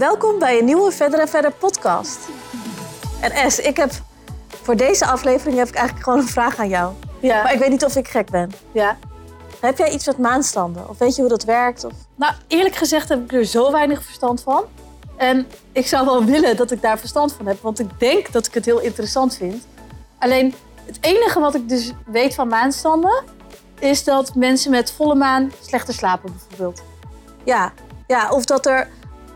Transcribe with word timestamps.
Welkom 0.00 0.38
bij 0.38 0.58
een 0.58 0.64
nieuwe 0.64 0.92
Verder 0.92 1.20
en 1.20 1.28
Verder 1.28 1.52
podcast. 1.52 2.18
En 3.20 3.32
Es, 3.32 3.58
ik 3.58 3.76
heb 3.76 3.90
voor 4.62 4.76
deze 4.76 5.06
aflevering 5.06 5.58
heb 5.58 5.68
ik 5.68 5.74
eigenlijk 5.74 6.04
gewoon 6.04 6.22
een 6.22 6.28
vraag 6.28 6.58
aan 6.58 6.68
jou. 6.68 6.94
Ja. 7.20 7.42
Maar 7.42 7.52
ik 7.52 7.58
weet 7.58 7.68
niet 7.70 7.84
of 7.84 7.96
ik 7.96 8.08
gek 8.08 8.30
ben. 8.30 8.50
ja. 8.72 8.98
Heb 9.60 9.78
jij 9.78 9.90
iets 9.90 10.06
met 10.06 10.18
maanstanden? 10.18 10.88
Of 10.88 10.98
weet 10.98 11.14
je 11.14 11.20
hoe 11.20 11.30
dat 11.30 11.44
werkt? 11.44 11.84
Of... 11.84 11.92
Nou, 12.14 12.34
eerlijk 12.46 12.74
gezegd 12.74 13.08
heb 13.08 13.22
ik 13.22 13.32
er 13.32 13.44
zo 13.44 13.72
weinig 13.72 14.02
verstand 14.04 14.42
van. 14.42 14.64
En 15.16 15.46
ik 15.72 15.86
zou 15.86 16.04
wel 16.04 16.24
willen 16.24 16.56
dat 16.56 16.70
ik 16.70 16.82
daar 16.82 16.98
verstand 16.98 17.32
van 17.32 17.46
heb. 17.46 17.60
Want 17.60 17.78
ik 17.78 17.98
denk 17.98 18.32
dat 18.32 18.46
ik 18.46 18.54
het 18.54 18.64
heel 18.64 18.80
interessant 18.80 19.36
vind. 19.36 19.66
Alleen, 20.18 20.54
het 20.86 20.98
enige 21.00 21.40
wat 21.40 21.54
ik 21.54 21.68
dus 21.68 21.92
weet 22.06 22.34
van 22.34 22.48
maanstanden... 22.48 23.24
is 23.78 24.04
dat 24.04 24.34
mensen 24.34 24.70
met 24.70 24.92
volle 24.92 25.14
maan 25.14 25.52
slechter 25.60 25.94
slapen 25.94 26.32
bijvoorbeeld. 26.32 26.82
Ja. 27.44 27.72
ja, 28.06 28.30
of 28.30 28.44
dat 28.44 28.66
er, 28.66 28.88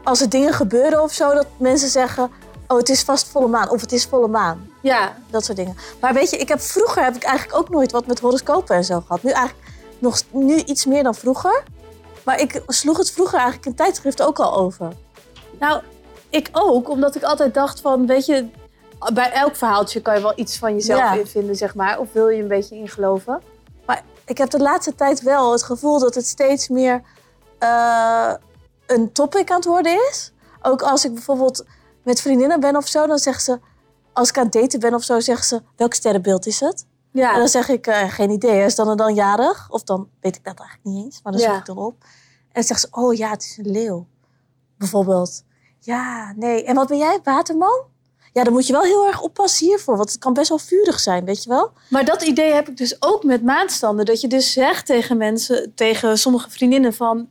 als 0.05 0.21
er 0.21 0.29
dingen 0.29 0.53
gebeuren 0.53 1.03
of 1.03 1.13
zo, 1.13 1.35
dat 1.35 1.47
mensen 1.57 1.89
zeggen... 1.89 2.31
Oh, 2.69 2.79
het 2.79 2.89
is 2.89 3.03
vast 3.03 3.29
volle 3.29 3.49
maan. 3.49 3.71
Of 3.71 3.81
het 3.81 3.93
is 3.93 4.05
volle 4.05 4.29
maan. 4.29 4.71
Ja, 4.83 5.17
Dat 5.31 5.45
soort 5.45 5.57
dingen. 5.57 5.77
Maar 6.01 6.15
weet 6.15 6.31
je, 6.31 6.37
ik 6.37 6.49
heb, 6.49 6.61
vroeger 6.61 7.05
heb 7.05 7.15
ik 7.15 7.23
eigenlijk 7.23 7.59
ook 7.59 7.69
nooit 7.69 7.93
wat 7.93 8.07
met 8.07 8.21
horoscopen 8.21 8.77
en 8.77 8.85
zo 8.85 9.01
gehad. 9.01 9.23
Nu 9.23 9.31
eigenlijk 9.31 9.69
nog 9.99 10.21
nu 10.31 10.57
iets 10.57 10.85
meer 10.87 11.03
dan 11.03 11.15
vroeger. 11.15 11.63
Maar 12.25 12.41
ik 12.41 12.63
sloeg 12.67 12.97
het 12.97 13.11
vroeger 13.11 13.39
eigenlijk 13.39 13.67
in 13.67 13.75
tijdschriften 13.75 14.27
ook 14.27 14.39
al 14.39 14.57
over. 14.57 14.93
nou, 15.59 15.83
ik 16.29 16.49
ook. 16.53 16.89
Omdat 16.89 17.15
ik 17.15 17.23
altijd 17.23 17.55
dacht 17.55 17.81
van, 17.81 18.07
weet 18.07 18.27
je... 18.27 18.47
Bij 19.13 19.33
elk 19.33 19.57
verhaaltje 19.57 20.01
kan 20.03 20.15
je 20.15 20.23
wel 20.23 20.33
iets 20.37 20.59
van 20.59 20.75
jezelf 20.75 20.99
Ja. 21.01 21.13
in 21.15 21.27
vinden, 21.27 21.57
zeg 21.57 21.75
maar. 21.75 21.99
Of 21.99 22.09
wil 22.13 22.29
je 22.29 22.43
een 22.43 22.49
beetje 22.49 22.77
ingeloven. 22.77 23.43
Maar 23.87 24.03
ik 24.25 24.39
heb 24.39 24.51
de 24.51 24.59
laatste 24.59 24.95
tijd 24.95 25.23
wel 25.23 25.53
het 25.53 25.63
gevoel 25.63 25.99
dat 25.99 26.15
het 26.15 26.27
steeds 26.27 26.69
meer 26.69 27.03
eh, 27.59 28.33
een 28.87 29.13
topic 29.13 29.51
aan 29.51 29.57
het 29.57 29.65
worden 29.65 29.93
is. 30.11 30.33
Ook 30.63 30.83
als 30.83 31.05
ik 31.05 31.15
bijvoorbeeld 31.15 31.65
met 32.03 32.21
vriendinnen 32.21 32.61
ben 32.61 32.77
of 32.77 32.87
zo, 32.89 33.07
dan 33.07 33.19
zeggen 33.19 33.43
ze... 33.43 33.59
Als 34.13 34.29
ik 34.29 34.39
aan 34.39 34.45
het 34.45 34.53
daten 34.53 34.81
ben 34.81 34.95
of 34.95 35.03
zo, 35.03 35.21
zeggen 35.21 35.45
ze... 35.47 35.63
Welk 35.77 35.95
sterrenbeeld 35.95 36.47
is 36.47 36.61
het? 36.61 36.87
En 37.13 37.21
Ja, 37.21 37.37
dan 37.37 37.49
zeg 37.49 37.69
ik, 37.69 37.87
eh, 37.87 38.11
geen 38.13 38.31
idee. 38.31 38.65
Is 38.65 38.75
dan 38.75 38.91
en 38.91 38.97
dan 38.97 39.15
jarig? 39.15 39.71
Of 39.71 39.83
dan 39.83 40.09
weet 40.21 40.37
ik 40.37 40.45
dat 40.45 40.59
eigenlijk 40.59 40.89
niet 40.89 41.05
eens, 41.05 41.21
maar 41.23 41.33
dan 41.33 41.41
zoek 41.41 41.51
Ja. 41.51 41.59
ik 41.59 41.65
dan 41.67 41.79
op. 41.79 41.95
En 42.03 42.09
dan 42.53 42.63
zegt 42.63 42.81
ze, 42.81 42.89
oh 42.91 43.15
ja, 43.15 43.31
het 43.31 43.43
is 43.43 43.59
een 43.59 43.71
leeuw. 43.71 44.07
Bijvoorbeeld. 44.79 45.45
Ja, 45.81 46.33
nee. 46.37 46.65
En 46.65 46.75
wat 46.75 46.89
ben 46.89 46.99
jij, 46.99 47.21
waterman? 47.23 47.83
Ja, 48.33 48.45
dan 48.45 48.53
moet 48.53 48.67
je 48.67 48.73
wel 48.73 48.83
heel 48.83 49.07
erg 49.07 49.21
oppassen 49.23 49.67
hiervoor, 49.67 49.97
want 49.97 50.11
het 50.13 50.19
kan 50.19 50.33
best 50.33 50.49
wel 50.49 50.59
vurig 50.59 51.01
zijn, 51.01 51.25
weet 51.25 51.43
je 51.43 51.49
wel? 51.49 51.73
Maar 51.91 52.05
dat 52.05 52.23
idee 52.23 52.53
heb 52.53 52.69
ik 52.69 52.77
dus 52.77 53.03
ook 53.03 53.25
met 53.25 53.43
maandstanden. 53.43 54.05
Dat 54.05 54.21
je 54.21 54.29
dus 54.29 54.53
zegt 54.53 54.87
tegen 54.87 55.17
mensen, 55.17 55.73
tegen 55.75 56.19
sommige 56.19 56.51
vriendinnen 56.51 56.95
van... 56.95 57.29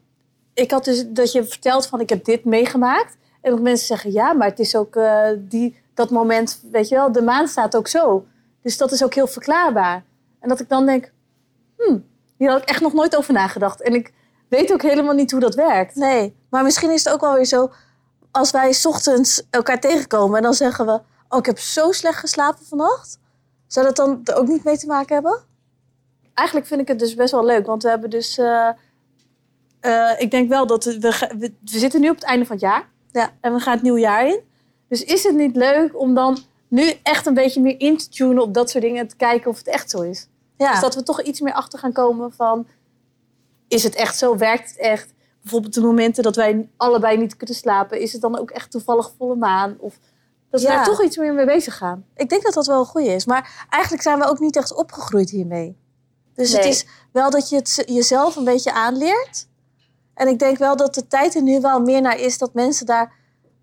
Ik 0.54 0.72
had 0.72 0.86
dus 0.86 1.06
dat 1.08 1.32
je 1.32 1.44
vertelt 1.44 1.88
van 1.88 2.00
ik 2.00 2.10
heb 2.10 2.26
dit 2.26 2.46
meegemaakt. 2.46 3.18
En 3.42 3.52
dat 3.52 3.62
mensen 3.62 3.88
zeggen 3.88 4.12
ja, 4.12 4.34
maar 4.34 4.48
het 4.48 4.60
is 4.60 4.76
ook 4.76 4.96
eh, 4.96 5.28
die, 5.38 5.82
dat 5.94 6.10
moment, 6.10 6.60
weet 6.72 6.88
je 6.88 6.96
wel, 6.96 7.12
de 7.12 7.22
maan 7.22 7.48
staat 7.48 7.76
ook 7.76 7.88
zo. 7.88 8.26
Dus 8.62 8.78
dat 8.78 8.92
is 8.92 9.04
ook 9.04 9.14
heel 9.14 9.28
verklaarbaar. 9.28 10.04
En 10.40 10.50
dat 10.50 10.60
ik 10.60 10.70
dan 10.70 10.86
denk, 10.86 11.12
hmm, 11.78 12.06
hier 12.38 12.50
had 12.50 12.62
ik 12.62 12.70
echt 12.70 12.82
nog 12.82 12.94
nooit 12.94 13.16
over 13.16 13.34
nagedacht. 13.34 13.82
En 13.82 13.94
ik 13.94 14.14
weet 14.48 14.74
ook 14.74 14.82
helemaal 14.82 15.14
niet 15.14 15.32
hoe 15.32 15.40
dat 15.40 15.56
werkt. 15.56 15.96
Nee, 15.96 16.36
maar 16.50 16.64
misschien 16.64 16.92
is 16.92 17.04
het 17.04 17.14
ook 17.14 17.22
wel 17.22 17.34
weer 17.34 17.46
zo... 17.46 17.72
Als 18.32 18.52
wij 18.52 18.74
's 18.74 18.86
ochtends 18.86 19.48
elkaar 19.50 19.80
tegenkomen 19.80 20.38
en 20.38 20.44
dan 20.44 20.54
zeggen 20.54 20.86
we... 20.86 21.02
Oh, 21.30 21.40
ik 21.40 21.46
heb 21.46 21.60
zo 21.60 21.92
slecht 21.92 22.20
geslapen 22.20 22.66
vannacht. 22.66 23.20
Zou 23.68 23.86
dat 23.86 23.96
dan 23.96 24.22
er 24.24 24.36
ook 24.36 24.48
niet 24.48 24.64
mee 24.64 24.78
te 24.78 24.88
maken 24.88 25.14
hebben? 25.14 25.44
Eigenlijk 26.34 26.68
vind 26.68 26.82
ik 26.82 26.88
het 26.88 27.00
dus 27.00 27.16
best 27.16 27.32
wel 27.32 27.46
leuk, 27.46 27.66
want 27.66 27.84
we 27.84 27.90
hebben 27.90 28.10
dus... 28.10 28.38
eh, 28.38 28.70
eh, 29.84 30.12
ik 30.18 30.32
denk 30.32 30.50
wel 30.50 30.68
dat 30.68 30.84
we, 30.84 31.28
we, 31.38 31.54
zitten 31.64 32.02
nu 32.02 32.10
op 32.10 32.16
het 32.16 32.24
einde 32.24 32.46
van 32.46 32.56
het 32.56 32.66
jaar. 32.66 32.90
Ja. 33.12 33.32
En 33.42 33.54
we 33.54 33.60
gaan 33.60 33.74
het 33.74 33.82
nieuwe 33.82 34.00
jaar 34.00 34.28
in. 34.28 34.40
Dus 34.88 35.04
is 35.04 35.24
het 35.24 35.36
niet 35.36 35.56
leuk 35.56 36.00
om 36.00 36.14
dan 36.14 36.38
nu 36.68 36.94
echt 37.04 37.26
een 37.26 37.34
beetje 37.34 37.62
meer 37.62 37.80
in 37.80 37.98
te 37.98 38.10
tunen 38.10 38.44
op 38.44 38.54
dat 38.54 38.70
soort 38.70 38.84
dingen 38.84 39.00
en 39.00 39.08
te 39.08 39.16
kijken 39.16 39.50
of 39.50 39.58
het 39.58 39.68
echt 39.68 39.90
zo 39.90 40.02
is? 40.02 40.28
Ja. 40.58 40.72
Dus 40.72 40.80
dat 40.80 40.96
we 40.96 41.04
toch 41.04 41.22
iets 41.22 41.40
meer 41.40 41.54
achter 41.54 41.80
gaan 41.80 41.92
komen 41.92 42.34
van, 42.34 42.68
is 43.68 43.84
het 43.84 43.96
echt 43.96 44.18
zo? 44.18 44.38
Werkt 44.38 44.70
het 44.70 44.78
echt? 44.80 45.14
Bijvoorbeeld 45.42 45.74
de 45.74 45.82
momenten 45.82 46.24
dat 46.24 46.36
wij 46.36 46.70
allebei 46.78 47.18
niet 47.18 47.38
kunnen 47.38 47.56
slapen, 47.56 48.00
is 48.00 48.14
het 48.14 48.22
dan 48.22 48.40
ook 48.40 48.52
echt 48.52 48.72
toevallig 48.72 49.12
volle 49.18 49.36
maan? 49.36 49.76
Of 49.80 50.00
dat 50.50 50.62
we 50.62 50.68
Ja. 50.68 50.76
daar 50.76 50.86
toch 50.86 51.04
iets 51.04 51.18
meer 51.18 51.34
mee 51.34 51.46
bezig 51.46 51.78
gaan. 51.78 52.06
Ik 52.16 52.30
denk 52.30 52.44
dat 52.44 52.54
dat 52.54 52.68
wel 52.68 52.80
een 52.80 52.86
goeie 52.86 53.10
is. 53.10 53.26
Maar 53.26 53.66
eigenlijk 53.70 54.04
zijn 54.04 54.20
we 54.20 54.26
ook 54.26 54.40
niet 54.40 54.56
echt 54.56 54.76
opgegroeid 54.76 55.30
hiermee. 55.30 55.78
Dus 56.34 56.52
het 56.54 56.66
is 56.66 56.86
wel 57.12 57.30
dat 57.30 57.50
je 57.50 57.56
het 57.56 57.84
jezelf 57.86 58.36
een 58.36 58.44
beetje 58.44 58.74
aanleert. 58.74 59.48
En 60.14 60.28
ik 60.28 60.40
denk 60.40 60.58
wel 60.58 60.76
dat 60.76 60.94
de 60.94 61.08
tijd 61.08 61.36
er 61.36 61.42
nu 61.42 61.62
wel 61.62 61.80
meer 61.80 62.02
naar 62.02 62.20
is 62.20 62.38
dat 62.38 62.54
mensen 62.54 62.86
daar 62.86 63.14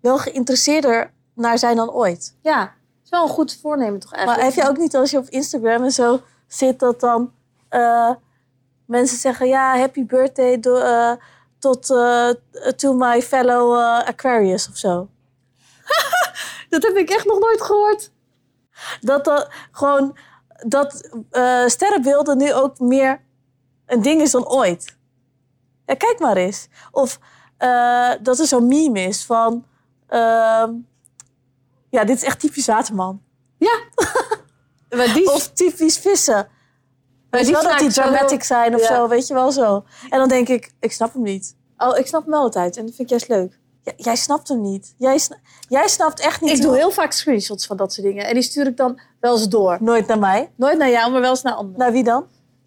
wel 0.01 0.17
geïnteresseerder 0.17 1.11
naar 1.33 1.57
zijn 1.57 1.75
dan 1.75 1.91
ooit. 1.91 2.35
Ja, 2.41 2.59
het 2.61 3.03
is 3.03 3.09
wel 3.09 3.23
een 3.23 3.29
goed 3.29 3.57
voornemen 3.61 3.99
toch 3.99 4.11
Maar 4.11 4.19
eigenlijk. 4.19 4.55
heb 4.55 4.63
je 4.63 4.69
ook 4.69 4.77
niet 4.77 4.95
als 4.95 5.11
je 5.11 5.17
op 5.17 5.29
Instagram 5.29 5.83
en 5.83 5.91
zo 5.91 6.21
zit 6.47 6.79
dat 6.79 6.99
dan 6.99 7.31
eh, 7.69 8.09
mensen 8.85 9.17
zeggen 9.17 9.47
ja, 9.47 9.77
happy 9.77 10.05
birthday 10.05 10.59
do- 10.59 10.75
eh, 10.75 11.11
tot 11.59 11.89
eh, 11.89 12.29
to 12.75 12.93
my 12.93 13.21
fellow 13.21 13.77
Aquarius 14.05 14.69
of 14.69 14.77
zo. 14.77 15.07
Dat 16.69 16.83
heb 16.83 16.95
ik 16.95 17.09
echt 17.09 17.25
nog 17.25 17.39
nooit 17.39 17.61
gehoord. 17.61 18.11
Dat 19.01 19.25
dat 19.25 19.47
gewoon 19.71 20.17
dat 20.67 21.09
sterrenbeelden 21.65 22.37
nu 22.37 22.53
ook 22.53 22.79
meer 22.79 23.21
een 23.85 24.01
ding 24.01 24.21
is 24.21 24.31
dan 24.31 24.47
ooit. 24.47 24.97
Ja, 25.91 25.97
kijk 25.97 26.19
maar 26.19 26.37
eens. 26.37 26.67
Of 26.91 27.19
eh, 27.57 28.11
dat 28.21 28.39
er 28.39 28.45
zo'n 28.47 28.67
meme 28.67 28.99
is 29.01 29.23
van. 29.25 29.65
ehm, 30.07 30.73
ja, 31.89 32.03
dit 32.03 32.15
is 32.17 32.23
echt 32.23 32.39
typisch 32.39 32.65
waterman. 32.65 33.21
Ja. 33.57 33.79
maar 34.97 35.13
die, 35.13 35.31
Of 35.33 35.47
typisch 35.53 35.97
vissen. 35.97 36.47
Weet 37.29 37.45
je 37.47 37.51
wel 37.51 37.63
dat 37.63 37.79
die 37.79 37.91
zo- 37.91 38.01
dramatic 38.01 38.43
zijn 38.43 38.75
of 38.75 38.81
Ja. 38.81 38.87
zo, 38.87 39.07
weet 39.07 39.27
je 39.27 39.33
wel 39.33 39.51
zo. 39.51 39.83
En 40.09 40.19
dan 40.19 40.27
denk 40.27 40.47
ik, 40.47 40.73
ik 40.79 40.91
snap 40.91 41.13
hem 41.13 41.21
niet. 41.23 41.55
Oh, 41.77 41.97
ik 41.97 42.07
snap 42.07 42.21
hem 42.21 42.31
wel 42.31 42.41
altijd 42.41 42.77
en 42.77 42.85
dat 42.85 42.95
vind 42.95 43.11
ik 43.11 43.19
juist 43.19 43.27
leuk. 43.27 43.59
Jij 43.97 44.15
snapt 44.15 44.47
hem 44.47 44.61
niet. 44.61 44.95
Jij, 44.97 45.17
sna- 45.17 45.39
jij 45.69 45.87
snapt 45.87 46.19
echt 46.19 46.41
niet. 46.41 46.51
Ik 46.57 46.61
doe 46.61 46.75
heel 46.75 46.91
vaak 46.91 47.11
screenshots 47.11 47.65
van 47.65 47.77
dat 47.77 47.93
soort 47.93 48.07
dingen. 48.07 48.25
En 48.25 48.33
die 48.33 48.43
stuur 48.43 48.67
ik 48.67 48.77
dan 48.77 48.99
wel 49.19 49.33
eens 49.33 49.47
door. 49.49 49.77
Nooit 49.79 50.07
naar 50.07 50.19
mij. 50.19 50.51
Nooit 50.55 50.77
naar 50.77 50.89
jou, 50.89 51.11
maar 51.11 51.21
wel 51.21 51.29
eens 51.29 51.41
naar 51.41 51.53
anderen. 51.53 51.79
Naar 51.79 51.91
wie 51.91 52.03
dan? 52.03 52.25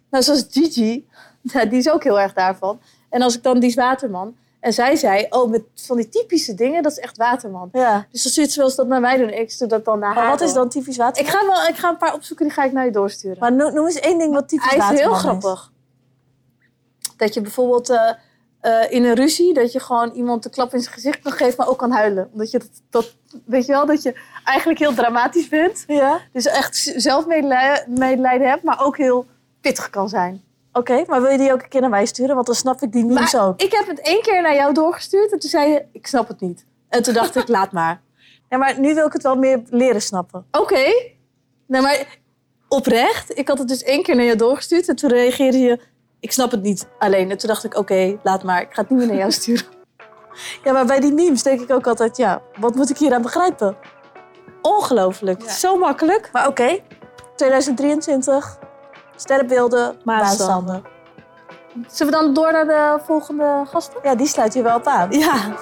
Nou, 0.09 0.23
zoals 0.23 0.45
Gigi. 0.49 1.07
Die 1.41 1.77
is 1.79 1.89
ook 1.89 2.03
heel 2.03 2.19
erg 2.19 2.33
daarvan. 2.33 2.79
En 3.15 3.21
als 3.21 3.35
ik 3.35 3.43
dan, 3.43 3.59
die 3.59 3.69
is 3.69 3.75
waterman. 3.75 4.35
En 4.59 4.73
zij 4.73 4.95
zei, 4.95 5.25
oh, 5.29 5.49
met 5.49 5.61
van 5.75 5.97
die 5.97 6.09
typische 6.09 6.53
dingen, 6.53 6.83
dat 6.83 6.91
is 6.91 6.99
echt 6.99 7.17
waterman. 7.17 7.69
Ja. 7.71 8.05
Dus 8.11 8.21
ze 8.21 8.51
wel 8.55 8.65
eens 8.65 8.75
dat 8.75 8.87
naar 8.87 8.99
mij 9.01 9.17
doen. 9.17 9.29
En 9.29 9.39
ik 9.39 9.51
stuur 9.51 9.67
dat 9.67 9.85
dan 9.85 9.99
naar 9.99 10.13
Maar 10.13 10.23
haar 10.23 10.31
wat 10.31 10.41
is 10.41 10.53
dan 10.53 10.69
typisch 10.69 10.97
waterman? 10.97 11.31
Ik 11.31 11.37
ga, 11.39 11.45
wel, 11.45 11.67
ik 11.67 11.75
ga 11.75 11.89
een 11.89 11.97
paar 11.97 12.13
opzoeken, 12.13 12.45
die 12.45 12.53
ga 12.53 12.63
ik 12.63 12.71
naar 12.71 12.85
je 12.85 12.91
doorsturen. 12.91 13.37
Maar 13.39 13.53
noem, 13.53 13.73
noem 13.73 13.85
eens 13.85 13.99
één 13.99 14.17
ding 14.17 14.33
wat 14.33 14.49
typisch 14.49 14.69
Hij 14.69 14.77
is 14.77 14.83
waterman 14.83 15.09
heel 15.11 15.19
grappig. 15.19 15.71
Dat 17.17 17.33
je 17.33 17.41
bijvoorbeeld 17.41 17.89
eh, 17.89 18.09
eh, 18.59 18.91
in 18.91 19.03
een 19.03 19.15
ruzie, 19.15 19.53
dat 19.53 19.71
je 19.71 19.79
gewoon 19.79 20.11
iemand 20.11 20.43
de 20.43 20.49
klap 20.49 20.73
in 20.73 20.79
zijn 20.81 20.93
gezicht 20.93 21.19
kan 21.21 21.31
geven, 21.31 21.53
maar 21.57 21.67
ook 21.67 21.77
kan 21.77 21.91
huilen. 21.91 22.29
Omdat 22.31 22.51
je 22.51 22.57
dat, 22.59 22.69
dat 22.89 23.15
weet 23.45 23.65
je 23.65 23.71
wel, 23.71 23.85
dat 23.85 24.01
je 24.01 24.19
eigenlijk 24.43 24.79
heel 24.79 24.93
dramatisch 24.93 25.47
bent. 25.47 25.83
Ja. 25.87 26.19
Dus 26.33 26.45
echt 26.45 26.75
z- 26.75 26.93
zelf 26.95 27.25
medelijden, 27.25 27.93
medelijden 27.99 28.49
hebt, 28.49 28.63
maar 28.63 28.85
ook 28.85 28.97
heel 28.97 29.25
pittig 29.61 29.89
kan 29.89 30.09
zijn. 30.09 30.43
Oké, 30.77 31.03
maar 31.07 31.21
wil 31.21 31.31
je 31.31 31.37
die 31.37 31.51
ook 31.53 31.61
een 31.61 31.69
keer 31.69 31.81
naar 31.81 31.89
mij 31.89 32.05
sturen? 32.05 32.35
Want 32.35 32.47
dan 32.47 32.55
snap 32.55 32.81
ik 32.81 32.91
die 32.91 33.05
memes 33.05 33.33
Maar 33.33 33.47
ook. 33.47 33.61
ik 33.61 33.71
heb 33.71 33.87
het 33.87 33.99
één 33.99 34.21
keer 34.21 34.41
naar 34.41 34.55
jou 34.55 34.73
doorgestuurd 34.73 35.31
en 35.31 35.39
toen 35.39 35.49
zei 35.49 35.71
je, 35.71 35.85
ik 35.91 36.07
snap 36.07 36.27
het 36.27 36.39
niet. 36.39 36.65
En 36.89 37.03
toen 37.03 37.13
dacht 37.13 37.35
ik, 37.35 37.47
laat 37.47 37.71
maar. 37.71 38.01
Ja, 38.49 38.57
maar 38.57 38.79
nu 38.79 38.93
wil 38.93 39.05
ik 39.05 39.13
het 39.13 39.23
wel 39.23 39.35
meer 39.35 39.61
leren 39.69 40.01
snappen. 40.01 40.45
Oké. 40.51 41.11
Nou, 41.67 41.83
maar 41.83 42.05
oprecht, 42.67 43.37
ik 43.37 43.47
had 43.47 43.57
het 43.57 43.67
dus 43.67 43.83
één 43.83 44.03
keer 44.03 44.15
naar 44.15 44.25
jou 44.25 44.37
doorgestuurd 44.37 44.87
en 44.89 44.95
toen 44.95 45.09
reageerde 45.09 45.57
je, 45.57 45.79
ik 46.19 46.31
snap 46.31 46.51
het 46.51 46.61
niet 46.61 46.87
alleen. 46.99 47.31
En 47.31 47.37
toen 47.37 47.49
dacht 47.49 47.63
ik, 47.63 47.77
oké, 47.77 48.17
laat 48.23 48.43
maar, 48.43 48.61
ik 48.61 48.73
ga 48.73 48.81
het 48.81 48.89
niet 48.89 48.99
meer 48.99 49.07
naar 49.07 49.17
jou 49.17 49.31
sturen. 49.31 49.65
Ja, 50.63 50.71
maar 50.73 50.85
bij 50.85 50.99
die 50.99 51.13
memes 51.13 51.43
denk 51.43 51.61
ik 51.61 51.71
ook 51.71 51.87
altijd, 51.87 52.17
ja, 52.17 52.41
wat 52.59 52.75
moet 52.75 52.89
ik 52.89 52.97
hier 52.97 53.13
aan 53.13 53.21
begrijpen? 53.21 53.77
Ongelooflijk. 54.61 55.41
Ja. 55.41 55.49
Zo 55.51 55.77
makkelijk. 55.77 56.29
Maar 56.31 56.47
oké, 56.47 56.79
2023, 57.35 58.59
sterrenbeelden, 59.15 59.95
Maanstanden. 60.03 60.83
Zullen 61.87 62.13
we 62.13 62.19
dan 62.19 62.33
door 62.33 62.51
naar 62.51 62.65
de 62.65 62.99
volgende 63.05 63.63
gasten? 63.65 63.99
Ja, 64.03 64.15
die 64.15 64.27
sluit 64.27 64.53
hier 64.53 64.63
wel 64.63 64.75
op 64.75 64.87
aan. 64.87 65.11
Ja. 65.11 65.55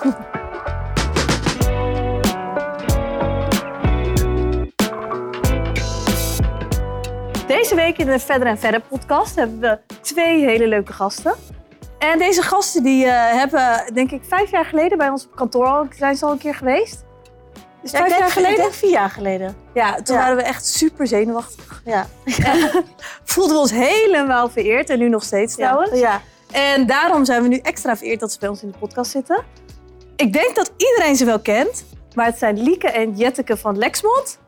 Deze 7.48 7.76
week 7.76 7.98
in 7.98 8.06
de 8.06 8.20
Verder 8.20 8.48
en 8.48 8.58
Verder 8.58 8.82
podcast 8.82 9.36
hebben 9.36 9.60
we 9.60 9.80
twee 10.02 10.44
hele 10.44 10.68
leuke 10.68 10.94
gasten. 10.94 11.34
En 12.00 12.18
deze 12.20 12.42
gasten 12.42 12.84
die 12.84 13.06
eh, 13.06 13.38
hebben, 13.38 13.94
denk 13.94 14.12
ik, 14.12 14.24
vijf 14.24 14.52
jaar 14.52 14.66
geleden 14.66 14.98
bij 14.98 15.10
ons 15.10 15.26
op 15.26 15.36
kantoor 15.36 15.66
al, 15.66 15.86
zijn 15.98 16.16
ze 16.16 16.26
al 16.26 16.32
een 16.32 16.38
keer 16.38 16.56
geweest. 16.56 17.06
Het 17.84 17.92
Ja, 17.92 17.98
ik 18.00 18.06
vijf 18.06 18.08
denk, 18.08 18.20
jaar 18.20 18.28
ik 18.28 18.34
geleden? 18.34 18.58
denk 18.58 18.74
vier 18.74 18.90
jaar 18.90 19.10
geleden. 19.10 19.56
Ja, 19.74 19.96
toen 20.02 20.16
Ja. 20.16 20.22
waren 20.22 20.36
we 20.38 20.44
echt 20.44 20.66
super 20.66 21.08
zenuwachtig. 21.08 21.82
Ja. 21.86 22.08
Voelden 23.24 23.56
we 23.56 23.62
ons 23.62 23.72
helemaal 23.72 24.50
vereerd 24.50 24.90
en 24.90 25.00
nu 25.00 25.10
nog 25.10 25.24
steeds 25.24 25.56
trouwens. 25.56 26.00
Ja. 26.00 26.22
En 26.52 26.86
daarom 26.86 27.26
zijn 27.26 27.42
we 27.42 27.48
nu 27.48 27.58
extra 27.58 27.98
vereerd 27.98 28.20
dat 28.20 28.32
ze 28.32 28.40
bij 28.40 28.50
ons 28.50 28.62
in 28.64 28.72
de 28.72 28.78
podcast 28.78 29.12
zitten. 29.12 29.44
Ik 30.16 30.34
denk 30.34 30.56
dat 30.56 30.72
iedereen 30.78 31.16
ze 31.16 31.26
wel 31.26 31.40
kent. 31.40 31.86
Maar 32.16 32.26
het 32.26 32.38
zijn 32.38 32.62
Lieke 32.64 32.88
en 32.90 33.16
Jetteke 33.16 33.58
van 33.58 33.78
Lexmond. 33.78 34.40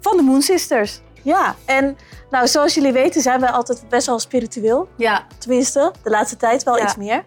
Van 0.00 0.16
de 0.16 0.22
Moon 0.22 0.42
Sisters. 0.42 1.00
Ja, 1.22 1.54
en 1.64 1.96
nou, 2.30 2.46
zoals 2.48 2.74
jullie 2.74 2.92
weten 2.92 3.22
zijn 3.22 3.40
wij 3.40 3.50
altijd 3.50 3.88
best 3.88 4.06
wel 4.06 4.18
spiritueel. 4.18 4.88
Ja. 4.96 5.26
Tenminste, 5.38 5.92
de 6.02 6.10
laatste 6.10 6.36
tijd 6.36 6.62
wel 6.62 6.82
iets 6.82 6.96
meer. 6.96 7.24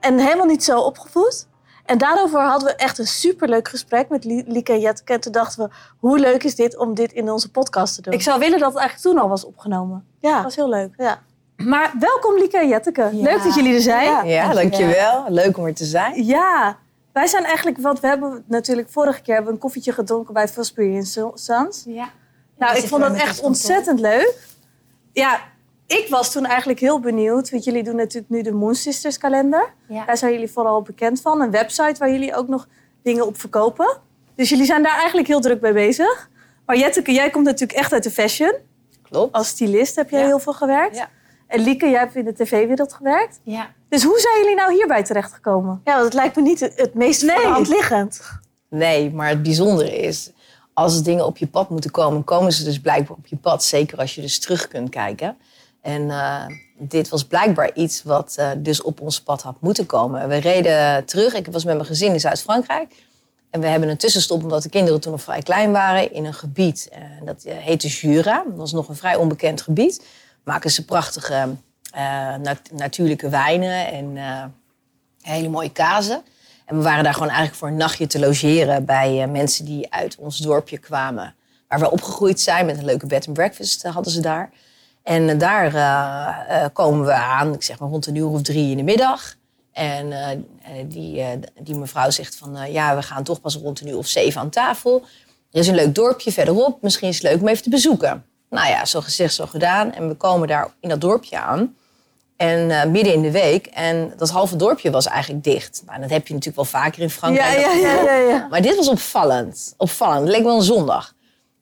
En 0.00 0.18
helemaal 0.18 0.46
niet 0.46 0.64
zo 0.64 0.78
opgevoed. 0.80 1.46
En 1.88 1.98
daarover 1.98 2.40
hadden 2.40 2.68
we 2.68 2.74
echt 2.74 2.98
een 2.98 3.06
superleuk 3.06 3.68
gesprek 3.68 4.08
met 4.08 4.24
Li- 4.24 4.44
Lieke 4.46 4.94
en 5.04 5.20
toen 5.20 5.32
dachten 5.32 5.64
we, 5.64 5.74
hoe 5.98 6.18
leuk 6.18 6.44
is 6.44 6.54
dit 6.54 6.76
om 6.76 6.94
dit 6.94 7.12
in 7.12 7.30
onze 7.30 7.50
podcast 7.50 7.94
te 7.94 8.02
doen? 8.02 8.12
Ik 8.12 8.22
zou 8.22 8.38
willen 8.38 8.58
dat 8.58 8.72
het 8.72 8.78
eigenlijk 8.78 9.08
toen 9.08 9.22
al 9.22 9.28
was 9.28 9.44
opgenomen. 9.44 10.04
Dat 10.20 10.30
ja, 10.30 10.42
was 10.42 10.56
heel 10.56 10.68
leuk. 10.68 10.94
ja. 10.96 11.18
Maar 11.56 11.92
welkom 11.98 12.34
Lieke 12.38 12.58
en 12.58 12.68
Jetteke. 12.68 13.10
Ja. 13.12 13.22
Leuk 13.22 13.42
dat 13.42 13.54
jullie 13.54 13.74
er 13.74 13.80
zijn. 13.80 14.04
Ja. 14.04 14.22
Ja, 14.22 14.52
dankjewel. 14.52 15.24
Leuk 15.28 15.56
om 15.58 15.64
er 15.66 15.74
te 15.74 15.84
zijn. 15.84 16.24
Ja, 16.24 16.76
wij 17.12 17.26
zijn 17.26 17.44
eigenlijk, 17.44 17.78
want 17.78 18.00
we 18.00 18.06
hebben 18.06 18.44
natuurlijk 18.46 18.90
vorige 18.90 19.20
keer 19.22 19.34
hebben 19.34 19.52
we 19.52 19.56
een 19.58 19.62
koffietje 19.62 19.92
gedronken 19.92 20.34
bij 20.34 20.48
Fosbury 20.48 21.04
Sons. 21.04 21.82
Ja. 21.86 22.10
Nou, 22.58 22.76
ik 22.76 22.88
vond 22.88 23.02
dat 23.02 23.14
echt 23.14 23.40
ontzettend 23.40 24.00
leuk. 24.00 24.48
Ja, 25.12 25.40
ik 25.96 26.06
was 26.10 26.32
toen 26.32 26.44
eigenlijk 26.46 26.80
heel 26.80 27.00
benieuwd, 27.00 27.50
want 27.50 27.64
jullie 27.64 27.82
doen 27.82 27.96
natuurlijk 27.96 28.30
nu 28.32 28.42
de 28.42 28.52
Moon 28.52 28.74
Sisters 28.74 29.18
kalender. 29.18 29.72
Ja. 29.88 30.04
Daar 30.04 30.16
zijn 30.16 30.32
jullie 30.32 30.50
vooral 30.50 30.82
bekend 30.82 31.20
van. 31.20 31.40
Een 31.40 31.50
website 31.50 31.94
waar 31.98 32.10
jullie 32.10 32.34
ook 32.36 32.48
nog 32.48 32.66
dingen 33.02 33.26
op 33.26 33.38
verkopen. 33.40 33.96
Dus 34.34 34.48
jullie 34.48 34.64
zijn 34.64 34.82
daar 34.82 34.96
eigenlijk 34.96 35.28
heel 35.28 35.40
druk 35.40 35.60
mee 35.60 35.72
bezig. 35.72 36.28
Maar 36.66 36.76
Jetteke, 36.78 37.12
jij 37.12 37.30
komt 37.30 37.44
natuurlijk 37.44 37.78
echt 37.78 37.92
uit 37.92 38.02
de 38.02 38.10
fashion. 38.10 38.52
Klopt. 39.02 39.32
Als 39.34 39.48
stylist 39.48 39.96
heb 39.96 40.10
jij 40.10 40.20
Ja. 40.20 40.26
heel 40.26 40.38
veel 40.38 40.52
gewerkt. 40.52 40.96
Ja. 40.96 41.08
En 41.46 41.60
Lieke, 41.60 41.88
jij 41.90 41.98
hebt 41.98 42.14
in 42.16 42.24
de 42.24 42.34
tv-wereld 42.34 42.92
gewerkt. 42.92 43.40
Ja. 43.42 43.70
Dus 43.88 44.02
hoe 44.02 44.18
zijn 44.20 44.38
jullie 44.38 44.54
nou 44.56 44.72
hierbij 44.72 45.02
terechtgekomen? 45.04 45.80
ja, 45.84 45.92
want 45.92 46.04
het 46.04 46.14
lijkt 46.14 46.36
me 46.36 46.42
niet 46.42 46.60
het, 46.60 46.72
het 46.76 46.94
meest 46.94 47.22
Nee. 47.22 47.34
voor 47.36 47.44
de 47.44 47.48
hand 47.50 47.68
liggend. 47.68 48.20
Nee, 48.70 49.10
maar 49.12 49.28
het 49.28 49.42
bijzondere 49.42 49.96
is, 49.98 50.30
als 50.72 51.02
dingen 51.02 51.26
op 51.26 51.36
je 51.36 51.46
pad 51.46 51.70
moeten 51.70 51.90
komen, 51.90 52.24
komen 52.24 52.52
ze 52.52 52.64
dus 52.64 52.80
blijkbaar 52.80 53.16
op 53.16 53.26
je 53.26 53.36
pad. 53.36 53.64
Zeker 53.64 53.98
als 53.98 54.14
je 54.14 54.20
dus 54.20 54.38
terug 54.40 54.68
kunt 54.68 54.90
kijken. 54.90 55.36
En 55.80 56.10
eh, 56.10 56.44
dit 56.78 57.08
was 57.08 57.24
blijkbaar 57.24 57.74
iets 57.74 58.02
wat 58.02 58.34
eh, 58.36 58.50
dus 58.56 58.82
op 58.82 59.00
ons 59.00 59.20
pad 59.20 59.42
had 59.42 59.56
moeten 59.60 59.86
komen. 59.86 60.28
We 60.28 60.36
reden 60.36 61.04
terug. 61.04 61.34
Ik 61.34 61.46
was 61.46 61.64
met 61.64 61.74
mijn 61.74 61.86
gezin 61.86 62.12
in 62.12 62.20
Zuid-Frankrijk. 62.20 63.06
En 63.50 63.60
we 63.60 63.66
hebben 63.66 63.88
een 63.88 63.96
tussenstop, 63.96 64.42
omdat 64.42 64.62
de 64.62 64.68
kinderen 64.68 65.00
toen 65.00 65.12
nog 65.12 65.22
vrij 65.22 65.42
klein 65.42 65.72
waren, 65.72 66.12
in 66.12 66.24
een 66.24 66.34
gebied. 66.34 66.88
eh, 66.92 67.00
dat 67.24 67.42
heette 67.46 67.88
Jura. 67.88 68.44
Dat 68.46 68.56
was 68.56 68.72
nog 68.72 68.88
een 68.88 68.96
vrij 68.96 69.14
onbekend 69.16 69.62
gebied. 69.62 70.04
Maken 70.44 70.70
ze 70.70 70.84
prachtige 70.84 71.48
nat- 72.42 72.70
natuurlijke 72.72 73.28
wijnen 73.28 73.86
en 73.92 74.16
hele 75.22 75.48
mooie 75.48 75.72
kazen. 75.72 76.22
En 76.66 76.76
we 76.76 76.82
waren 76.82 77.04
daar 77.04 77.12
gewoon 77.12 77.28
eigenlijk 77.28 77.58
voor 77.58 77.68
een 77.68 77.76
nachtje 77.76 78.06
te 78.06 78.18
logeren 78.18 78.84
bij 78.84 79.26
mensen 79.26 79.64
die 79.64 79.92
uit 79.92 80.16
ons 80.16 80.38
dorpje 80.38 80.78
kwamen. 80.78 81.34
Waar 81.68 81.78
we 81.80 81.90
opgegroeid 81.90 82.40
zijn 82.40 82.66
met 82.66 82.78
een 82.78 82.84
leuke 82.84 83.06
bed 83.06 83.26
and 83.26 83.36
breakfast 83.36 83.82
hadden 83.82 84.12
ze 84.12 84.20
daar. 84.20 84.50
En 85.08 85.38
daar 85.38 85.74
eh, 85.74 86.62
eh, 86.62 86.70
komen 86.72 87.04
we 87.04 87.12
aan, 87.12 87.54
ik 87.54 87.62
zeg 87.62 87.78
maar 87.78 87.88
rond 87.88 88.06
een 88.06 88.14
uur 88.14 88.28
of 88.28 88.42
drie 88.42 88.70
in 88.70 88.76
de 88.76 88.82
middag. 88.82 89.34
En 89.72 90.12
eh, 90.12 90.38
die, 90.86 91.24
die 91.60 91.74
mevrouw 91.74 92.10
zegt 92.10 92.36
van, 92.36 92.72
ja, 92.72 92.96
we 92.96 93.02
gaan 93.02 93.22
toch 93.22 93.40
pas 93.40 93.56
rond 93.56 93.80
een 93.80 93.88
uur 93.88 93.96
of 93.96 94.06
zeven 94.06 94.40
aan 94.40 94.50
tafel. 94.50 95.02
Er 95.50 95.60
is 95.60 95.68
een 95.68 95.74
leuk 95.74 95.94
dorpje 95.94 96.32
verderop, 96.32 96.82
misschien 96.82 97.08
is 97.08 97.14
het 97.14 97.24
leuk 97.30 97.40
om 97.40 97.48
even 97.48 97.62
te 97.62 97.70
bezoeken. 97.70 98.24
Nou 98.50 98.68
ja, 98.68 98.84
zo 98.84 99.00
gezegd, 99.00 99.34
zo 99.34 99.46
gedaan. 99.46 99.92
En 99.92 100.08
we 100.08 100.14
komen 100.14 100.48
daar 100.48 100.70
in 100.80 100.88
dat 100.88 101.00
dorpje 101.00 101.38
aan. 101.38 101.76
En 102.36 102.90
midden 102.90 103.12
in 103.12 103.22
de 103.22 103.30
week. 103.30 103.66
En 103.66 104.12
dat 104.16 104.30
halve 104.30 104.56
dorpje 104.56 104.90
was 104.90 105.06
eigenlijk 105.06 105.44
dicht. 105.44 105.82
Nou, 105.86 106.00
dat 106.00 106.10
heb 106.10 106.26
je 106.26 106.34
natuurlijk 106.34 106.70
wel 106.70 106.82
vaker 106.82 107.02
in 107.02 107.10
Frankrijk. 107.10 107.60
Ja, 107.60 107.72
ja, 107.72 107.72
ja, 107.72 108.02
ja, 108.02 108.16
ja. 108.16 108.46
Maar 108.50 108.62
dit 108.62 108.76
was 108.76 108.88
opvallend. 108.88 109.74
Opvallend. 109.76 110.20
Het 110.20 110.36
leek 110.36 110.44
wel 110.44 110.56
een 110.56 110.62
zondag. 110.62 111.14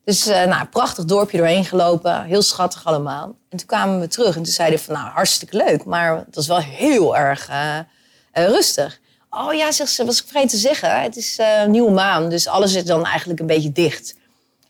Dus 0.07 0.27
eh 0.27 0.45
nou, 0.45 0.65
prachtig 0.65 1.05
dorpje 1.05 1.37
doorheen 1.37 1.65
gelopen. 1.65 2.23
Heel 2.23 2.41
schattig 2.41 2.85
allemaal. 2.85 3.35
En 3.49 3.57
toen 3.57 3.67
kwamen 3.67 3.99
we 3.99 4.07
terug. 4.07 4.35
En 4.35 4.43
toen 4.43 4.53
zeiden 4.53 4.79
van, 4.79 4.93
nou, 4.93 5.09
hartstikke 5.09 5.57
leuk. 5.57 5.85
Maar 5.85 6.17
het 6.17 6.35
was 6.35 6.47
wel 6.47 6.57
heel 6.59 7.17
erg 7.17 7.49
eh, 7.49 7.77
eh, 7.77 7.85
rustig. 8.31 8.99
Oh 9.29 9.53
ja, 9.53 9.71
zegt 9.71 9.91
ze, 9.91 10.05
was 10.05 10.17
ik 10.17 10.23
vergeten 10.23 10.49
te 10.49 10.57
zeggen. 10.57 11.01
Het 11.01 11.15
is 11.15 11.39
nieuwe 11.67 11.91
maan. 11.91 12.29
Dus 12.29 12.47
alles 12.47 12.73
is 12.73 12.85
dan 12.85 13.05
eigenlijk 13.05 13.39
een 13.39 13.45
beetje 13.45 13.71
dicht. 13.71 14.15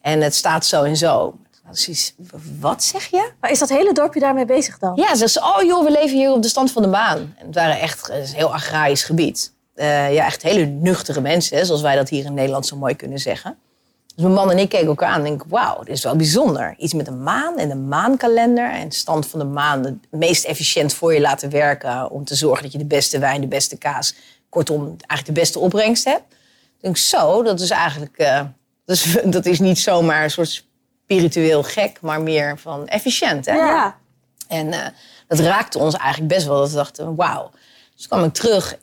En 0.02 0.22
het 0.22 0.36
staat 0.36 0.66
zo 0.66 0.84
en 0.84 0.98
zo. 0.98 1.38
Dus, 1.72 2.14
wat 2.60 2.84
zeg 2.84 3.06
je? 3.06 3.32
Maar 3.40 3.52
is 3.52 3.60
dat 3.60 3.70
hele 3.70 3.94
dorpje 3.94 4.20
daarmee 4.20 4.46
bezig 4.46 4.78
dan? 4.78 4.96
Ja, 4.96 5.16
ze, 5.16 5.42
oh 5.42 5.64
joh, 5.64 5.84
we 5.84 5.92
leven 5.92 6.18
hier 6.18 6.32
op 6.32 6.42
de 6.42 6.48
stand 6.48 6.72
van 6.72 6.82
de 6.82 6.88
maan. 6.88 7.18
En 7.18 7.46
het 7.46 7.56
waren 7.56 7.80
echt 7.80 8.10
een 8.10 8.26
heel 8.26 8.54
agrarisch 8.54 9.04
gebied. 9.04 9.54
Ja, 9.76 10.26
echt 10.26 10.42
hele 10.42 10.66
nuchtere 10.66 11.22
mensen, 11.22 11.58
hè, 11.58 11.66
zoals 11.66 11.82
wij 11.82 11.96
dat 11.96 12.10
hier 12.10 12.26
in 12.26 12.34
Nederland 12.34 12.66
zo 12.66 12.78
mooi 12.78 12.96
kunnen 12.96 13.20
zeggen. 13.20 13.58
Dus 14.18 14.26
mijn 14.26 14.38
man 14.38 14.52
en 14.52 14.58
ik 14.58 14.70
keken 14.70 14.88
elkaar 14.88 15.10
aan 15.10 15.18
en 15.18 15.24
denken, 15.24 15.50
wauw, 15.50 15.84
dit 15.84 15.96
is 15.96 16.04
wel 16.04 16.16
bijzonder. 16.16 16.76
Iets 16.78 16.94
met 16.94 17.08
een 17.08 17.24
maan 17.24 17.58
en 17.58 17.70
een 17.70 17.88
maankalender 17.88 18.72
en 18.72 18.92
stand 18.92 19.28
van 19.28 19.40
de 19.40 19.46
maan. 19.46 19.84
Het 19.84 19.96
meest 20.10 20.46
efficiënt 20.46 20.94
voor 20.94 21.14
je 21.14 21.22
laten 21.22 21.50
werken 21.50 22.10
om 22.10 22.26
te 22.26 22.36
zorgen 22.36 22.64
dat 22.64 22.72
je 22.72 22.78
de 22.78 22.86
beste 22.86 23.20
wijn, 23.20 23.42
de 23.42 23.48
beste 23.48 23.78
kaas, 23.78 24.16
kortom, 24.50 24.84
eigenlijk 24.86 25.26
de 25.26 25.32
beste 25.32 25.60
opbrengst 25.60 26.04
hebt. 26.04 26.24
Ik 26.78 26.82
denk, 26.82 26.98
zo, 26.98 27.44
dat 27.44 27.60
is 27.60 27.70
eigenlijk, 27.70 28.18
eh, 28.18 28.42
dat, 28.86 28.96
is, 28.96 29.18
dat 29.36 29.46
is 29.46 29.60
niet 29.60 29.80
zomaar 29.80 30.24
een 30.24 30.32
soort 30.32 30.66
spiritueel 31.04 31.64
gek, 31.64 32.02
maar 32.02 32.22
meer 32.22 32.60
van 32.60 32.88
efficiënt. 32.88 33.46
Hè? 33.46 33.56
Ja. 33.56 33.98
En 34.48 34.74
eh, 34.74 34.88
dat 35.28 35.40
raakte 35.40 35.80
ons 35.80 35.96
eigenlijk 35.96 36.34
best 36.34 36.48
wel. 36.48 36.60
Dat 36.60 36.70
we 36.70 36.76
dachten, 36.76 37.16
wauw. 37.16 37.52
Dus 37.96 38.08
kwam 38.08 38.24
ik 38.24 38.34
terug. 38.34 38.78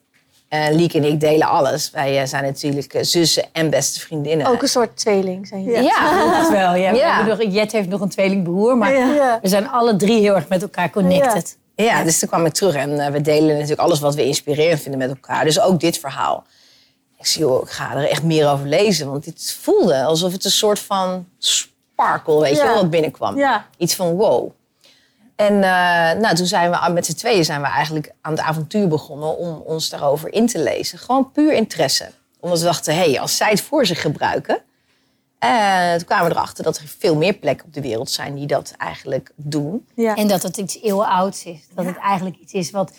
Eh 0.54 0.74
Lieke 0.74 0.98
en 0.98 1.04
ik 1.04 1.20
delen 1.20 1.48
alles. 1.48 1.90
Wij 1.90 2.20
eh, 2.20 2.26
zijn 2.26 2.44
natuurlijk 2.44 2.94
eh, 2.94 3.02
zussen 3.02 3.44
en 3.52 3.70
beste 3.70 4.00
vriendinnen. 4.00 4.46
Ook 4.46 4.62
een 4.62 4.68
soort 4.68 4.96
tweeling 4.96 5.46
zijn 5.46 5.62
jullie. 5.62 5.82
Ja, 5.82 6.40
Dat 6.40 6.50
wel, 6.50 6.74
ja. 6.74 6.90
Ja. 7.04 7.26
nog, 7.26 7.42
Jet 7.52 7.72
heeft 7.72 7.88
nog 7.88 8.00
een 8.00 8.08
tweelingbroer, 8.08 8.76
maar 8.76 8.92
Ja. 8.92 9.14
Ja. 9.14 9.38
we 9.42 9.48
zijn 9.48 9.68
alle 9.68 9.96
drie 9.96 10.20
heel 10.20 10.34
erg 10.34 10.48
met 10.48 10.62
elkaar 10.62 10.90
connected. 10.90 11.56
ja, 11.76 12.04
dus 12.04 12.18
toen 12.18 12.28
kwam 12.28 12.46
ik 12.46 12.52
terug. 12.52 12.74
En 12.74 13.12
we 13.12 13.20
delen 13.20 13.52
natuurlijk 13.54 13.80
alles 13.80 14.00
wat 14.00 14.14
we 14.14 14.24
inspirerend 14.24 14.80
vinden 14.80 14.98
met 15.00 15.08
elkaar. 15.08 15.44
Dus 15.44 15.60
ook 15.60 15.80
dit 15.80 15.98
verhaal. 15.98 16.44
Ik 17.18 17.26
zie, 17.26 17.40
joh, 17.40 17.62
ik 17.62 17.70
ga 17.70 17.94
er 17.96 18.08
echt 18.08 18.22
meer 18.22 18.50
over 18.50 18.66
lezen. 18.66 19.10
Want 19.10 19.24
dit 19.24 19.56
voelde 19.60 20.02
alsof 20.04 20.32
het 20.32 20.44
een 20.44 20.50
soort 20.50 20.78
van 20.78 21.26
sparkle, 21.38 22.40
weet 22.40 22.50
je 22.50 22.56
Ja. 22.56 22.64
wel, 22.64 22.74
wat 22.74 22.90
binnenkwam. 22.90 23.36
Ja. 23.38 23.66
Iets 23.78 23.94
van 23.94 24.10
wow. 24.14 24.50
En 25.36 25.54
eh, 25.54 26.20
nou, 26.20 26.34
toen 26.34 26.46
zijn 26.46 26.70
we 26.70 26.90
met 26.92 27.06
z'n 27.06 27.14
tweeën 27.14 27.44
zijn 27.44 27.60
we 27.60 27.66
eigenlijk 27.66 28.12
aan 28.20 28.32
het 28.32 28.40
avontuur 28.40 28.88
begonnen 28.88 29.38
om 29.38 29.62
ons 29.64 29.88
daarover 29.88 30.32
in 30.32 30.46
te 30.46 30.62
lezen. 30.62 30.98
Gewoon 30.98 31.32
puur 31.32 31.52
interesse. 31.52 32.10
Omdat 32.40 32.58
we 32.58 32.64
dachten, 32.64 32.94
hé, 32.94 33.10
hey, 33.10 33.20
als 33.20 33.36
zij 33.36 33.50
het 33.50 33.60
voor 33.60 33.86
zich 33.86 34.00
gebruiken. 34.00 34.62
eh, 35.38 35.94
toen 35.94 36.04
kwamen 36.04 36.28
we 36.28 36.34
erachter 36.34 36.64
dat 36.64 36.76
er 36.78 36.84
veel 36.98 37.16
meer 37.16 37.32
plekken 37.32 37.66
op 37.66 37.72
de 37.74 37.80
wereld 37.80 38.10
zijn 38.10 38.34
die 38.34 38.46
dat 38.46 38.74
eigenlijk 38.78 39.30
doen. 39.36 39.86
Ja. 39.94 40.14
En 40.14 40.28
dat 40.28 40.42
het 40.42 40.56
iets 40.56 40.82
eeuwenouds 40.82 41.44
is. 41.44 41.58
Dat 41.74 41.84
het 41.84 41.96
eigenlijk 41.98 42.36
iets 42.36 42.52
is 42.52 42.70
wat, 42.70 42.92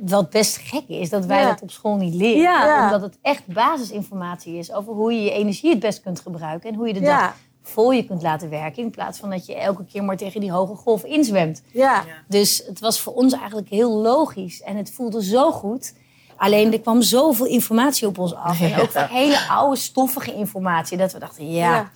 wat 0.00 0.30
best 0.30 0.56
gek 0.56 0.84
is. 0.88 1.10
Dat 1.10 1.24
wij 1.26 1.40
Ja. 1.40 1.48
dat 1.48 1.62
op 1.62 1.70
school 1.70 1.96
niet 1.96 2.14
leren. 2.14 2.82
Omdat 2.84 3.00
het 3.00 3.18
echt 3.22 3.46
basisinformatie 3.46 4.58
is 4.58 4.72
over 4.72 4.92
hoe 4.92 5.12
je 5.12 5.22
je 5.22 5.30
energie 5.30 5.70
het 5.70 5.80
best 5.80 6.00
kunt 6.02 6.20
gebruiken. 6.20 6.70
En 6.70 6.74
hoe 6.76 6.86
je 6.86 6.92
de 6.94 7.00
Ja. 7.00 7.18
dag 7.20 7.34
vol 7.68 7.90
je 7.90 8.04
kunt 8.04 8.22
laten 8.22 8.50
werken. 8.50 8.82
In 8.82 8.90
plaats 8.90 9.18
van 9.18 9.30
dat 9.30 9.46
je 9.46 9.54
elke 9.54 9.84
keer 9.84 10.04
maar 10.04 10.16
tegen 10.16 10.40
die 10.40 10.52
hoge 10.52 10.74
golf 10.74 11.04
inzwemt. 11.04 11.62
Ja. 11.72 12.04
Dus 12.28 12.62
het 12.66 12.80
was 12.80 13.00
voor 13.00 13.12
ons 13.12 13.32
eigenlijk 13.32 13.68
heel 13.68 13.90
logisch. 13.92 14.62
En 14.62 14.76
het 14.76 14.92
voelde 14.94 15.24
zo 15.24 15.50
goed. 15.52 15.94
Alleen 16.36 16.72
er 16.72 16.80
kwam 16.80 17.02
zoveel 17.02 17.46
informatie 17.46 18.06
op 18.06 18.18
ons 18.18 18.34
af. 18.34 18.60
En 18.60 18.80
ook 18.80 18.90
van 18.90 19.04
hele 19.04 19.48
oude, 19.48 19.76
stoffige 19.76 20.34
informatie. 20.34 20.96
Dat 20.98 21.12
we 21.12 21.18
dachten, 21.18 21.50
ja, 21.50 21.74
Ja. 21.74 21.90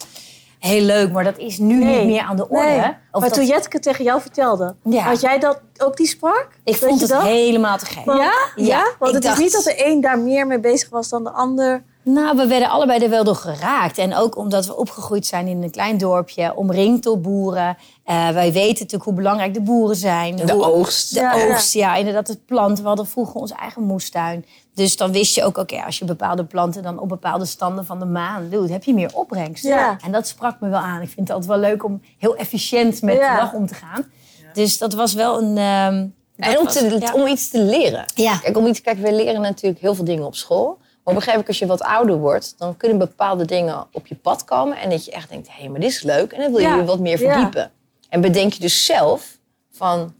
heel 0.58 0.82
leuk. 0.82 1.12
Maar 1.12 1.24
dat 1.24 1.38
is 1.38 1.58
nu 1.58 1.84
Nee. 1.84 1.98
niet 1.98 2.06
meer 2.06 2.22
aan 2.22 2.36
de 2.36 2.48
orde. 2.48 2.68
Nee. 2.68 2.78
Of 2.78 2.86
Maar 3.20 3.20
dat- 3.20 3.34
toen 3.34 3.46
Jetke 3.46 3.78
tegen 3.78 4.04
jou 4.04 4.20
vertelde, 4.20 4.74
Ja. 4.84 5.02
had 5.02 5.20
jij 5.20 5.38
dat 5.38 5.60
ook 5.78 5.96
die 5.96 6.06
spark? 6.06 6.48
ik 6.64 6.76
vond 6.76 7.00
het 7.00 7.10
dat? 7.10 7.22
helemaal 7.22 7.78
te 7.78 7.86
gek. 7.86 8.04
Want- 8.04 8.18
Ja? 8.18 8.32
Ja? 8.56 8.82
Want 8.98 9.08
ik 9.10 9.14
het 9.14 9.22
dacht- 9.22 9.36
is 9.38 9.42
niet 9.44 9.52
dat 9.52 9.64
de 9.64 9.86
een 9.86 10.00
daar 10.00 10.18
meer 10.18 10.46
mee 10.46 10.60
bezig 10.60 10.88
was 10.88 11.08
dan 11.08 11.24
de 11.24 11.30
ander. 11.30 11.84
Nou, 12.04 12.36
we 12.36 12.46
werden 12.46 12.68
allebei 12.70 13.02
er 13.04 13.10
wel 13.10 13.24
door 13.24 13.34
geraakt. 13.36 13.98
En 13.98 14.14
ook 14.16 14.36
omdat 14.36 14.66
we 14.66 14.76
opgegroeid 14.76 15.26
zijn 15.26 15.46
in 15.46 15.62
een 15.62 15.70
klein 15.70 15.98
dorpje, 15.98 16.56
omringd 16.56 17.02
door 17.02 17.20
boeren. 17.20 17.76
Eh, 18.04 18.28
wij 18.28 18.52
weten 18.52 18.72
natuurlijk 18.72 19.04
hoe 19.04 19.12
belangrijk 19.12 19.54
de 19.54 19.60
boeren 19.60 19.96
zijn. 19.96 20.36
De 20.36 20.52
Hoe- 20.52 20.64
oogst. 20.64 21.14
De 21.14 21.20
Ja, 21.20 21.32
oogst, 21.48 21.72
ja. 21.72 21.94
inderdaad, 21.94 22.28
het 22.28 22.46
planten. 22.46 22.82
We 22.82 22.88
hadden 22.88 23.06
vroeger 23.06 23.34
onze 23.40 23.54
eigen 23.54 23.82
moestuin. 23.82 24.44
Dus 24.74 24.96
dan 24.96 25.12
wist 25.12 25.34
je 25.34 25.44
ook, 25.44 25.58
oké, 25.58 25.82
als 25.84 25.98
je 25.98 26.04
bepaalde 26.04 26.44
planten 26.44 26.82
dan 26.82 26.98
op 26.98 27.08
bepaalde 27.08 27.44
standen 27.44 27.86
van 27.86 27.98
de 27.98 28.04
maan 28.04 28.48
doet, 28.50 28.68
heb 28.70 28.84
je 28.84 28.94
meer 28.94 29.10
opbrengst. 29.14 29.64
Ja. 29.64 29.96
En 30.04 30.12
dat 30.12 30.26
sprak 30.26 30.60
me 30.60 30.68
wel 30.68 30.80
aan. 30.80 31.00
Ik 31.02 31.08
vind 31.08 31.28
het 31.28 31.30
altijd 31.30 31.50
wel 31.60 31.70
leuk 31.70 31.84
om 31.84 32.00
heel 32.18 32.36
efficiënt 32.36 33.02
met 33.02 33.14
Ja. 33.16 33.34
de 33.34 33.40
dag 33.40 33.52
om 33.52 33.66
te 33.66 33.74
gaan. 33.74 34.04
Dus 34.52 34.78
dat 34.78 34.92
was 34.94 35.14
wel 35.14 35.42
een. 35.42 35.56
ehm, 35.58 36.06
En 36.36 36.58
om, 36.58 36.64
was- 36.64 36.72
te, 36.74 36.96
ja. 37.00 37.12
om 37.14 37.26
iets 37.26 37.48
te 37.48 37.62
leren. 37.62 38.04
Ja. 38.14 38.36
Kijk, 38.38 38.56
om 38.56 38.66
iets, 38.66 38.80
kijk, 38.80 38.98
we 38.98 39.12
leren 39.14 39.40
natuurlijk 39.40 39.80
heel 39.82 39.94
veel 39.94 40.04
dingen 40.04 40.24
op 40.26 40.34
school. 40.34 40.78
Maar 41.04 41.14
op 41.14 41.20
een 41.20 41.26
gegeven 41.26 41.30
moment, 41.32 41.48
als 41.48 41.58
je 41.58 41.66
wat 41.66 41.96
ouder 41.96 42.16
wordt, 42.18 42.54
dan 42.58 42.76
kunnen 42.76 42.98
bepaalde 42.98 43.44
dingen 43.44 43.86
op 43.92 44.06
je 44.06 44.14
pad 44.14 44.44
komen. 44.44 44.76
En 44.78 44.90
dat 44.90 45.04
je 45.04 45.10
echt 45.10 45.28
denkt, 45.28 45.48
hé, 45.50 45.68
maar 45.68 45.80
dit 45.80 45.90
is 45.90 46.02
leuk. 46.02 46.32
En 46.32 46.40
dan 46.40 46.50
wil 46.50 46.60
je 46.60 46.66
Ja. 46.68 46.76
je 46.76 46.84
wat 46.84 46.98
meer 46.98 47.20
Ja. 47.20 47.32
verdiepen. 47.32 47.70
En 48.08 48.20
bedenk 48.20 48.52
je 48.52 48.60
dus 48.60 48.84
zelf 48.84 49.38
van, 49.72 50.14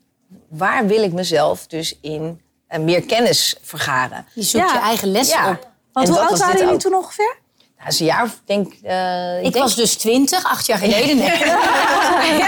waar 0.49 0.87
wil 0.87 1.03
ik 1.03 1.13
mezelf 1.13 1.67
dus 1.67 1.99
in 2.01 2.41
eh, 2.67 2.81
meer 2.81 3.03
kennis 3.03 3.57
vergaren? 3.63 4.27
Je 4.35 4.43
zoekt 4.43 4.69
Ja. 4.69 4.73
je 4.75 4.81
eigen 4.81 5.11
lessen 5.11 5.39
Ja. 5.43 5.51
op. 5.51 5.69
Want 5.93 6.07
En 6.07 6.13
hoe 6.13 6.23
oud 6.23 6.31
was 6.31 6.41
waren 6.41 6.61
jullie 6.65 6.77
toen 6.79 6.95
ongeveer? 6.95 7.37
Nou, 7.57 7.85
dat 7.85 7.93
is 7.93 8.01
een 8.01 8.07
jaar 8.07 8.23
of 8.25 8.41
denk... 8.45 8.73
eh, 8.83 9.43
Ik 9.45 9.57
was 9.57 9.75
dus 9.75 9.95
20, 9.97 10.45
acht 10.45 10.67
jaar 10.67 10.79
geleden. 10.79 11.17
Nee. 12.23 12.45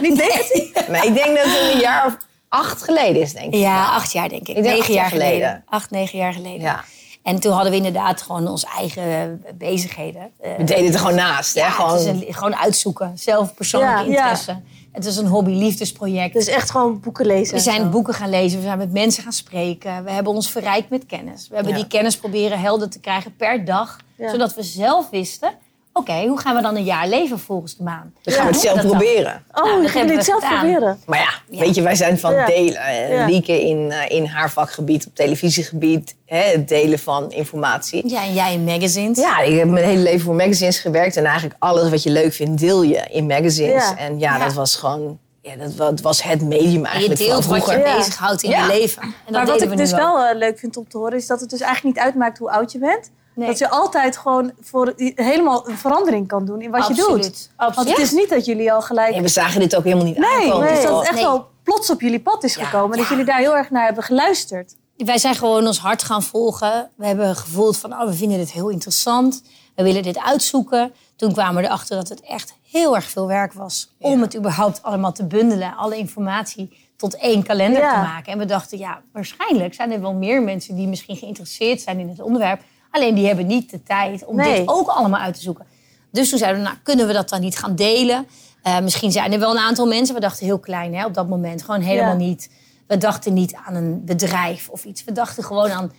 Niet 0.00 0.14
19? 0.18 0.72
Maar 0.90 1.04
ik 1.04 1.14
denk 1.14 1.36
dat 1.36 1.44
het 1.46 1.72
een 1.74 1.80
jaar 1.80 2.06
of 2.06 2.16
acht 2.48 2.82
geleden 2.82 3.22
is, 3.22 3.32
denk 3.32 3.54
ik. 3.54 3.60
Ja, 3.60 3.84
acht 3.86 4.12
jaar 4.12 4.28
denk 4.28 4.48
ik. 4.48 4.56
Ik 4.56 4.62
denk 4.62 4.66
negen 4.66 4.78
acht 4.80 4.86
jaar 4.88 4.96
jaar 4.96 5.08
geleden. 5.10 5.30
geleden. 5.38 5.62
Acht, 5.66 5.90
negen 5.90 6.18
jaar 6.18 6.32
geleden. 6.32 6.60
Ja. 6.60 6.84
En 7.28 7.40
toen 7.40 7.52
hadden 7.52 7.70
we 7.70 7.76
inderdaad 7.76 8.22
gewoon 8.22 8.48
onze 8.48 8.66
eigen 8.78 9.42
bezigheden. 9.54 10.30
Eh, 10.40 10.56
We 10.56 10.64
deden 10.64 10.84
het 10.84 10.94
er 10.94 11.00
gewoon 11.00 11.14
naast, 11.14 11.54
hè? 11.54 11.60
ja, 11.60 11.70
Gewoon... 11.70 11.90
het 11.90 12.00
is 12.00 12.06
een, 12.06 12.34
gewoon 12.34 12.56
uitzoeken. 12.56 13.12
Zelf 13.18 13.54
persoonlijke 13.54 13.94
Ja, 14.04 14.10
ja. 14.10 14.18
interesse. 14.18 14.60
Het 14.92 15.04
is 15.06 15.16
een 15.16 15.26
hobby-liefdesproject. 15.26 16.32
Dus 16.34 16.46
echt 16.46 16.70
gewoon 16.70 17.00
boeken 17.00 17.26
lezen. 17.26 17.54
we 17.54 17.60
zijn 17.60 17.82
zo. 17.82 17.88
boeken 17.88 18.14
gaan 18.14 18.30
lezen, 18.30 18.58
we 18.58 18.64
zijn 18.64 18.78
met 18.78 18.92
mensen 18.92 19.22
gaan 19.22 19.32
spreken. 19.32 20.04
We 20.04 20.10
hebben 20.10 20.32
ons 20.32 20.50
verrijkt 20.50 20.90
met 20.90 21.06
kennis. 21.06 21.48
We 21.48 21.54
hebben 21.54 21.72
Ja. 21.72 21.78
die 21.78 21.88
kennis 21.88 22.16
proberen 22.16 22.60
helder 22.60 22.88
te 22.90 23.00
krijgen 23.00 23.36
per 23.36 23.64
dag. 23.64 23.96
Ja. 24.16 24.30
Zodat 24.30 24.54
we 24.54 24.62
zelf 24.62 25.10
wisten, 25.10 25.50
oké, 25.98 26.26
hoe 26.26 26.38
gaan 26.38 26.56
we 26.56 26.62
dan 26.62 26.76
een 26.76 26.84
jaar 26.84 27.08
leven 27.08 27.38
volgens 27.38 27.76
de 27.76 27.82
maan? 27.82 28.12
Dan 28.22 28.34
gaan 28.34 28.46
we 28.46 28.52
het 28.52 28.60
zelf 28.60 28.80
dan? 28.80 28.86
proberen. 28.90 29.42
Oh, 29.52 29.64
Nou, 29.64 29.80
dan 29.82 29.88
gaan 29.90 30.00
jullie 30.00 30.16
het 30.16 30.24
zelf 30.24 30.40
we 30.40 30.46
gedaan. 30.46 30.60
proberen. 30.70 31.00
Maar 31.06 31.18
ja, 31.18 31.30
Ja. 31.50 31.58
weet 31.64 31.74
je, 31.74 31.82
wij 31.82 31.94
zijn 31.94 32.18
van 32.18 32.32
Ja. 32.34 32.46
delen. 32.46 32.76
Eh, 32.76 33.12
Ja. 33.12 33.24
Lieke 33.26 33.62
in, 33.66 33.90
eh, 33.92 34.16
in 34.16 34.24
haar 34.26 34.50
vakgebied, 34.50 35.06
op 35.06 35.14
televisiegebied, 35.14 36.14
hè, 36.26 36.38
het 36.42 36.68
delen 36.68 36.98
van 36.98 37.30
informatie. 37.32 38.08
Ja, 38.08 38.22
en 38.22 38.34
jij 38.34 38.52
in 38.52 38.64
magazines. 38.64 39.18
Ja, 39.18 39.40
ik 39.40 39.58
heb 39.58 39.68
mijn 39.68 39.84
hele 39.84 40.02
leven 40.02 40.20
voor 40.20 40.34
magazines 40.34 40.78
gewerkt. 40.78 41.16
En 41.16 41.24
eigenlijk 41.24 41.56
alles 41.58 41.90
wat 41.90 42.02
je 42.02 42.10
leuk 42.10 42.32
vindt, 42.32 42.60
deel 42.60 42.82
je 42.82 43.06
in 43.10 43.26
magazines. 43.26 43.88
Ja. 43.88 43.96
En 43.96 44.18
ja, 44.18 44.36
Ja. 44.36 44.44
dat 44.44 44.54
was 44.54 44.74
gewoon... 44.76 45.18
Ja, 45.42 45.54
dat 45.76 46.00
was 46.00 46.22
het 46.22 46.42
medium 46.42 46.64
En 46.74 46.80
je 46.80 46.86
eigenlijk 46.86 47.20
deelt 47.20 47.44
van 47.44 47.58
wat 47.58 47.66
je. 47.70 47.76
Ja. 47.78 47.96
bezighoudt 47.96 48.42
in 48.42 48.50
Ja. 48.50 48.66
je 48.66 48.72
leven. 48.80 49.02
En 49.02 49.12
dat 49.24 49.32
Maar 49.32 49.46
wat 49.46 49.62
ik 49.62 49.68
we 49.68 49.76
dus 49.76 49.90
wel 49.90 50.18
eh, 50.24 50.36
leuk 50.36 50.58
vind 50.58 50.76
om 50.76 50.88
te 50.88 50.98
horen... 50.98 51.16
is 51.18 51.26
dat 51.26 51.40
het 51.40 51.50
dus 51.50 51.60
eigenlijk 51.60 51.96
niet 51.96 52.04
uitmaakt 52.04 52.38
hoe 52.38 52.50
oud 52.50 52.72
je 52.72 52.78
bent. 52.78 53.10
Nee. 53.38 53.46
Dat 53.48 53.58
je 53.58 53.68
altijd 53.68 54.16
gewoon 54.16 54.52
voor 54.60 54.92
helemaal 54.96 55.68
een 55.68 55.76
verandering 55.78 56.28
kan 56.28 56.44
doen 56.44 56.60
in 56.60 56.70
wat 56.70 56.86
je 56.86 56.94
doet. 56.94 57.04
Absoluut. 57.06 57.50
Want 57.56 57.70
Absoluut. 57.76 57.96
het 57.96 58.06
is 58.06 58.12
niet 58.12 58.28
dat 58.28 58.44
jullie 58.44 58.72
al 58.72 58.80
gelijk... 58.82 59.10
Nee, 59.12 59.22
we 59.22 59.28
zagen 59.28 59.60
dit 59.60 59.76
ook 59.76 59.84
helemaal 59.84 60.04
niet 60.04 60.18
Nee, 60.18 60.28
aankomen. 60.30 60.60
dus 60.60 60.68
Het 60.70 60.78
is 60.78 60.84
dat 60.84 60.96
het 60.98 61.06
echt 61.06 61.14
Nee. 61.14 61.24
wel 61.24 61.48
plots 61.62 61.90
op 61.90 62.00
jullie 62.00 62.20
pad 62.20 62.44
is 62.44 62.54
Ja. 62.54 62.64
gekomen. 62.64 62.98
Dat 62.98 63.08
jullie 63.08 63.24
daar 63.24 63.38
heel 63.38 63.56
erg 63.56 63.70
naar 63.70 63.84
hebben 63.84 64.04
geluisterd. 64.04 64.76
Wij 64.96 65.18
zijn 65.18 65.34
gewoon 65.34 65.66
ons 65.66 65.78
hart 65.78 66.02
gaan 66.02 66.22
volgen. 66.22 66.90
We 66.96 67.06
hebben 67.06 67.36
gevoeld 67.36 67.76
van, 67.78 67.92
oh, 67.92 68.04
we 68.04 68.12
vinden 68.12 68.38
dit 68.38 68.52
heel 68.52 68.68
interessant. 68.68 69.42
We 69.74 69.82
willen 69.82 70.02
dit 70.02 70.18
uitzoeken. 70.18 70.92
Toen 71.16 71.32
kwamen 71.32 71.62
we 71.62 71.68
erachter 71.68 71.96
dat 71.96 72.08
het 72.08 72.20
echt 72.20 72.54
heel 72.70 72.94
erg 72.94 73.04
veel 73.10 73.26
werk 73.26 73.52
was. 73.52 73.90
Om 73.98 74.20
het 74.20 74.36
überhaupt 74.36 74.82
allemaal 74.82 75.12
te 75.12 75.24
bundelen. 75.26 75.76
Alle 75.76 75.96
informatie 75.96 76.86
tot 76.96 77.16
één 77.16 77.42
kalender 77.42 77.82
Ja. 77.82 77.92
te 77.94 77.98
maken. 78.08 78.32
En 78.32 78.38
we 78.38 78.44
dachten, 78.44 78.78
ja, 78.78 79.00
waarschijnlijk 79.12 79.74
zijn 79.74 79.92
er 79.92 80.00
wel 80.00 80.14
meer 80.14 80.42
mensen... 80.42 80.76
die 80.76 80.86
misschien 80.86 81.16
geïnteresseerd 81.16 81.80
zijn 81.80 81.98
in 81.98 82.08
het 82.08 82.20
onderwerp. 82.20 82.60
Alleen 82.90 83.14
die 83.14 83.26
hebben 83.26 83.46
niet 83.46 83.70
de 83.70 83.82
tijd 83.82 84.24
om 84.24 84.36
Nee. 84.36 84.58
dit 84.58 84.68
ook 84.68 84.88
allemaal 84.88 85.20
uit 85.20 85.34
te 85.34 85.40
zoeken. 85.40 85.66
Dus 86.12 86.28
toen 86.28 86.38
zeiden 86.38 86.62
we, 86.62 86.66
nou, 86.68 86.78
kunnen 86.82 87.06
we 87.06 87.12
dat 87.12 87.28
dan 87.28 87.40
niet 87.40 87.58
gaan 87.58 87.74
delen? 87.74 88.26
Eh, 88.62 88.80
misschien 88.80 89.12
zijn 89.12 89.32
er 89.32 89.38
wel 89.38 89.50
een 89.50 89.58
aantal 89.62 89.86
mensen. 89.86 90.14
We 90.14 90.20
dachten 90.20 90.46
heel 90.46 90.58
klein 90.58 90.94
hè, 90.94 91.04
op 91.06 91.14
dat 91.14 91.28
moment. 91.28 91.62
Gewoon 91.62 91.80
helemaal 91.80 92.10
Ja. 92.12 92.16
niet. 92.26 92.50
We 92.86 92.98
dachten 92.98 93.32
niet 93.32 93.54
aan 93.66 93.74
een 93.74 94.04
bedrijf 94.04 94.68
of 94.68 94.84
iets. 94.84 95.04
We 95.04 95.12
dachten 95.12 95.44
gewoon 95.44 95.70
aan 95.70 95.92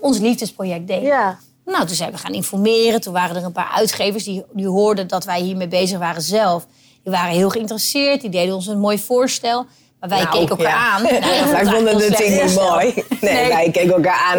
ons 0.00 0.18
liefdesproject 0.18 0.86
delen. 0.86 1.02
Ja. 1.02 1.38
Nou, 1.64 1.86
toen 1.86 1.96
zijn 1.96 2.12
we 2.12 2.18
gaan 2.18 2.32
informeren. 2.32 3.00
Toen 3.00 3.12
waren 3.12 3.36
er 3.36 3.44
een 3.44 3.52
paar 3.52 3.70
uitgevers 3.74 4.24
die, 4.24 4.44
die 4.52 4.68
hoorden 4.68 5.08
dat 5.08 5.24
wij 5.24 5.40
hiermee 5.40 5.68
bezig 5.68 5.98
waren 5.98 6.22
zelf. 6.22 6.66
Die 7.02 7.12
waren 7.12 7.32
heel 7.34 7.48
geïnteresseerd. 7.50 8.20
Die 8.20 8.30
deden 8.30 8.54
ons 8.54 8.66
een 8.66 8.78
mooi 8.78 8.98
voorstel. 8.98 9.66
Maar 10.00 10.08
wij 10.08 10.18
Nou, 10.22 10.30
keken 10.38 10.48
elkaar 10.56 10.72
ja. 10.72 10.90
aan. 10.90 11.02
Nou, 11.20 11.50
wij 11.50 11.64
vonden 11.64 11.96
het 11.98 12.16
ding 12.16 12.42
niet 12.42 12.54
mooi. 12.54 12.94
Nee, 13.20 13.34
Nee. 13.34 13.48
wij 13.48 13.70
keken 13.70 13.94
elkaar 13.94 14.20
aan. 14.32 14.38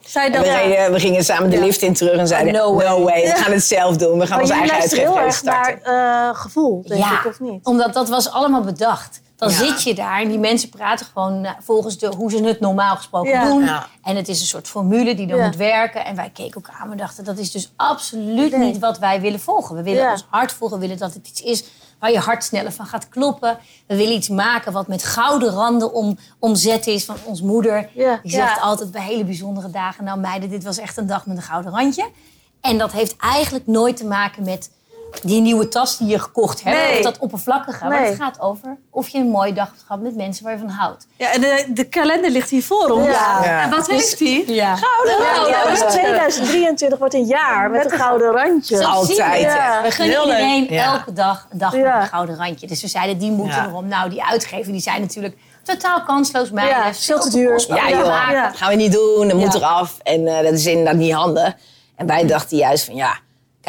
Zij 0.00 0.24
En 0.26 0.32
we, 0.32 0.38
dachten, 0.38 0.68
reden- 0.68 0.92
we 0.92 1.00
gingen 1.00 1.24
samen 1.24 1.50
de 1.50 1.58
lift 1.60 1.82
in 1.82 1.94
terug 1.94 2.18
en 2.18 2.26
zeiden: 2.26 2.52
No 2.52 2.74
No 2.74 3.02
way. 3.02 3.22
we 3.22 3.36
gaan 3.36 3.52
het 3.52 3.64
zelf 3.64 3.96
doen. 3.96 4.18
We 4.18 4.26
gaan 4.26 4.38
maar 4.38 4.46
jullie 4.46 4.60
eigen 4.62 4.78
luisteren 4.78 5.12
heel 5.12 5.20
erg 5.24 5.34
starten. 5.34 5.80
naar 5.84 6.30
eh, 6.30 6.36
gevoel, 6.40 6.82
denk 6.86 7.00
ja, 7.00 7.18
ik, 7.18 7.26
of 7.26 7.40
niet? 7.40 7.66
omdat 7.66 7.94
dat 7.94 8.08
was 8.08 8.30
allemaal 8.30 8.60
bedacht. 8.62 9.20
Dan 9.36 9.48
Ja. 9.50 9.54
zit 9.56 9.82
je 9.82 9.94
daar 9.94 10.20
en 10.20 10.28
die 10.28 10.38
mensen 10.38 10.68
praten 10.68 11.06
gewoon 11.12 11.44
eh, 11.44 11.50
volgens 11.64 11.98
de, 11.98 12.06
hoe 12.16 12.30
ze 12.30 12.44
het 12.44 12.60
normaal 12.60 12.96
gesproken 12.96 13.30
Ja. 13.30 13.44
doen. 13.48 13.64
Ja. 13.64 13.86
En 14.02 14.16
het 14.16 14.28
is 14.28 14.40
een 14.40 14.46
soort 14.46 14.68
formule 14.68 15.14
die 15.14 15.26
dan 15.26 15.38
Ja. 15.38 15.44
moet 15.44 15.56
werken. 15.56 16.04
En 16.04 16.16
wij 16.16 16.30
keken 16.34 16.54
elkaar 16.62 16.80
aan 16.82 16.90
en 16.90 16.96
dachten, 16.96 17.24
dat 17.24 17.38
is 17.38 17.50
dus 17.50 17.72
absoluut 17.76 18.50
Nee. 18.56 18.60
niet 18.66 18.78
wat 18.78 18.98
wij 18.98 19.20
willen 19.20 19.40
volgen. 19.40 19.76
We 19.76 19.82
willen 19.82 20.02
Ja. 20.02 20.10
ons 20.12 20.26
hart 20.30 20.52
volgen, 20.52 20.76
we 20.78 20.82
willen 20.82 20.98
dat 21.00 21.14
het 21.14 21.28
iets 21.28 21.40
is 21.42 21.64
waar 21.98 22.10
je 22.12 22.18
hart 22.18 22.44
sneller 22.44 22.72
van 22.72 22.86
gaat 22.86 23.08
kloppen. 23.08 23.58
We 23.86 23.96
willen 23.96 24.14
iets 24.14 24.28
maken 24.28 24.72
wat 24.72 24.88
met 24.88 25.04
gouden 25.04 25.50
randen 25.52 25.92
om, 25.92 26.18
omzet 26.38 26.86
is 26.86 27.04
van 27.04 27.16
ons 27.24 27.40
moeder. 27.42 27.88
Ja. 27.94 28.18
Die 28.22 28.30
zegt 28.32 28.54
Ja. 28.56 28.60
altijd 28.60 28.90
bij 28.90 29.02
hele 29.02 29.24
bijzondere 29.24 29.70
dagen, 29.70 30.04
nou 30.04 30.18
meiden, 30.20 30.48
dit 30.50 30.64
was 30.64 30.78
echt 30.78 30.96
een 30.96 31.06
dag 31.06 31.26
met 31.26 31.36
een 31.36 31.42
gouden 31.42 31.72
randje. 31.72 32.10
En 32.60 32.78
dat 32.78 32.92
heeft 32.92 33.16
eigenlijk 33.16 33.66
nooit 33.66 33.96
te 33.96 34.04
maken 34.06 34.44
met 34.44 34.70
die 35.22 35.40
nieuwe 35.40 35.68
tas 35.68 35.98
die 35.98 36.08
je 36.08 36.18
gekocht 36.18 36.62
hebt. 36.62 36.76
Nee. 36.76 36.96
Of 36.96 37.02
dat 37.02 37.18
oppervlakkige. 37.18 37.84
Maar 37.84 38.00
Nee. 38.00 38.08
het 38.10 38.20
gaat 38.22 38.40
over 38.40 38.76
of 38.90 39.08
je 39.08 39.18
een 39.18 39.28
mooie 39.30 39.52
dag 39.52 39.66
hebt 39.68 39.82
gehad 39.86 40.02
met 40.02 40.16
mensen 40.16 40.44
waar 40.44 40.52
je 40.52 40.58
van 40.58 40.68
houdt. 40.68 41.06
Ja, 41.16 41.32
en 41.32 41.40
de, 41.40 41.66
de 41.68 41.84
kalender 41.84 42.30
ligt 42.30 42.50
hier 42.50 42.62
voor 42.62 42.90
ons. 42.90 43.06
Ja. 43.06 43.40
Ja. 43.44 43.62
En 43.62 43.70
wat 43.70 43.86
heeft 43.86 44.18
hij? 44.18 44.44
Ja. 44.46 44.76
Ja, 44.76 45.46
ja, 45.48 45.70
dus 45.70 45.80
2023 45.80 46.98
wordt 46.98 47.14
een 47.14 47.24
jaar 47.26 47.70
met 47.70 47.92
een 47.92 47.98
gouden 47.98 48.30
randje. 48.32 48.86
Altijd. 48.86 49.40
Ja. 49.40 49.82
We 49.82 49.90
gunnen 49.90 50.16
Heel 50.16 50.26
leuk. 50.26 50.36
iedereen 50.38 50.66
Ja. 50.70 50.92
elke 50.92 51.12
dag 51.12 51.46
een 51.50 51.58
dag 51.58 51.72
met 51.72 51.84
een 51.84 52.06
gouden 52.06 52.36
randje. 52.36 52.66
Dus 52.66 52.80
we 52.82 52.88
zeiden, 52.88 53.18
die 53.18 53.30
moeten 53.30 53.56
Ja. 53.56 53.66
erom. 53.66 53.86
Nou, 53.88 54.10
die 54.10 54.24
uitgever, 54.24 54.72
die 54.72 54.80
zijn 54.80 55.00
natuurlijk 55.00 55.36
totaal 55.62 56.02
kansloos 56.02 56.50
meiden. 56.50 56.76
Ja, 56.76 56.94
veel 56.94 57.20
te 57.20 57.30
duur. 57.30 57.64
Ja, 57.68 57.74
Ja. 57.74 57.88
joh, 57.88 58.04
Ja. 58.06 58.46
dat 58.48 58.56
gaan 58.56 58.68
we 58.68 58.74
niet 58.74 58.92
doen. 58.92 59.28
Dat 59.28 59.36
moet 59.38 59.54
eraf. 59.54 59.98
En 60.02 60.26
eh, 60.26 60.42
dat 60.42 60.52
is 60.52 60.66
inderdaad 60.66 60.94
niet 60.94 61.12
handig. 61.12 61.54
En 61.96 62.06
wij 62.06 62.26
dachten 62.26 62.56
juist 62.56 62.84
van 62.84 62.94
ja, 62.94 63.18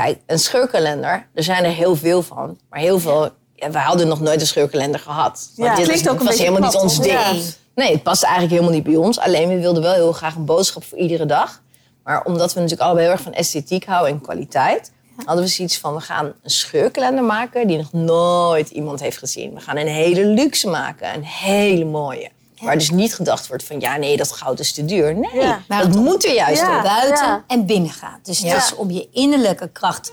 kijk, 0.01 0.19
een 0.25 0.39
scheurkalender, 0.39 1.27
er 1.33 1.43
zijn 1.43 1.63
er 1.63 1.71
heel 1.71 1.95
veel 1.95 2.21
van. 2.21 2.57
Maar 2.69 2.79
heel 2.79 2.99
veel, 2.99 3.29
ja, 3.55 3.71
wij 3.71 3.81
hadden 3.81 4.07
nog 4.07 4.19
nooit 4.19 4.41
een 4.41 4.47
scheurkalender 4.47 4.99
gehad. 4.99 5.51
Want 5.55 5.69
Ja, 5.69 5.75
dit 5.75 5.85
klinkt 5.85 6.03
was, 6.03 6.13
ook 6.13 6.19
een 6.19 6.25
was 6.25 6.37
helemaal 6.37 6.69
niet 6.69 6.75
ons 6.75 6.99
ding. 6.99 7.11
Ja. 7.11 7.33
Nee, 7.75 7.91
het 7.91 8.03
past 8.03 8.23
eigenlijk 8.23 8.53
helemaal 8.53 8.73
niet 8.73 8.83
bij 8.83 8.95
ons. 8.95 9.19
Alleen 9.19 9.47
we 9.47 9.59
wilden 9.59 9.83
wel 9.83 9.93
heel 9.93 10.11
graag 10.11 10.35
een 10.35 10.45
boodschap 10.45 10.83
voor 10.83 10.97
iedere 10.97 11.25
dag. 11.25 11.61
Maar 12.03 12.23
omdat 12.23 12.53
we 12.53 12.59
natuurlijk 12.59 12.87
allebei 12.87 13.05
heel 13.05 13.15
erg 13.15 13.23
van 13.23 13.33
esthetiek 13.33 13.85
houden 13.85 14.13
en 14.13 14.21
kwaliteit... 14.21 14.91
hadden 15.25 15.43
we 15.43 15.49
zoiets 15.49 15.77
van, 15.77 15.93
we 15.93 16.01
gaan 16.01 16.25
een 16.25 16.49
scheurkalender 16.49 17.23
maken... 17.23 17.67
die 17.67 17.77
nog 17.77 17.93
nooit 17.93 18.69
iemand 18.69 18.99
heeft 18.99 19.17
gezien. 19.17 19.53
We 19.53 19.59
gaan 19.59 19.77
een 19.77 19.87
hele 19.87 20.25
luxe 20.25 20.67
maken, 20.69 21.13
een 21.13 21.23
hele 21.23 21.85
mooie. 21.85 22.29
Waar 22.61 22.77
dus 22.77 22.89
niet 22.89 23.15
gedacht 23.15 23.47
wordt 23.47 23.63
van, 23.63 23.79
ja 23.79 23.97
nee, 23.97 24.17
dat 24.17 24.31
goud 24.31 24.59
is 24.59 24.73
te 24.73 24.85
duur. 24.85 25.15
Nee, 25.15 25.41
Ja. 25.41 25.59
Maar 25.67 25.77
dat 25.83 25.87
het- 25.93 26.03
moet 26.03 26.25
er 26.25 26.33
juist 26.33 26.61
Ja. 26.61 26.81
buiten 26.81 27.25
Ja. 27.27 27.43
en 27.47 27.65
binnen 27.65 27.91
gaat. 27.91 28.19
Dus 28.23 28.39
Ja. 28.39 28.47
het 28.53 28.63
is 28.63 28.75
om 28.75 28.91
je 28.91 29.07
innerlijke 29.11 29.69
kracht 29.71 30.11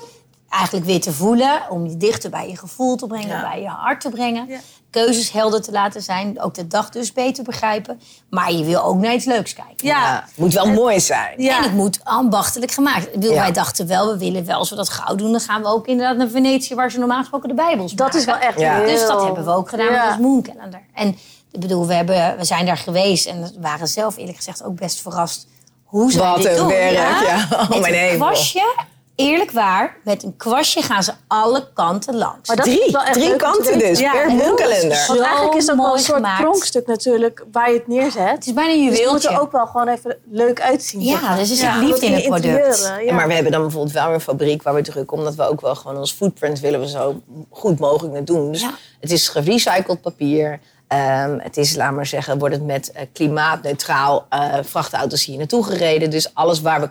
eigenlijk 0.49 0.87
weer 0.87 1.00
te 1.00 1.12
voelen. 1.12 1.61
Om 1.71 1.87
je 1.87 1.97
dichter 1.97 2.31
bij 2.31 2.49
je 2.49 2.57
gevoel 2.57 2.97
te 2.97 3.07
brengen, 3.07 3.29
Ja. 3.29 3.49
bij 3.50 3.61
je 3.61 3.69
hart 3.69 4.00
te 4.00 4.09
brengen. 4.09 4.47
Ja. 4.49 4.59
Keuzes 4.91 5.33
helder 5.33 5.62
te 5.62 5.73
laten 5.73 6.03
zijn. 6.03 6.41
Ook 6.41 6.55
de 6.55 6.67
dag 6.67 6.91
dus 6.91 7.12
beter 7.12 7.45
begrijpen. 7.45 8.00
Maar 8.31 8.53
je 8.53 8.65
wil 8.65 8.83
ook 8.83 8.97
naar 8.97 9.15
iets 9.15 9.25
leuks 9.25 9.53
kijken. 9.55 9.87
Ja. 9.87 9.99
Ja, 10.03 10.25
moet 10.35 10.53
wel 10.53 10.67
mooi 10.67 11.00
zijn. 11.00 11.43
Ja. 11.43 11.57
En 11.57 11.62
het 11.62 11.73
moet 11.73 11.99
ambachtelijk 12.05 12.73
gemaakt. 12.73 13.09
Ja. 13.21 13.33
Wij 13.35 13.53
dachten 13.53 13.87
wel, 13.87 14.09
we 14.12 14.19
willen 14.19 14.45
wel, 14.47 14.59
als 14.59 14.71
we 14.71 14.76
dat 14.76 14.88
goud 14.88 15.19
doen... 15.19 15.31
dan 15.31 15.41
gaan 15.41 15.62
we 15.62 15.69
ook 15.69 15.87
inderdaad 15.87 16.17
naar 16.17 16.29
Venetië... 16.29 16.75
waar 16.75 16.91
ze 16.91 16.99
normaal 16.99 17.19
gesproken 17.21 17.49
de 17.49 17.55
Bijbels 17.55 17.93
Dat 17.93 18.15
is 18.15 18.25
wel 18.25 18.37
echt 18.37 18.59
Ja. 18.61 18.75
heel... 18.76 18.87
Dus 18.87 19.00
dat 19.07 19.25
hebben 19.25 19.45
we 19.45 19.50
ook 19.50 19.69
gedaan 19.69 19.93
Ja. 19.93 20.05
met 20.05 20.17
ons 20.19 20.26
Moon 20.26 20.43
Calendar. 20.43 20.83
En 20.95 21.17
ik 21.57 21.63
bedoel, 21.63 21.87
we, 21.87 21.95
hebben, 21.95 22.37
we 22.39 22.45
zijn 22.45 22.67
daar 22.67 22.77
geweest... 22.77 23.27
en 23.27 23.53
waren 23.61 23.89
zelf 23.89 24.17
eerlijk 24.17 24.37
gezegd 24.37 24.65
ook 24.65 24.75
best 24.77 25.01
verrast... 25.01 25.47
hoe 25.85 26.13
ze 26.13 26.19
Wat 26.19 26.37
dit 26.37 26.47
een 26.47 26.57
doen. 26.57 26.67
werk, 26.69 26.95
ja. 27.27 27.47
Oh, 27.53 27.69
Met 27.69 27.81
mijn 27.81 27.93
een 27.93 27.99
hemel. 27.99 28.27
kwastje, 28.27 28.75
eerlijk 29.15 29.51
waar... 29.51 29.97
met 30.05 30.23
een 30.23 30.37
kwastje 30.37 30.83
gaan 30.83 31.03
ze 31.03 31.13
alle 31.27 31.69
kanten 31.75 32.17
langs. 32.17 32.49
Maar 32.49 32.57
dat 32.57 32.65
Drie, 32.65 32.85
is 32.85 32.93
wel 32.93 33.03
echt 33.03 33.13
drie 33.13 33.37
kanten 33.37 33.79
dus, 33.79 33.99
Ja, 33.99 34.13
per 34.13 34.31
moonkalender. 34.31 35.05
Want 35.07 35.21
eigenlijk 35.21 35.55
is 35.55 35.67
dat 35.67 35.77
wel 35.77 35.85
een 35.85 35.91
mooi 35.91 36.03
soort 36.03 36.17
gemaakt. 36.17 36.41
pronkstuk 36.43 36.87
natuurlijk 36.87 37.45
waar 37.53 37.71
je 37.71 37.77
het 37.79 37.87
neerzet. 37.89 38.29
Het 38.31 38.47
is 38.47 38.53
bijna 38.53 38.73
een 38.73 38.79
Dus 38.79 38.85
het 38.85 38.93
moet 38.99 39.05
juweeltje. 39.23 39.29
er 39.29 39.41
ook 39.41 39.53
wel 39.53 39.67
gewoon 39.67 39.89
even 39.89 40.17
leuk 40.31 40.61
uitzien. 40.61 41.03
zeg 41.03 41.21
Ja, 41.21 41.31
dus 41.37 41.41
er 41.51 41.57
zit 41.57 41.59
Ja. 41.59 41.79
liefde 41.79 42.07
in 42.07 42.13
het 42.15 42.25
product. 42.25 42.93
ja. 43.05 43.15
Maar 43.15 43.27
we 43.29 43.35
hebben 43.35 43.53
dan 43.53 43.61
bijvoorbeeld 43.63 43.93
wel 43.93 44.05
weer 44.07 44.15
een 44.15 44.21
fabriek 44.21 44.63
waar 44.63 44.75
we 44.75 44.83
druk 44.83 45.13
omdat 45.13 45.35
we 45.35 45.49
ook 45.49 45.61
wel 45.61 45.75
gewoon 45.75 45.97
ons 45.97 46.13
footprint 46.13 46.61
willen 46.61 46.81
we 46.81 46.89
zo 46.89 47.21
goed 47.51 47.79
mogelijk 47.79 48.15
net 48.15 48.27
doen. 48.27 48.53
Dus 48.53 48.61
Ja. 48.61 48.71
het 49.01 49.11
is 49.13 49.29
gerecycled 49.29 50.01
papier. 50.01 50.61
Ehm, 50.88 51.38
het 51.38 51.57
is, 51.57 51.76
laat 51.76 51.93
maar 51.93 52.07
zeggen, 52.07 52.38
wordt 52.38 52.55
het 52.55 52.64
met 52.64 52.93
eh, 52.93 53.02
klimaatneutraal 53.12 54.26
eh, 54.31 54.55
vrachtauto's 54.62 55.25
hier 55.25 55.38
naartoe 55.38 55.64
gereden. 55.64 56.11
Dus 56.11 56.35
alles 56.35 56.61
waar 56.61 56.81
we, 56.81 56.88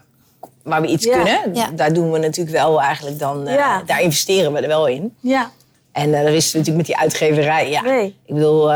waar 0.64 0.82
we 0.82 0.88
iets 0.88 1.06
Ja. 1.06 1.14
kunnen, 1.16 1.56
Ja. 1.56 1.70
daar 1.76 1.94
doen 1.94 2.12
we 2.12 2.18
natuurlijk 2.18 2.56
wel 2.56 2.82
eigenlijk 2.82 3.20
dan, 3.20 3.48
eh, 3.48 3.56
Ja. 3.56 3.82
daar 3.86 4.02
investeren 4.02 4.54
we 4.54 4.60
er 4.60 4.68
wel 4.68 4.88
in. 4.88 5.16
Ja. 5.20 5.52
En 5.92 6.12
dat 6.12 6.28
is 6.28 6.46
natuurlijk 6.46 6.78
met 6.78 6.86
die 6.86 6.98
uitgeverij, 6.98 7.70
ja. 7.70 7.82
Nee. 7.82 8.16
Ik 8.26 8.34
bedoel, 8.34 8.72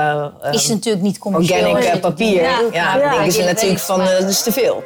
is 0.52 0.68
natuurlijk 0.68 1.04
niet 1.04 1.18
commercieel. 1.18 1.70
organic 1.70 2.02
papier. 2.02 2.42
Ja, 2.42 2.60
Ja. 2.72 2.94
dan 2.94 3.02
Ja, 3.02 3.10
denken 3.12 3.32
ze 3.32 3.44
natuurlijk 3.44 3.80
van, 3.80 4.00
dat 4.00 4.24
is 4.30 4.42
te 4.42 4.52
veel. 4.52 4.84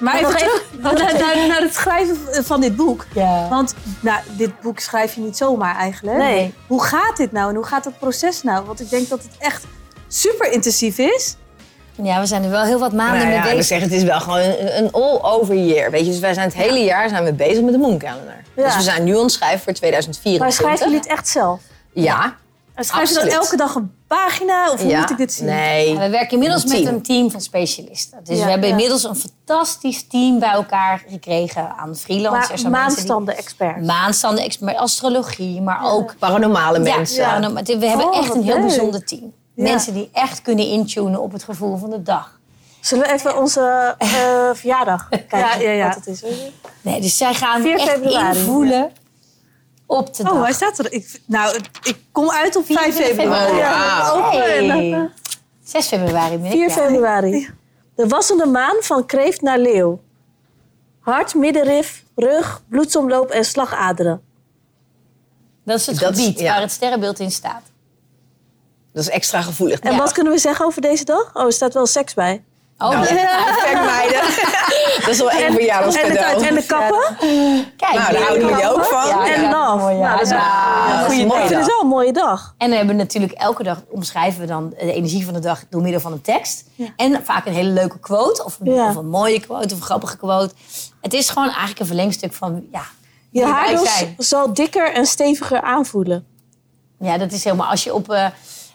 Maar 0.00 0.18
even 0.18 0.36
terug. 0.36 0.64
Naar, 0.82 0.94
naar, 0.94 1.46
naar 1.48 1.60
het 1.60 1.74
schrijven 1.74 2.44
van 2.44 2.60
dit 2.60 2.76
boek. 2.76 3.06
Ja. 3.14 3.48
Want 3.48 3.74
nou, 4.00 4.20
dit 4.36 4.60
boek 4.60 4.78
schrijf 4.78 5.14
je 5.14 5.20
niet 5.20 5.36
zomaar 5.36 5.76
eigenlijk. 5.76 6.16
Nee. 6.16 6.54
Hoe 6.66 6.82
gaat 6.84 7.16
dit 7.16 7.32
nou 7.32 7.48
en 7.48 7.54
hoe 7.54 7.64
gaat 7.64 7.84
het 7.84 7.98
proces 7.98 8.42
nou? 8.42 8.66
Want 8.66 8.80
ik 8.80 8.90
denk 8.90 9.08
dat 9.08 9.22
het 9.22 9.32
echt 9.38 9.64
super 10.08 10.52
intensief 10.52 10.98
is. 10.98 11.36
Ja, 12.02 12.20
we 12.20 12.26
zijn 12.26 12.44
er 12.44 12.50
wel 12.50 12.62
heel 12.64 12.78
wat 12.78 12.92
maanden 12.92 13.16
Nou 13.16 13.26
mee 13.28 13.36
ja, 13.36 13.44
ik 13.44 13.50
bezig. 13.50 13.64
zeg, 13.64 13.80
het 13.80 13.92
is 13.92 14.02
wel 14.02 14.20
gewoon 14.20 14.38
een, 14.38 14.78
een 14.78 14.92
all-over 14.92 15.54
year. 15.56 15.90
Weet 15.90 16.04
je, 16.04 16.10
dus 16.10 16.20
wij 16.20 16.34
zijn 16.34 16.46
het 16.46 16.56
hele 16.56 16.78
jaar 16.84 17.08
zijn 17.08 17.24
we 17.24 17.32
bezig 17.32 17.62
met 17.62 17.72
de 17.72 17.78
Moon 17.78 17.98
Calendar. 17.98 18.34
Ja. 18.56 18.64
Dus 18.64 18.76
we 18.76 18.82
zijn 18.82 19.04
nu 19.04 19.16
aan 19.16 19.22
het 19.22 19.32
schrijven 19.32 19.60
voor 19.60 19.72
2024. 19.72 20.40
Maar 20.40 20.52
schrijven 20.52 20.84
jullie 20.84 21.00
het 21.00 21.18
echt 21.18 21.28
zelf? 21.28 21.60
Ja. 21.92 22.36
En 22.74 22.84
schrijf 22.84 23.08
je 23.08 23.14
dan 23.14 23.28
elke 23.28 23.56
dag 23.56 23.74
een 23.74 23.94
pagina 24.16 24.72
of 24.72 24.80
hoe 24.80 24.90
ja. 24.90 25.00
moet 25.00 25.10
ik 25.10 25.16
dit 25.16 25.32
zien? 25.32 25.46
Nee. 25.46 25.98
We 25.98 26.08
werken 26.08 26.30
inmiddels 26.32 26.62
Een 26.64 26.68
met 26.70 26.86
een 26.92 27.02
team 27.02 27.30
van 27.30 27.40
specialisten. 27.40 28.18
Dus 28.24 28.38
Ja, 28.38 28.44
we 28.44 28.50
hebben 28.50 28.68
ja. 28.68 28.74
inmiddels 28.74 29.04
een 29.04 29.16
fantastisch 29.16 30.06
team 30.08 30.38
bij 30.38 30.50
elkaar 30.50 31.02
gekregen 31.08 31.70
aan 31.76 31.96
freelancers. 31.96 32.62
Maar 32.62 32.70
maanstanden-expert. 32.70 33.76
die- 33.76 33.84
Maanstanden, 33.86 34.44
expert, 34.44 34.76
astrologie, 34.76 35.60
maar 35.60 35.92
ook... 35.92 36.14
Paranormale 36.18 36.78
mensen. 36.78 37.16
ja. 37.16 37.52
we 37.64 37.86
hebben 37.86 38.06
Oh, 38.08 38.16
echt 38.16 38.34
een 38.34 38.42
heel 38.42 38.54
leuk. 38.54 38.62
bijzonder 38.66 39.04
team. 39.04 39.32
Ja. 39.54 39.62
Mensen 39.62 39.94
die 39.94 40.08
echt 40.12 40.42
kunnen 40.42 40.66
intunen 40.66 41.20
op 41.20 41.32
het 41.32 41.44
gevoel 41.44 41.76
van 41.76 41.90
de 41.90 42.02
dag. 42.02 42.38
Zullen 42.80 43.06
we 43.06 43.12
even 43.12 43.38
onze 43.38 43.94
eh, 43.98 44.08
verjaardag 44.60 45.08
kijken? 45.08 45.38
Ja, 45.38 45.54
ja, 45.56 45.70
ja. 45.70 45.86
Wat 45.86 45.94
het 45.94 46.06
is. 46.06 46.22
Nee, 46.82 47.00
dus 47.00 47.16
zij 47.16 47.34
gaan 47.34 47.62
4 47.62 47.78
echt 47.78 47.88
februari, 47.90 48.38
invoelen 48.38 48.90
op 49.90 50.14
de 50.16 50.22
Oh, 50.22 50.42
hij 50.42 50.52
staat 50.52 50.78
er. 50.78 50.92
Ik, 50.92 51.20
nou, 51.26 51.56
ik 51.82 51.96
kom 52.12 52.30
uit 52.30 52.56
op 52.56 52.64
5 52.66 52.94
februari. 52.94 53.50
Oh, 53.52 53.58
Ja. 53.58 54.30
Hey. 54.30 55.10
6 55.64 55.86
februari 55.86 56.36
ben 56.36 56.44
ik 56.46 56.52
4 56.52 56.68
ja. 56.68 56.74
februari. 56.74 57.50
De 57.96 58.06
wassende 58.08 58.46
maan 58.46 58.76
van 58.80 59.06
kreeft 59.06 59.40
naar 59.40 59.58
leeuw. 59.58 60.00
Hart, 61.00 61.34
middenrif, 61.34 62.04
rug, 62.16 62.62
bloedsomloop 62.68 63.30
en 63.30 63.44
slagaderen. 63.44 64.22
Dat 65.64 65.78
is 65.78 65.86
het 65.86 65.98
Dat 65.98 66.16
is- 66.16 66.24
gebied 66.24 66.40
ja. 66.40 66.52
waar 66.52 66.60
het 66.60 66.70
sterrenbeeld 66.72 67.18
in 67.18 67.30
staat. 67.30 67.62
Dat 68.92 69.02
is 69.02 69.08
extra 69.10 69.42
gevoelig. 69.42 69.80
En 69.80 69.92
Ja. 69.92 69.98
wat 69.98 70.12
kunnen 70.12 70.32
we 70.32 70.38
zeggen 70.38 70.66
over 70.66 70.82
deze 70.82 71.04
dag? 71.04 71.30
Oh, 71.34 71.44
er 71.44 71.52
staat 71.52 71.74
wel 71.74 71.86
seks 71.86 72.14
bij. 72.14 72.44
Oh, 72.82 72.90
Nou. 72.90 73.06
Kijk 73.64 73.84
meiden. 73.84 74.20
Dat 75.00 75.08
is 75.08 75.18
wel 75.18 75.30
één 75.30 75.46
En 75.46 75.52
verjaardagscadeau. 75.52 76.46
en 76.46 76.54
de 76.54 76.66
kappen. 76.66 77.16
Kijk, 77.76 77.92
Nou, 77.94 78.12
daar 78.12 78.22
houden 78.22 78.48
jullie 78.48 78.68
ook 78.70 78.84
van. 78.84 79.06
Ja, 79.08 79.34
en 79.34 79.42
ja, 79.42 79.74
mooi, 79.74 79.94
ja. 79.96 80.00
Nou, 80.00 80.16
dat 80.18 80.22
is 80.22 80.28
dat 80.28 81.10
een 81.20 81.26
mooie 81.26 81.48
dag. 81.48 81.66
wel 81.66 81.80
een 81.80 81.86
mooie 81.88 82.12
dag. 82.12 82.54
En 82.58 82.70
we 82.70 82.76
hebben 82.76 82.96
natuurlijk 82.96 83.32
elke 83.32 83.62
dag 83.62 83.82
omschrijven 83.88 84.40
we 84.40 84.46
dan 84.46 84.70
de 84.70 84.92
energie 84.92 85.24
van 85.24 85.34
de 85.34 85.40
dag 85.40 85.62
door 85.70 85.82
middel 85.82 86.00
van 86.00 86.12
een 86.12 86.20
tekst. 86.20 86.64
En 86.96 87.20
vaak 87.24 87.46
een 87.46 87.52
hele 87.52 87.68
leuke 87.70 87.98
quote, 87.98 88.44
of 88.44 88.58
een, 88.60 88.72
Ja. 88.74 88.88
of 88.88 88.96
een 88.96 89.08
mooie 89.08 89.40
quote, 89.40 89.74
of 89.74 89.80
een 89.80 89.82
grappige 89.86 90.16
quote. 90.16 90.54
Het 91.00 91.12
is 91.14 91.28
gewoon 91.28 91.48
eigenlijk 91.48 91.80
een 91.80 91.86
verlengstuk 91.86 92.32
van 92.32 92.64
ja, 92.72 92.82
Je 93.30 93.80
zijn. 93.84 94.14
zal 94.18 94.52
dikker 94.54 94.92
en 94.94 95.06
steviger 95.06 95.60
aanvoelen. 95.62 96.26
Ja, 96.98 97.18
dat 97.18 97.32
is 97.32 97.44
helemaal 97.44 97.70
als 97.70 97.84
je 97.84 97.94
op 97.94 98.12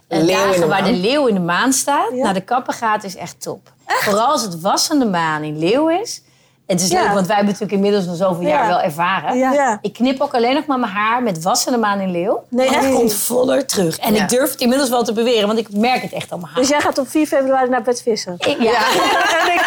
in 0.07 0.27
dagen 0.27 0.67
waar 0.67 0.83
de 0.83 0.93
leeuw 0.93 1.27
in 1.27 1.33
de 1.33 1.39
maan 1.41 1.73
staat, 1.73 2.11
naar 2.11 2.33
de 2.33 2.41
kapper 2.41 2.73
gaat, 2.73 3.03
is 3.03 3.15
echt 3.15 3.41
top. 3.41 3.73
Vooral 3.85 4.25
als 4.31 4.41
het 4.41 4.61
wassende 4.61 5.05
maan 5.05 5.43
in 5.43 5.59
leeuw 5.59 5.89
is. 5.89 6.21
Het 6.67 6.81
is 6.81 6.87
Ja. 6.89 7.01
leuk, 7.03 7.13
want 7.13 7.27
wij 7.27 7.35
hebben 7.35 7.53
natuurlijk 7.53 7.71
inmiddels 7.83 8.05
nog 8.05 8.15
zoveel 8.15 8.41
Ja. 8.43 8.49
jaar 8.49 8.67
wel 8.67 8.79
ervaren. 8.81 9.37
Ja. 9.37 9.53
Ja. 9.53 9.77
Ik 9.81 9.93
knip 9.93 10.21
ook 10.21 10.33
alleen 10.33 10.53
nog 10.53 10.65
maar 10.65 10.79
mijn 10.79 10.91
haar 10.91 11.23
met 11.23 11.43
wassende 11.43 11.77
maan 11.77 11.99
in 11.99 12.11
leeuw. 12.11 12.43
Nee, 12.49 12.69
het 12.69 12.93
komt 12.93 13.13
voller 13.13 13.65
terug. 13.65 13.97
En 13.97 14.13
Ja. 14.13 14.23
ik 14.23 14.29
durf 14.29 14.51
het 14.51 14.61
inmiddels 14.61 14.89
wel 14.89 15.03
te 15.03 15.13
beweren, 15.13 15.47
want 15.47 15.59
ik 15.59 15.67
merk 15.71 16.01
het 16.01 16.11
echt 16.13 16.31
aan 16.31 16.39
mijn 16.39 16.51
haar. 16.51 16.61
Dus 16.61 16.69
jij 16.69 16.81
gaat 16.81 16.97
op 16.97 17.09
4 17.09 17.27
februari 17.27 17.69
naar 17.69 17.81
bed 17.81 18.01
vissen. 18.01 18.35
Ik- 18.37 18.61
ja. 18.61 18.71
En 19.45 19.53
ik, 19.53 19.61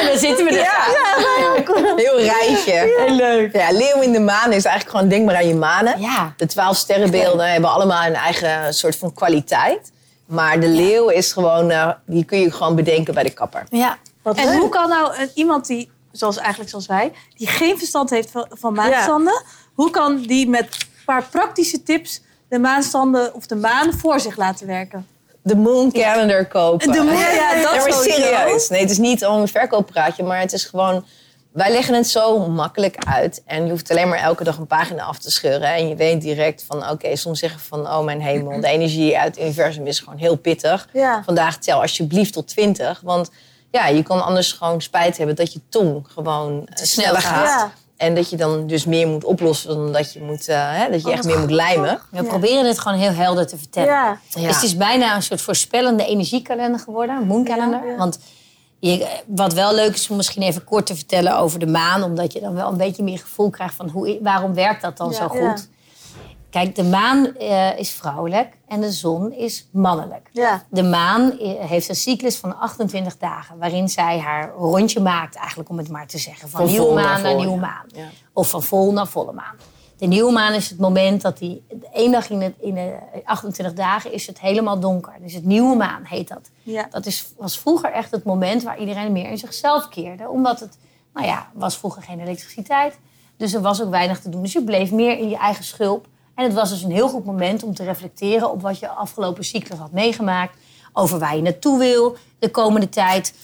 En 0.00 0.06
dan 0.08 0.18
zitten 0.18 0.44
we 0.44 0.58
er. 0.58 1.96
Heel 1.96 2.20
rijtje. 2.20 2.72
Heel 3.06 3.14
leuk. 3.14 3.52
Ja, 3.56 3.70
leeuw 3.72 4.00
in 4.00 4.12
de 4.12 4.20
maan 4.20 4.52
is 4.52 4.64
eigenlijk 4.64 4.88
gewoon 4.90 5.08
denk 5.08 5.24
maar 5.26 5.34
aan 5.36 5.48
je 5.48 5.54
manen. 5.54 6.00
Ja. 6.00 6.32
De 6.36 6.46
twaalf 6.46 6.76
sterrenbeelden 6.76 7.50
hebben 7.52 7.70
allemaal 7.70 8.04
een 8.06 8.14
eigen 8.14 8.74
soort 8.74 8.96
van 8.96 9.12
kwaliteit. 9.12 9.91
Maar 10.26 10.60
de 10.60 10.68
leeuw 10.68 11.08
is 11.08 11.32
gewoon, 11.32 11.70
eh, 11.70 11.90
die 12.06 12.24
kun 12.24 12.38
je 12.40 12.50
gewoon 12.52 12.74
bedenken 12.74 13.14
bij 13.14 13.22
de 13.22 13.30
kapper. 13.30 13.64
Ja. 13.70 13.98
Wat 14.22 14.36
En 14.36 14.44
leuk. 14.48 14.60
hoe 14.60 14.68
kan 14.68 14.88
nou 14.88 15.16
een, 15.16 15.30
iemand 15.34 15.66
die, 15.66 15.90
zoals 16.12 16.36
eigenlijk 16.36 16.70
zoals 16.70 16.86
wij, 16.86 17.12
die 17.36 17.46
geen 17.46 17.78
verstand 17.78 18.10
heeft 18.10 18.30
van, 18.30 18.46
van 18.50 18.72
maanstanden, 18.72 19.42
hoe 19.74 19.90
kan 19.90 20.22
die 20.22 20.48
met 20.48 20.64
een 20.64 21.04
paar 21.04 21.24
praktische 21.30 21.82
tips 21.82 22.20
de 22.48 22.58
maanstanden 22.58 23.34
of 23.34 23.46
de 23.46 23.54
maan 23.56 23.92
voor 23.92 24.20
zich 24.20 24.36
laten 24.36 24.66
werken? 24.66 25.06
De 25.42 25.56
Moon 25.56 25.92
Calendar 25.92 26.46
kopen. 26.46 26.92
De 26.92 27.02
moon- 27.02 27.16
ja, 27.16 27.62
dat 27.62 27.74
sowieso. 27.74 28.02
serieus. 28.02 28.68
Nee, 28.68 28.80
het 28.80 28.90
is 28.90 28.98
niet 28.98 29.24
om 29.26 29.40
een 29.40 29.48
verkooppraatje, 29.48 30.22
maar 30.22 30.40
het 30.40 30.52
is 30.52 30.64
gewoon... 30.64 31.04
Wij 31.52 31.72
leggen 31.72 31.94
het 31.94 32.08
zo 32.08 32.48
makkelijk 32.48 32.96
uit. 33.06 33.42
En 33.46 33.64
je 33.64 33.70
hoeft 33.70 33.90
alleen 33.90 34.08
maar 34.08 34.18
elke 34.18 34.44
dag 34.44 34.58
een 34.58 34.66
pagina 34.66 35.02
af 35.02 35.18
te 35.18 35.30
scheuren. 35.30 35.74
En 35.74 35.88
je 35.88 35.96
weet 35.96 36.20
direct 36.20 36.64
van, 36.66 36.90
oké, 36.90 37.16
soms 37.16 37.38
zeggen 37.38 37.60
van... 37.60 37.80
Oh 37.80 38.04
mijn 38.04 38.20
hemel, 38.20 38.60
de 38.60 38.66
energie 38.66 39.18
uit 39.18 39.34
het 39.34 39.44
universum 39.44 39.86
is 39.86 39.98
gewoon 39.98 40.18
heel 40.18 40.36
pittig. 40.36 40.88
Ja. 40.92 41.22
Vandaag 41.24 41.58
tel 41.58 41.80
alsjeblieft 41.80 42.32
tot 42.32 42.48
20. 42.48 43.00
Want 43.04 43.30
ja, 43.70 43.86
je 43.86 44.02
kan 44.02 44.24
anders 44.24 44.52
gewoon 44.52 44.80
spijt 44.80 45.16
hebben 45.16 45.36
dat 45.36 45.52
je 45.52 45.60
tong 45.68 46.06
gewoon 46.08 46.66
eh, 46.66 46.84
sneller 46.84 47.20
gaat. 47.20 47.46
Ja. 47.46 47.72
En 47.96 48.14
dat 48.14 48.30
je 48.30 48.36
dan 48.36 48.66
dus 48.66 48.84
meer 48.84 49.08
moet 49.08 49.24
oplossen 49.24 49.68
dan 49.68 49.92
dat 49.92 50.12
je, 50.12 50.20
moet, 50.20 50.48
eh, 50.48 50.56
hè, 50.58 50.90
dat 50.90 51.02
je 51.02 51.12
echt 51.12 51.24
meer 51.24 51.38
moet 51.38 51.50
lijmen. 51.50 52.00
We 52.10 52.22
proberen 52.22 52.66
het 52.66 52.78
gewoon 52.78 52.98
heel 52.98 53.12
helder 53.12 53.46
te 53.46 53.58
vertellen. 53.58 53.88
Ja. 53.88 54.18
Ja. 54.28 54.46
Dus 54.46 54.54
het 54.54 54.64
is 54.64 54.76
bijna 54.76 55.14
een 55.14 55.22
soort 55.22 55.40
voorspellende 55.40 56.06
energiekalender 56.06 56.80
geworden, 56.80 57.16
een 57.16 57.26
moonkalender. 57.26 57.84
Ja, 57.84 57.90
ja. 57.90 57.96
Want 57.96 58.18
je, 58.90 59.22
wat 59.26 59.52
wel 59.52 59.74
leuk 59.74 59.94
is 59.94 60.08
om 60.10 60.16
misschien 60.16 60.42
even 60.42 60.64
kort 60.64 60.86
te 60.86 60.94
vertellen 60.94 61.36
over 61.38 61.58
de 61.58 61.66
maan, 61.66 62.02
omdat 62.02 62.32
je 62.32 62.40
dan 62.40 62.54
wel 62.54 62.68
een 62.68 62.76
beetje 62.76 63.02
meer 63.02 63.18
gevoel 63.18 63.50
krijgt 63.50 63.74
van 63.74 63.88
hoe, 63.88 64.18
waarom 64.22 64.54
werkt 64.54 64.82
dat 64.82 64.96
dan 64.96 65.10
Ja, 65.10 65.16
zo 65.16 65.28
goed. 65.28 65.40
ja. 65.40 65.56
Kijk, 66.50 66.76
de 66.76 66.84
maan 66.84 67.36
eh, 67.36 67.78
is 67.78 67.90
vrouwelijk 67.90 68.56
en 68.68 68.80
de 68.80 68.90
zon 68.90 69.32
is 69.32 69.68
mannelijk. 69.70 70.28
Ja. 70.32 70.62
De 70.70 70.82
maan 70.82 71.38
eh, 71.38 71.64
heeft 71.64 71.88
een 71.88 71.94
cyclus 71.94 72.36
van 72.36 72.58
28 72.58 73.16
dagen, 73.18 73.58
waarin 73.58 73.88
zij 73.88 74.18
haar 74.18 74.52
rondje 74.56 75.00
maakt, 75.00 75.34
eigenlijk 75.34 75.68
om 75.68 75.78
het 75.78 75.88
maar 75.88 76.06
te 76.06 76.18
zeggen. 76.18 76.48
Van, 76.48 76.60
Van 76.60 76.70
nieuwe 76.70 76.94
maan 76.94 77.04
naar 77.04 77.22
naar, 77.22 77.34
nieuwe 77.34 77.54
ja. 77.54 77.60
maan. 77.60 77.86
Ja. 77.86 78.08
Of 78.32 78.50
van 78.50 78.62
vol 78.62 78.92
naar 78.92 79.06
volle 79.06 79.32
maan. 79.32 79.56
De 80.02 80.08
nieuwe 80.08 80.32
maan 80.32 80.54
is 80.54 80.70
het 80.70 80.78
moment 80.78 81.22
dat 81.22 81.38
die, 81.38 81.62
één 81.92 82.12
dag 82.12 82.30
in 82.30 82.38
de, 82.38 82.52
in 82.60 82.74
de 82.74 82.94
28 83.24 83.74
dagen 83.74 84.12
is 84.12 84.26
het 84.26 84.40
helemaal 84.40 84.80
donker. 84.80 85.12
Dus 85.20 85.34
het 85.34 85.44
nieuwe 85.44 85.76
maan 85.76 86.04
heet 86.04 86.28
dat. 86.28 86.50
Ja. 86.62 86.86
Dat 86.90 87.06
is, 87.06 87.26
was 87.36 87.58
vroeger 87.58 87.92
echt 87.92 88.10
het 88.10 88.24
moment 88.24 88.62
waar 88.62 88.78
iedereen 88.78 89.12
meer 89.12 89.30
in 89.30 89.38
zichzelf 89.38 89.88
keerde. 89.88 90.28
Omdat 90.28 90.60
het, 90.60 90.78
nou 91.14 91.26
ja, 91.26 91.50
was 91.54 91.76
vroeger 91.76 92.02
geen 92.02 92.20
elektriciteit. 92.20 92.98
Dus 93.36 93.54
er 93.54 93.60
was 93.60 93.82
ook 93.82 93.90
weinig 93.90 94.20
te 94.20 94.28
doen. 94.28 94.42
Dus 94.42 94.52
je 94.52 94.64
bleef 94.64 94.90
meer 94.90 95.18
in 95.18 95.28
je 95.28 95.36
eigen 95.36 95.64
schulp. 95.64 96.06
En 96.34 96.44
het 96.44 96.54
was 96.54 96.70
dus 96.70 96.82
een 96.82 96.92
heel 96.92 97.08
goed 97.08 97.24
moment 97.24 97.62
om 97.62 97.74
te 97.74 97.84
reflecteren 97.84 98.50
op 98.50 98.62
wat 98.62 98.78
je 98.78 98.88
afgelopen 98.88 99.44
cyclus 99.44 99.78
had 99.78 99.92
meegemaakt. 99.92 100.58
Over 100.92 101.18
waar 101.18 101.36
je 101.36 101.42
naartoe 101.42 101.78
wil 101.78 102.16
de 102.38 102.50
komende 102.50 102.88
tijd. 102.88 103.34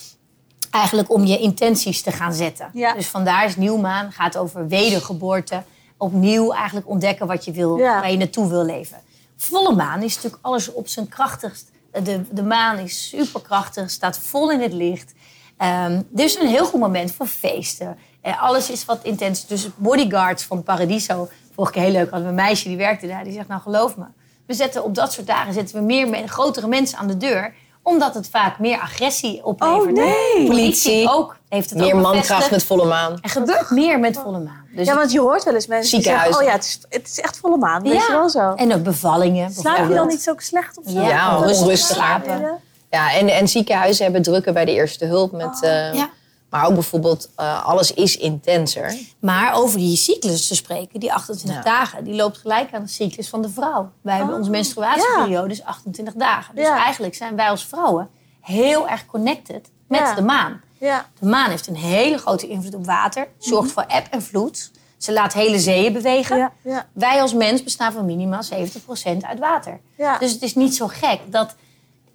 Eigenlijk 0.70 1.12
om 1.12 1.24
je 1.24 1.38
intenties 1.38 2.02
te 2.02 2.12
gaan 2.12 2.32
zetten. 2.32 2.70
Ja. 2.72 2.94
Dus 2.94 3.06
vandaar 3.06 3.44
is 3.44 3.56
nieuwmaan, 3.56 4.12
gaat 4.12 4.36
over 4.36 4.68
wedergeboorte. 4.68 5.62
Opnieuw 5.98 6.52
eigenlijk 6.52 6.88
ontdekken 6.88 7.26
wat 7.26 7.44
je 7.44 7.52
wil, 7.52 7.76
Ja. 7.76 8.00
waar 8.00 8.10
je 8.10 8.16
naartoe 8.16 8.48
wil 8.48 8.64
leven. 8.64 8.98
Volle 9.36 9.74
maan 9.74 10.02
is 10.02 10.14
natuurlijk 10.14 10.42
alles 10.44 10.72
op 10.72 10.88
zijn 10.88 11.08
krachtigst. 11.08 11.70
De, 12.02 12.20
de 12.30 12.42
maan 12.42 12.78
is 12.78 13.08
superkrachtig, 13.08 13.90
staat 13.90 14.18
vol 14.18 14.50
in 14.50 14.60
het 14.60 14.72
licht. 14.72 15.12
Ehm, 15.56 16.02
dus 16.08 16.38
een 16.40 16.46
heel 16.48 16.66
goed 16.66 16.80
moment 16.80 17.12
voor 17.12 17.26
feesten. 17.26 17.96
Eh, 18.20 18.42
alles 18.42 18.70
is 18.70 18.84
wat 18.84 19.04
intens. 19.04 19.46
Dus 19.46 19.68
bodyguards 19.76 20.42
van 20.44 20.62
Paradiso. 20.62 21.28
Vorige 21.54 21.72
keer 21.72 21.82
heel 21.82 21.92
leuk 21.92 22.10
hadden 22.10 22.22
we 22.22 22.28
een 22.28 22.34
meisje 22.34 22.68
die 22.68 22.76
werkte 22.76 23.06
daar. 23.06 23.24
Die 23.24 23.32
zegt, 23.32 23.48
nou 23.48 23.60
geloof 23.60 23.96
me. 23.96 24.04
We 24.46 24.54
zetten 24.54 24.84
op 24.84 24.94
dat 24.94 25.12
soort 25.12 25.26
dagen 25.26 25.52
zetten 25.52 25.76
we 25.76 25.82
meer 25.82 26.28
grotere 26.28 26.66
mensen 26.68 26.98
aan 26.98 27.06
de 27.06 27.16
deur. 27.16 27.54
Omdat 27.88 28.14
het 28.14 28.28
vaak 28.30 28.58
meer 28.58 28.78
agressie 28.80 29.44
oplevert. 29.44 29.98
Oh, 29.98 30.04
nee. 30.04 30.46
Politie 30.46 31.10
ook 31.10 31.36
heeft 31.48 31.70
het 31.70 31.78
Meer 31.78 31.94
ook 31.94 32.02
mankracht 32.02 32.50
met 32.50 32.64
volle 32.64 32.84
maan. 32.84 33.18
Er 33.22 33.30
gebeurt 33.30 33.70
meer 33.70 33.98
met 33.98 34.16
volle 34.16 34.38
maan. 34.38 34.66
Dus 34.74 34.86
ja, 34.86 34.94
want 34.94 35.12
je 35.12 35.20
hoort 35.20 35.44
wel 35.44 35.54
eens 35.54 35.66
mensen 35.66 35.98
die 35.98 36.06
zeggen... 36.08 36.36
Oh 36.36 36.42
ja, 36.42 36.50
het 36.52 36.64
is, 36.64 36.78
het 36.88 37.08
is 37.08 37.20
echt 37.20 37.38
volle 37.38 37.56
maan. 37.56 37.82
Weet 37.82 37.92
je 38.06 38.12
wel 38.12 38.28
zo. 38.28 38.52
En 38.54 38.74
ook 38.74 38.82
bevallingen. 38.82 39.50
Slaap 39.52 39.88
je 39.88 39.94
dan 39.94 40.06
niet 40.06 40.22
zo 40.22 40.34
slecht 40.36 40.78
of 40.78 40.84
zo? 40.92 41.00
Ja, 41.00 41.08
Ja, 41.08 41.36
rustig 41.36 41.60
onrustig. 41.62 41.96
slapen. 41.96 42.40
Ja. 42.40 42.58
Ja, 42.90 43.12
en, 43.12 43.28
en 43.28 43.48
ziekenhuizen 43.48 44.04
hebben 44.04 44.22
drukken 44.22 44.54
bij 44.54 44.64
de 44.64 44.72
eerste 44.72 45.04
hulp. 45.04 45.32
Met, 45.32 45.62
eh, 45.62 45.94
Ja. 45.94 46.08
Maar 46.50 46.66
ook 46.66 46.74
bijvoorbeeld, 46.74 47.30
eh, 47.36 47.64
alles 47.66 47.94
is 47.94 48.16
intenser. 48.16 48.98
Maar 49.18 49.54
over 49.54 49.78
die 49.78 49.96
cyclus 49.96 50.46
te 50.48 50.54
spreken, 50.54 51.00
die 51.00 51.12
28 51.12 51.64
Ja. 51.64 51.70
dagen, 51.70 52.04
die 52.04 52.14
loopt 52.14 52.38
gelijk 52.38 52.72
aan 52.74 52.82
de 52.82 52.88
cyclus 52.88 53.28
van 53.28 53.42
de 53.42 53.48
vrouw. 53.50 53.90
Wij 54.00 54.16
hebben 54.16 54.34
onze 54.36 54.50
menstruatieperiode 54.50 55.52
is 55.52 55.62
28 55.64 56.14
dagen. 56.14 56.54
Dus 56.54 56.66
eigenlijk 56.68 57.14
zijn 57.14 57.36
wij 57.36 57.48
als 57.50 57.66
vrouwen 57.66 58.08
heel 58.40 58.88
erg 58.88 59.06
connected 59.06 59.70
met 59.88 60.12
de 60.16 60.22
maan. 60.22 60.60
Ja. 60.78 61.06
De 61.20 61.26
maan 61.26 61.50
heeft 61.50 61.66
een 61.66 61.76
hele 61.76 62.18
grote 62.18 62.48
invloed 62.48 62.74
op 62.74 62.86
water, 62.86 63.28
zorgt 63.38 63.72
voor 63.72 63.84
eb 63.88 64.06
en 64.10 64.22
vloed. 64.22 64.70
Ze 64.96 65.12
laat 65.12 65.32
hele 65.32 65.58
zeeën 65.58 65.92
bewegen. 65.92 66.36
Ja, 66.36 66.52
ja. 66.64 66.86
Wij 66.92 67.20
als 67.20 67.34
mens 67.34 67.62
bestaan 67.62 67.92
van 67.92 68.04
minimaal 68.04 68.42
70% 68.42 69.24
uit 69.24 69.38
water. 69.38 69.80
Ja. 69.96 70.18
Dus 70.18 70.32
het 70.32 70.42
is 70.42 70.54
niet 70.54 70.76
zo 70.76 70.86
gek 70.86 71.20
dat 71.26 71.54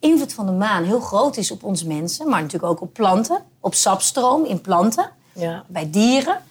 invloed 0.03 0.33
van 0.33 0.45
de 0.45 0.51
maan 0.51 0.83
heel 0.83 0.99
groot 0.99 1.37
is 1.37 1.51
op 1.51 1.63
ons 1.63 1.83
mensen, 1.83 2.29
maar 2.29 2.41
natuurlijk 2.41 2.71
ook 2.71 2.81
op 2.81 2.93
planten, 2.93 3.43
op 3.59 3.73
sapstroom 3.73 4.45
in 4.45 4.61
planten. 4.61 5.11
Ja. 5.35 5.63
bij 5.67 5.89
dieren. 5.89 6.41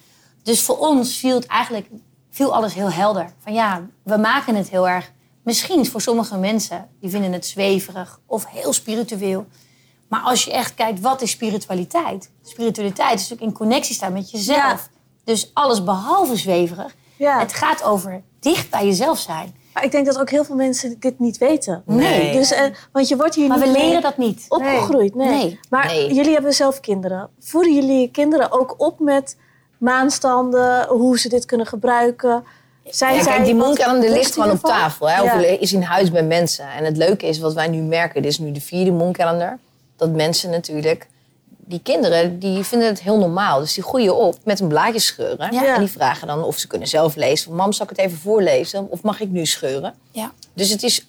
Dus 0.43 0.61
voor 0.61 0.77
ons 0.77 1.17
viel 1.17 1.35
het 1.35 1.45
eigenlijk 1.45 1.87
viel 2.29 2.53
alles 2.53 2.73
heel 2.73 2.91
helder. 2.91 3.33
Van 3.39 3.53
ja, 3.53 3.81
we 4.03 4.17
maken 4.17 4.55
het 4.55 4.69
heel 4.69 4.89
erg. 4.89 5.11
Misschien 5.43 5.85
voor 5.85 6.01
sommige 6.01 6.37
mensen 6.37 6.89
die 6.99 7.09
vinden 7.09 7.31
het 7.31 7.45
zweverig 7.45 8.19
of 8.25 8.45
heel 8.45 8.73
spiritueel. 8.73 9.45
Maar 10.07 10.21
als 10.21 10.43
je 10.43 10.51
echt 10.51 10.73
kijkt, 10.73 10.99
wat 10.99 11.21
is 11.21 11.31
spiritualiteit? 11.31 12.31
Spiritualiteit 12.43 13.19
is 13.19 13.29
natuurlijk 13.29 13.51
in 13.51 13.57
connectie 13.57 13.95
staan 13.95 14.13
met 14.13 14.31
jezelf. 14.31 14.57
Ja. 14.57 14.79
Dus 15.23 15.51
alles 15.53 15.83
behalve 15.83 16.35
zweverig. 16.35 16.95
Ja. 17.17 17.39
Het 17.39 17.53
gaat 17.53 17.83
over 17.83 18.21
dicht 18.39 18.69
bij 18.69 18.85
jezelf 18.85 19.19
zijn. 19.19 19.55
Maar 19.73 19.83
ik 19.83 19.91
denk 19.91 20.05
dat 20.05 20.19
ook 20.19 20.29
heel 20.29 20.43
veel 20.43 20.55
mensen 20.55 20.95
dit 20.99 21.19
niet 21.19 21.37
weten. 21.37 21.83
Nee. 21.85 22.31
Dus, 22.33 22.51
eh, 22.51 22.61
want 22.91 23.07
je 23.07 23.15
wordt 23.15 23.35
hier 23.35 23.47
Maar 23.47 23.57
niet 23.57 23.67
we 23.67 23.71
mee 23.73 23.85
leren 23.85 24.01
dat 24.01 24.17
niet. 24.17 24.45
opgegroeid. 24.49 25.15
Nee. 25.15 25.27
Nee. 25.27 25.59
Maar 25.69 25.85
Nee. 25.85 26.13
jullie 26.13 26.33
hebben 26.33 26.53
zelf 26.53 26.79
kinderen. 26.79 27.29
Voeden 27.39 27.73
jullie 27.73 28.01
je 28.01 28.11
kinderen 28.11 28.51
ook 28.51 28.75
op 28.77 28.99
met 28.99 29.37
maanstanden, 29.77 30.85
hoe 30.87 31.19
ze 31.19 31.29
dit 31.29 31.45
kunnen 31.45 31.67
gebruiken? 31.67 32.43
Zijn 32.85 33.15
Ja, 33.15 33.23
zij 33.23 33.33
kijk, 33.33 33.45
die 33.45 33.55
moonkalender 33.55 34.09
ligt 34.09 34.33
gewoon 34.33 34.51
op 34.51 34.59
tafel. 34.59 35.09
Hè? 35.09 35.21
Of 35.23 35.33
is 35.41 35.73
in 35.73 35.81
huis 35.81 36.11
bij 36.11 36.23
mensen. 36.23 36.65
En 36.77 36.83
het 36.85 36.97
leuke 36.97 37.25
is, 37.27 37.39
wat 37.39 37.53
wij 37.53 37.67
nu 37.67 37.81
merken, 37.81 38.21
dit 38.21 38.31
is 38.31 38.37
nu 38.39 38.51
de 38.51 38.61
vierde 38.61 38.91
moonkalender. 38.91 39.59
Dat 39.95 40.09
mensen 40.09 40.49
natuurlijk, 40.49 41.07
die 41.65 41.79
kinderen, 41.83 42.39
die 42.39 42.63
vinden 42.63 42.87
het 42.87 43.01
heel 43.01 43.17
normaal. 43.17 43.59
Dus 43.59 43.73
die 43.73 43.83
groeien 43.83 44.15
op 44.17 44.37
met 44.43 44.59
een 44.59 44.67
blaadje 44.67 44.99
scheuren. 44.99 45.53
Ja. 45.53 45.73
En 45.73 45.79
die 45.79 45.89
vragen 45.89 46.27
dan 46.27 46.43
of 46.43 46.57
ze 46.57 46.67
kunnen 46.67 46.87
zelf 46.87 47.15
lezen. 47.15 47.45
Van, 47.45 47.55
Mam, 47.55 47.73
zal 47.73 47.85
ik 47.89 47.97
het 47.97 48.05
even 48.05 48.17
voorlezen? 48.17 48.89
Of 48.89 49.01
mag 49.01 49.19
ik 49.19 49.29
nu 49.29 49.45
scheuren? 49.45 49.93
Ja. 50.11 50.31
Dus 50.53 50.69
het 50.69 50.83
is 50.83 51.07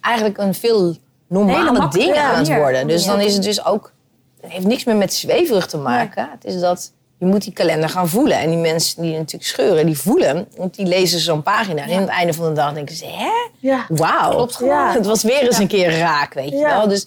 eigenlijk 0.00 0.38
een 0.38 0.54
veel 0.54 0.96
normale 1.26 1.88
ding 1.88 2.16
aan 2.16 2.38
het 2.38 2.48
worden. 2.48 2.86
Dus 2.86 3.04
dan 3.04 3.20
is 3.20 3.34
het 3.34 3.42
dus 3.42 3.64
ook... 3.64 3.92
Het 4.40 4.50
heeft 4.50 4.66
niks 4.66 4.84
meer 4.84 4.96
met 4.96 5.14
zweverig 5.14 5.66
te 5.66 5.76
maken. 5.76 6.28
Het 6.32 6.44
is 6.44 6.60
dat 6.60 6.92
je 7.18 7.26
moet 7.26 7.42
die 7.42 7.52
kalender 7.52 7.88
gaan 7.88 8.08
voelen. 8.08 8.38
En 8.38 8.50
die 8.50 8.58
mensen 8.58 9.02
die 9.02 9.12
natuurlijk 9.12 9.50
scheuren, 9.50 9.86
die 9.86 9.98
voelen. 9.98 10.48
Want 10.56 10.74
die 10.74 10.86
lezen 10.86 11.20
zo'n 11.20 11.42
pagina. 11.42 11.82
En 11.82 11.92
aan 11.92 12.00
het 12.00 12.10
einde 12.10 12.32
van 12.32 12.48
de 12.48 12.52
dag 12.52 12.72
denken 12.72 12.96
ze... 12.96 13.06
Hè? 13.06 13.50
Ja. 13.58 13.86
Wauw. 13.88 14.48
Ja. 14.58 14.92
Het 14.96 15.06
was 15.06 15.22
weer 15.22 15.42
eens 15.42 15.58
een 15.58 15.66
keer 15.66 15.98
raak, 15.98 16.34
weet 16.34 16.50
je 16.50 16.62
wel. 16.62 16.88
Dus, 16.88 17.06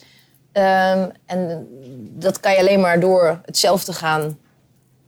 ehm, 0.53 1.09
en 1.25 1.67
dat 2.11 2.39
kan 2.39 2.51
je 2.51 2.57
alleen 2.59 2.79
maar 2.79 2.99
door 2.99 3.39
hetzelfde 3.45 3.93
gaan 3.93 4.37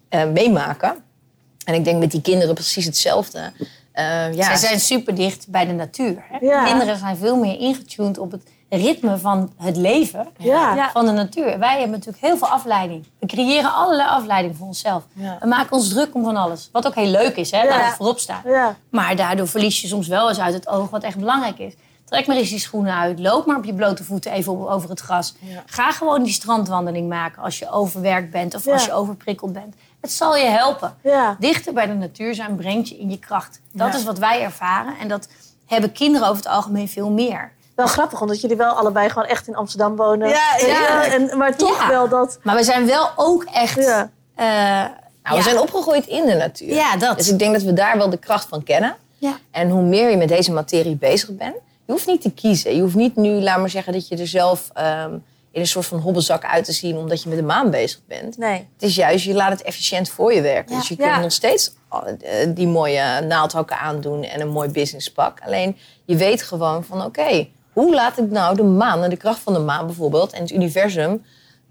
eh, 0.10 0.26
meemaken. 0.26 0.96
En 1.66 1.74
ik 1.74 1.84
denk 1.84 2.00
met 2.00 2.12
die 2.12 2.22
kinderen 2.22 2.54
precies 2.54 2.86
hetzelfde. 2.86 3.52
Eh, 3.92 4.34
ja, 4.34 4.44
Zij 4.44 4.56
zijn 4.56 4.80
super 4.80 5.16
dicht 5.16 5.48
bij 5.48 5.66
de 5.66 5.74
natuur. 5.74 6.24
Hè? 6.30 6.38
Ja. 6.46 6.64
Kinderen 6.66 6.98
zijn 6.98 7.18
veel 7.18 7.36
meer 7.36 7.60
ingetuned 7.60 8.18
op 8.18 8.32
het 8.32 8.42
ritme 8.70 9.18
van 9.18 9.54
het 9.58 9.78
leven 9.78 10.28
Ja. 10.38 10.90
Van 10.94 11.06
de 11.06 11.12
natuur. 11.12 11.60
Wij 11.60 11.72
hebben 11.80 11.90
natuurlijk 11.92 12.24
heel 12.26 12.38
veel 12.38 12.48
afleiding. 12.48 13.06
We 13.20 13.26
creëren 13.28 13.74
allerlei 13.74 14.10
afleiding 14.10 14.56
voor 14.58 14.68
onszelf. 14.68 15.04
Ja. 15.14 15.38
We 15.40 15.48
maken 15.48 15.72
ons 15.72 15.90
druk 15.90 16.16
om 16.16 16.24
van 16.24 16.36
alles. 16.36 16.70
Wat 16.72 16.88
ook 16.88 16.96
heel 16.96 17.08
leuk 17.08 17.36
is, 17.36 17.52
hè, 17.52 17.62
Ja. 17.62 17.78
dat 17.78 17.86
het 17.86 17.96
voorop 17.96 18.20
staat. 18.20 18.44
Ja. 18.46 18.76
Maar 18.90 19.16
daardoor 19.16 19.48
verlies 19.48 19.82
je 19.82 19.88
soms 19.88 20.08
wel 20.08 20.30
eens 20.30 20.40
uit 20.40 20.54
het 20.54 20.68
oog 20.68 20.90
wat 20.90 21.04
echt 21.04 21.18
belangrijk 21.18 21.60
is. 21.60 21.74
Trek 22.16 22.28
maar 22.28 22.36
eens 22.38 22.50
die 22.50 22.60
schoenen 22.60 22.94
uit. 22.96 23.20
Loop 23.20 23.46
maar 23.46 23.56
op 23.58 23.66
je 23.66 23.74
blote 23.74 24.04
voeten 24.04 24.32
even 24.32 24.70
over 24.70 24.90
het 24.90 25.00
gras. 25.00 25.36
Ja. 25.40 25.64
Ga 25.66 25.92
gewoon 25.92 26.24
die 26.24 26.34
strandwandeling 26.34 27.10
maken 27.10 27.42
als 27.42 27.60
je 27.60 27.72
overwerkt 27.72 28.32
bent 28.32 28.56
of 28.56 28.66
Ja. 28.66 28.74
als 28.74 28.86
je 28.86 28.94
overprikkeld 28.94 29.54
bent. 29.54 29.76
Het 30.02 30.12
zal 30.12 30.36
je 30.36 30.46
helpen. 30.46 30.96
Ja. 31.04 31.36
Dichter 31.40 31.74
bij 31.74 31.86
de 31.88 31.94
natuur 31.94 32.36
zijn 32.36 32.56
brengt 32.56 32.90
je 32.90 32.98
in 32.98 33.10
je 33.10 33.20
kracht. 33.20 33.60
Dat 33.72 33.88
Ja. 33.92 33.98
is 33.98 34.04
wat 34.04 34.18
wij 34.18 34.42
ervaren. 34.42 34.94
En 35.02 35.08
dat 35.08 35.28
hebben 35.66 35.92
kinderen 35.92 36.28
over 36.28 36.44
het 36.44 36.52
algemeen 36.54 36.88
veel 36.90 37.10
meer. 37.10 37.52
Wel 37.76 37.88
grappig, 37.88 38.22
omdat 38.22 38.42
jullie 38.42 38.58
wel 38.58 38.72
allebei 38.74 39.10
gewoon 39.10 39.28
echt 39.28 39.48
in 39.48 39.56
Amsterdam 39.56 39.96
wonen. 39.96 40.30
Ja, 40.30 40.56
ja. 40.58 41.06
En, 41.06 41.38
maar 41.38 41.56
toch 41.56 41.80
Ja. 41.82 41.88
wel 41.90 42.10
dat... 42.10 42.40
Maar 42.44 42.56
we 42.56 42.64
zijn 42.64 42.86
wel 42.86 43.10
ook 43.16 43.44
echt... 43.44 43.76
Ja. 43.84 44.10
eh, 44.36 44.46
Nou, 44.46 44.90
we 45.24 45.36
ja. 45.36 45.42
zijn 45.42 45.60
opgegroeid 45.60 46.06
in 46.08 46.26
de 46.26 46.34
natuur. 46.36 46.74
Ja, 46.74 46.98
dat. 46.98 47.18
Dus 47.18 47.30
ik 47.30 47.40
denk 47.40 47.54
dat 47.54 47.62
we 47.64 47.74
daar 47.74 47.98
wel 47.98 48.10
de 48.10 48.18
kracht 48.18 48.48
van 48.50 48.64
kennen. 48.64 48.96
Ja. 49.18 49.38
En 49.52 49.70
hoe 49.70 49.82
meer 49.82 50.10
je 50.10 50.18
met 50.18 50.28
deze 50.28 50.52
materie 50.52 50.96
bezig 50.96 51.30
bent, 51.36 51.56
je 51.86 51.92
hoeft 51.92 52.08
niet 52.08 52.22
te 52.22 52.32
kiezen. 52.32 52.76
Je 52.76 52.82
hoeft 52.82 52.96
niet 52.96 53.16
nu, 53.16 53.30
laat 53.30 53.60
maar 53.60 53.70
zeggen, 53.70 53.94
dat 53.94 54.08
je 54.08 54.18
er 54.18 54.28
zelf 54.28 54.70
ehm, 54.74 55.14
in 55.52 55.62
een 55.62 55.68
soort 55.68 55.86
van 55.86 56.00
hobbelzak 56.00 56.46
uit 56.46 56.66
te 56.66 56.72
zien 56.72 56.98
omdat 56.98 57.24
je 57.24 57.30
met 57.30 57.38
de 57.38 57.44
maan 57.44 57.70
bezig 57.72 58.00
bent. 58.08 58.38
Nee. 58.38 58.68
Het 58.74 58.84
is 58.84 58.96
juist, 58.96 59.26
je 59.26 59.34
laat 59.34 59.52
het 59.52 59.62
efficiënt 59.62 60.10
voor 60.10 60.34
je 60.34 60.42
werken. 60.42 60.74
Ja. 60.74 60.80
Dus 60.80 60.88
je 60.90 60.96
Ja. 60.98 61.10
kunt 61.10 61.22
nog 61.22 61.32
steeds 61.32 61.74
eh, 61.90 62.48
die 62.56 62.68
mooie 62.68 63.22
naaldhakken 63.28 63.78
aandoen 63.80 64.24
en 64.24 64.42
een 64.42 64.50
mooi 64.50 64.70
businesspak. 64.70 65.40
Alleen 65.46 65.78
je 66.06 66.16
weet 66.16 66.42
gewoon 66.42 66.84
van 66.84 67.04
oké, 67.06 67.48
hoe 67.74 67.94
laat 67.94 68.18
ik 68.18 68.30
nou 68.30 68.56
de 68.56 68.64
maan 68.64 69.04
en 69.04 69.10
de 69.10 69.18
kracht 69.18 69.40
van 69.40 69.54
de 69.54 69.60
maan 69.60 69.86
bijvoorbeeld 69.86 70.32
en 70.34 70.42
het 70.42 70.52
universum 70.52 71.26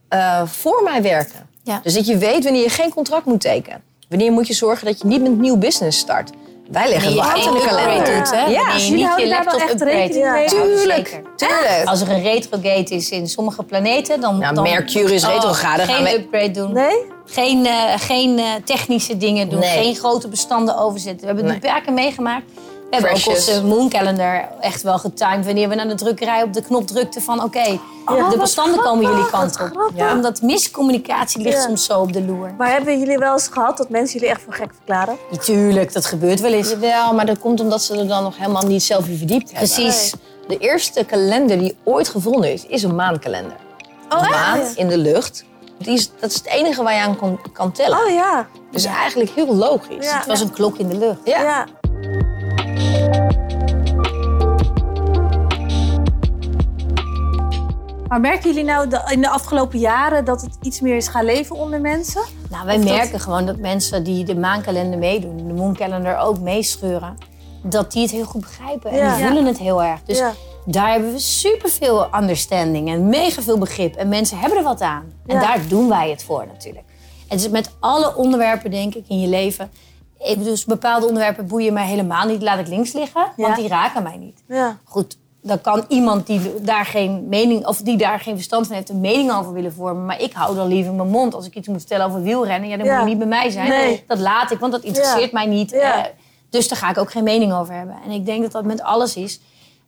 eh, 0.09 0.47
voor 0.47 0.81
mij 0.85 1.03
werken? 1.03 1.49
Ja. 1.63 1.81
Dus 1.83 1.95
dat 1.95 2.07
je 2.07 2.19
weet 2.19 2.45
wanneer 2.45 2.63
je 2.63 2.69
geen 2.69 2.91
contract 2.91 3.25
moet 3.27 3.41
tekenen. 3.41 3.83
Wanneer 4.09 4.33
moet 4.33 4.47
je 4.47 4.55
zorgen 4.55 4.87
dat 4.87 4.99
je 5.01 5.07
niet 5.07 5.23
met 5.23 5.31
een 5.31 5.41
nieuw 5.41 5.57
business 5.57 5.99
start. 5.99 6.31
Wij 6.71 6.89
leggen 6.89 7.15
wel 7.15 7.23
geen 7.25 7.43
de 7.43 7.49
upgrade 7.59 7.77
kalender. 7.85 8.15
doet, 8.17 8.31
hè? 8.31 8.45
Ja, 8.47 8.73
je 8.73 8.79
jullie 8.79 8.91
niet 8.91 8.99
je 9.01 9.05
houden 9.07 9.29
daar 9.31 9.45
wel 9.45 9.59
echt 9.59 9.83
rekening 9.83 10.33
mee? 10.33 10.47
Tuurlijk, 10.47 11.23
tuurlijk. 11.37 11.83
Als 11.85 12.01
er 12.01 12.11
een 12.11 12.23
retrograde 12.23 12.95
is 12.95 13.11
in 13.11 13.29
sommige 13.29 13.63
planeten, 13.63 14.21
dan... 14.21 14.39
Nou, 14.39 14.55
dan 14.55 14.63
Mercurius 14.65 15.11
is 15.23 15.27
retrograde, 15.29 15.83
Geen 15.83 15.95
gaan 15.95 16.05
we- 16.05 16.15
upgrade 16.15 16.51
doen. 16.51 16.73
Nee? 16.73 17.05
Geen, 17.27 17.67
eh, 17.67 17.73
geen 17.97 18.39
eh, 18.39 18.45
technische 18.65 19.17
dingen 19.17 19.49
doen. 19.49 19.59
Nee. 19.59 19.83
Geen 19.83 19.95
grote 19.95 20.29
bestanden 20.29 20.79
overzetten. 20.79 21.21
We 21.21 21.27
hebben 21.27 21.45
het 21.45 21.53
Nee. 21.63 21.71
een 21.71 21.77
paar 21.77 21.85
keer 21.85 21.93
meegemaakt. 21.93 22.45
We 23.01 23.09
hebben 23.09 23.21
ook 23.29 23.35
onze 23.37 23.65
mooncalendar 23.65 24.49
echt 24.61 24.83
wel 24.83 24.99
getimed. 24.99 25.45
Wanneer 25.47 25.69
we 25.69 25.75
naar 25.75 25.89
de 25.89 25.95
drukkerij 25.95 26.43
op 26.43 26.53
de 26.53 26.63
knop 26.63 26.87
drukten 26.87 27.23
van... 27.23 27.43
oké, 27.43 27.79
Ja. 28.07 28.29
de 28.31 28.37
bestanden 28.39 28.81
komen 28.81 29.11
jullie 29.11 29.31
kant 29.31 29.61
op. 29.61 29.91
Ja. 29.95 30.13
Omdat 30.13 30.43
miscommunicatie 30.43 31.43
ligt 31.43 31.57
Ja. 31.57 31.63
soms 31.63 31.85
zo 31.85 32.01
op 32.01 32.13
de 32.13 32.23
loer. 32.23 32.55
Maar 32.59 32.71
hebben 32.71 32.99
jullie 32.99 33.19
wel 33.19 33.33
eens 33.33 33.49
gehad 33.49 33.77
dat 33.77 33.89
mensen 33.89 34.19
jullie 34.19 34.35
echt 34.35 34.43
voor 34.43 34.53
gek 34.53 34.71
verklaren? 34.77 35.17
Natuurlijk, 35.31 35.93
dat 35.93 36.07
gebeurt 36.07 36.41
wel 36.41 36.53
eens. 36.53 36.71
Jawel, 36.71 37.15
maar 37.15 37.27
dat 37.27 37.39
komt 37.39 37.61
omdat 37.61 37.83
ze 37.83 37.99
er 37.99 38.09
dan 38.09 38.23
nog 38.23 38.39
helemaal 38.39 38.67
niet 38.67 38.83
zelf 38.83 39.09
in 39.09 39.17
verdiept 39.17 39.51
hebben. 39.53 39.69
Precies. 39.71 40.13
De 40.49 40.59
eerste 40.59 41.05
kalender 41.05 41.59
die 41.59 41.77
ooit 41.85 42.09
gevonden 42.09 42.53
is, 42.53 42.67
is 42.67 42.83
een 42.83 42.95
maankalender. 42.95 43.57
Oh, 44.09 44.23
een 44.23 44.31
maan 44.31 44.61
in 44.75 44.89
de 44.89 44.99
lucht. 44.99 45.45
Die 45.79 45.95
is, 45.95 46.11
dat 46.21 46.31
is 46.31 46.37
het 46.37 46.47
enige 46.47 46.83
waar 46.83 46.95
je 46.95 47.01
aan 47.01 47.17
kon, 47.17 47.39
kan 47.53 47.73
tellen. 47.73 47.99
Oh 47.99 48.11
ja. 48.11 48.47
Dus 48.71 48.85
eigenlijk 48.85 49.31
heel 49.31 49.55
logisch. 49.55 50.05
Ja. 50.05 50.17
Het 50.17 50.27
was 50.27 50.41
een 50.41 50.51
klok 50.53 50.77
in 50.79 50.89
de 50.89 50.97
lucht. 50.99 51.19
Ja. 51.25 51.43
ja. 51.43 51.67
Maar 58.09 58.21
merken 58.23 58.49
jullie 58.51 58.65
nou 58.65 58.89
de- 58.89 59.03
in 59.11 59.21
de 59.21 59.29
afgelopen 59.29 59.79
jaren 59.79 60.25
dat 60.25 60.41
het 60.41 60.57
iets 60.63 60.81
meer 60.81 60.97
is 60.97 61.09
gaan 61.09 61.25
leven 61.25 61.57
onder 61.57 61.81
mensen? 61.81 62.23
Nou, 62.51 62.67
wij 62.67 62.77
Of 62.77 62.85
dat- 62.85 62.95
merken 62.95 63.21
gewoon 63.21 63.47
dat 63.47 63.57
mensen 63.57 64.05
die 64.05 64.25
de 64.25 64.37
maankalender 64.37 64.99
meedoen, 64.99 65.37
de 65.37 65.53
mooncalender 65.53 66.19
ook 66.19 66.39
meescheuren, 66.41 67.17
dat 67.63 67.93
die 67.93 68.03
het 68.03 68.11
heel 68.11 68.25
goed 68.25 68.41
begrijpen. 68.41 68.91
En 68.91 68.97
Ja. 68.97 69.17
die 69.17 69.25
voelen 69.25 69.47
het 69.47 69.59
heel 69.59 69.83
erg. 69.83 70.01
Dus 70.05 70.19
Ja. 70.19 70.33
daar 70.67 70.91
hebben 70.93 71.13
we 71.13 71.19
superveel 71.19 72.07
understanding 72.21 72.89
en 72.89 73.09
mega 73.09 73.43
veel 73.43 73.59
begrip. 73.59 73.95
En 73.95 74.09
mensen 74.09 74.39
hebben 74.39 74.59
er 74.59 74.65
wat 74.65 74.81
aan. 74.81 75.05
En 75.27 75.35
Ja. 75.35 75.41
daar 75.41 75.61
doen 75.69 75.89
wij 75.89 76.11
het 76.11 76.25
voor 76.25 76.47
natuurlijk. 76.47 76.85
Het 77.29 77.41
is 77.41 77.49
met 77.49 77.71
alle 77.81 78.17
onderwerpen, 78.17 78.71
denk 78.71 78.95
ik, 78.95 79.05
in 79.09 79.21
je 79.21 79.29
leven. 79.29 79.71
Dus 80.39 80.65
bepaalde 80.65 81.07
onderwerpen 81.07 81.47
boeien 81.47 81.73
mij 81.73 81.87
helemaal 81.87 82.27
niet. 82.27 82.43
Laat 82.43 82.59
ik 82.59 82.69
links 82.69 82.93
liggen, 82.93 83.27
want 83.37 83.57
die 83.57 83.69
raken 83.69 84.03
mij 84.03 84.17
niet. 84.17 84.43
Ja. 84.49 84.79
Goed, 84.85 85.19
dan 85.43 85.61
kan 85.61 85.85
iemand 85.89 86.27
die 86.27 86.61
daar 86.61 86.85
geen 86.87 87.29
mening 87.29 87.67
of 87.67 87.77
die 87.79 87.97
daar 87.97 88.21
geen 88.21 88.35
verstand 88.35 88.67
van 88.67 88.77
heeft, 88.77 88.89
een 88.89 89.01
mening 89.01 89.33
over 89.33 89.53
willen 89.53 89.73
vormen. 89.73 90.07
Maar 90.07 90.21
ik 90.21 90.33
hou 90.33 90.55
dan 90.57 90.67
liever 90.69 90.93
mijn 90.93 91.09
mond. 91.09 91.35
Als 91.35 91.47
ik 91.47 91.55
iets 91.55 91.69
moet 91.69 91.79
vertellen 91.79 92.07
over 92.07 92.23
wielrennen, 92.23 92.69
ja, 92.69 92.77
dan 92.77 92.87
Ja. 92.87 92.93
moet 92.93 93.03
je 93.03 93.09
niet 93.09 93.19
bij 93.19 93.27
mij 93.39 93.51
zijn. 93.51 93.69
Nee. 93.69 94.05
Dat 94.07 94.19
laat 94.19 94.51
ik, 94.51 94.59
want 94.59 94.73
dat 94.73 94.83
interesseert 94.83 95.33
mij 95.33 95.47
niet. 95.47 95.71
Ja. 95.71 96.05
Eh, 96.05 96.11
dus 96.51 96.69
daar 96.69 96.79
ga 96.79 96.91
ik 96.91 96.99
ook 96.99 97.11
geen 97.11 97.25
mening 97.25 97.53
over 97.53 97.75
hebben. 97.75 97.97
En 98.05 98.11
ik 98.11 98.27
denk 98.27 98.43
dat 98.43 98.53
dat 98.53 98.65
met 98.65 98.83
alles 98.83 99.17
is. 99.17 99.41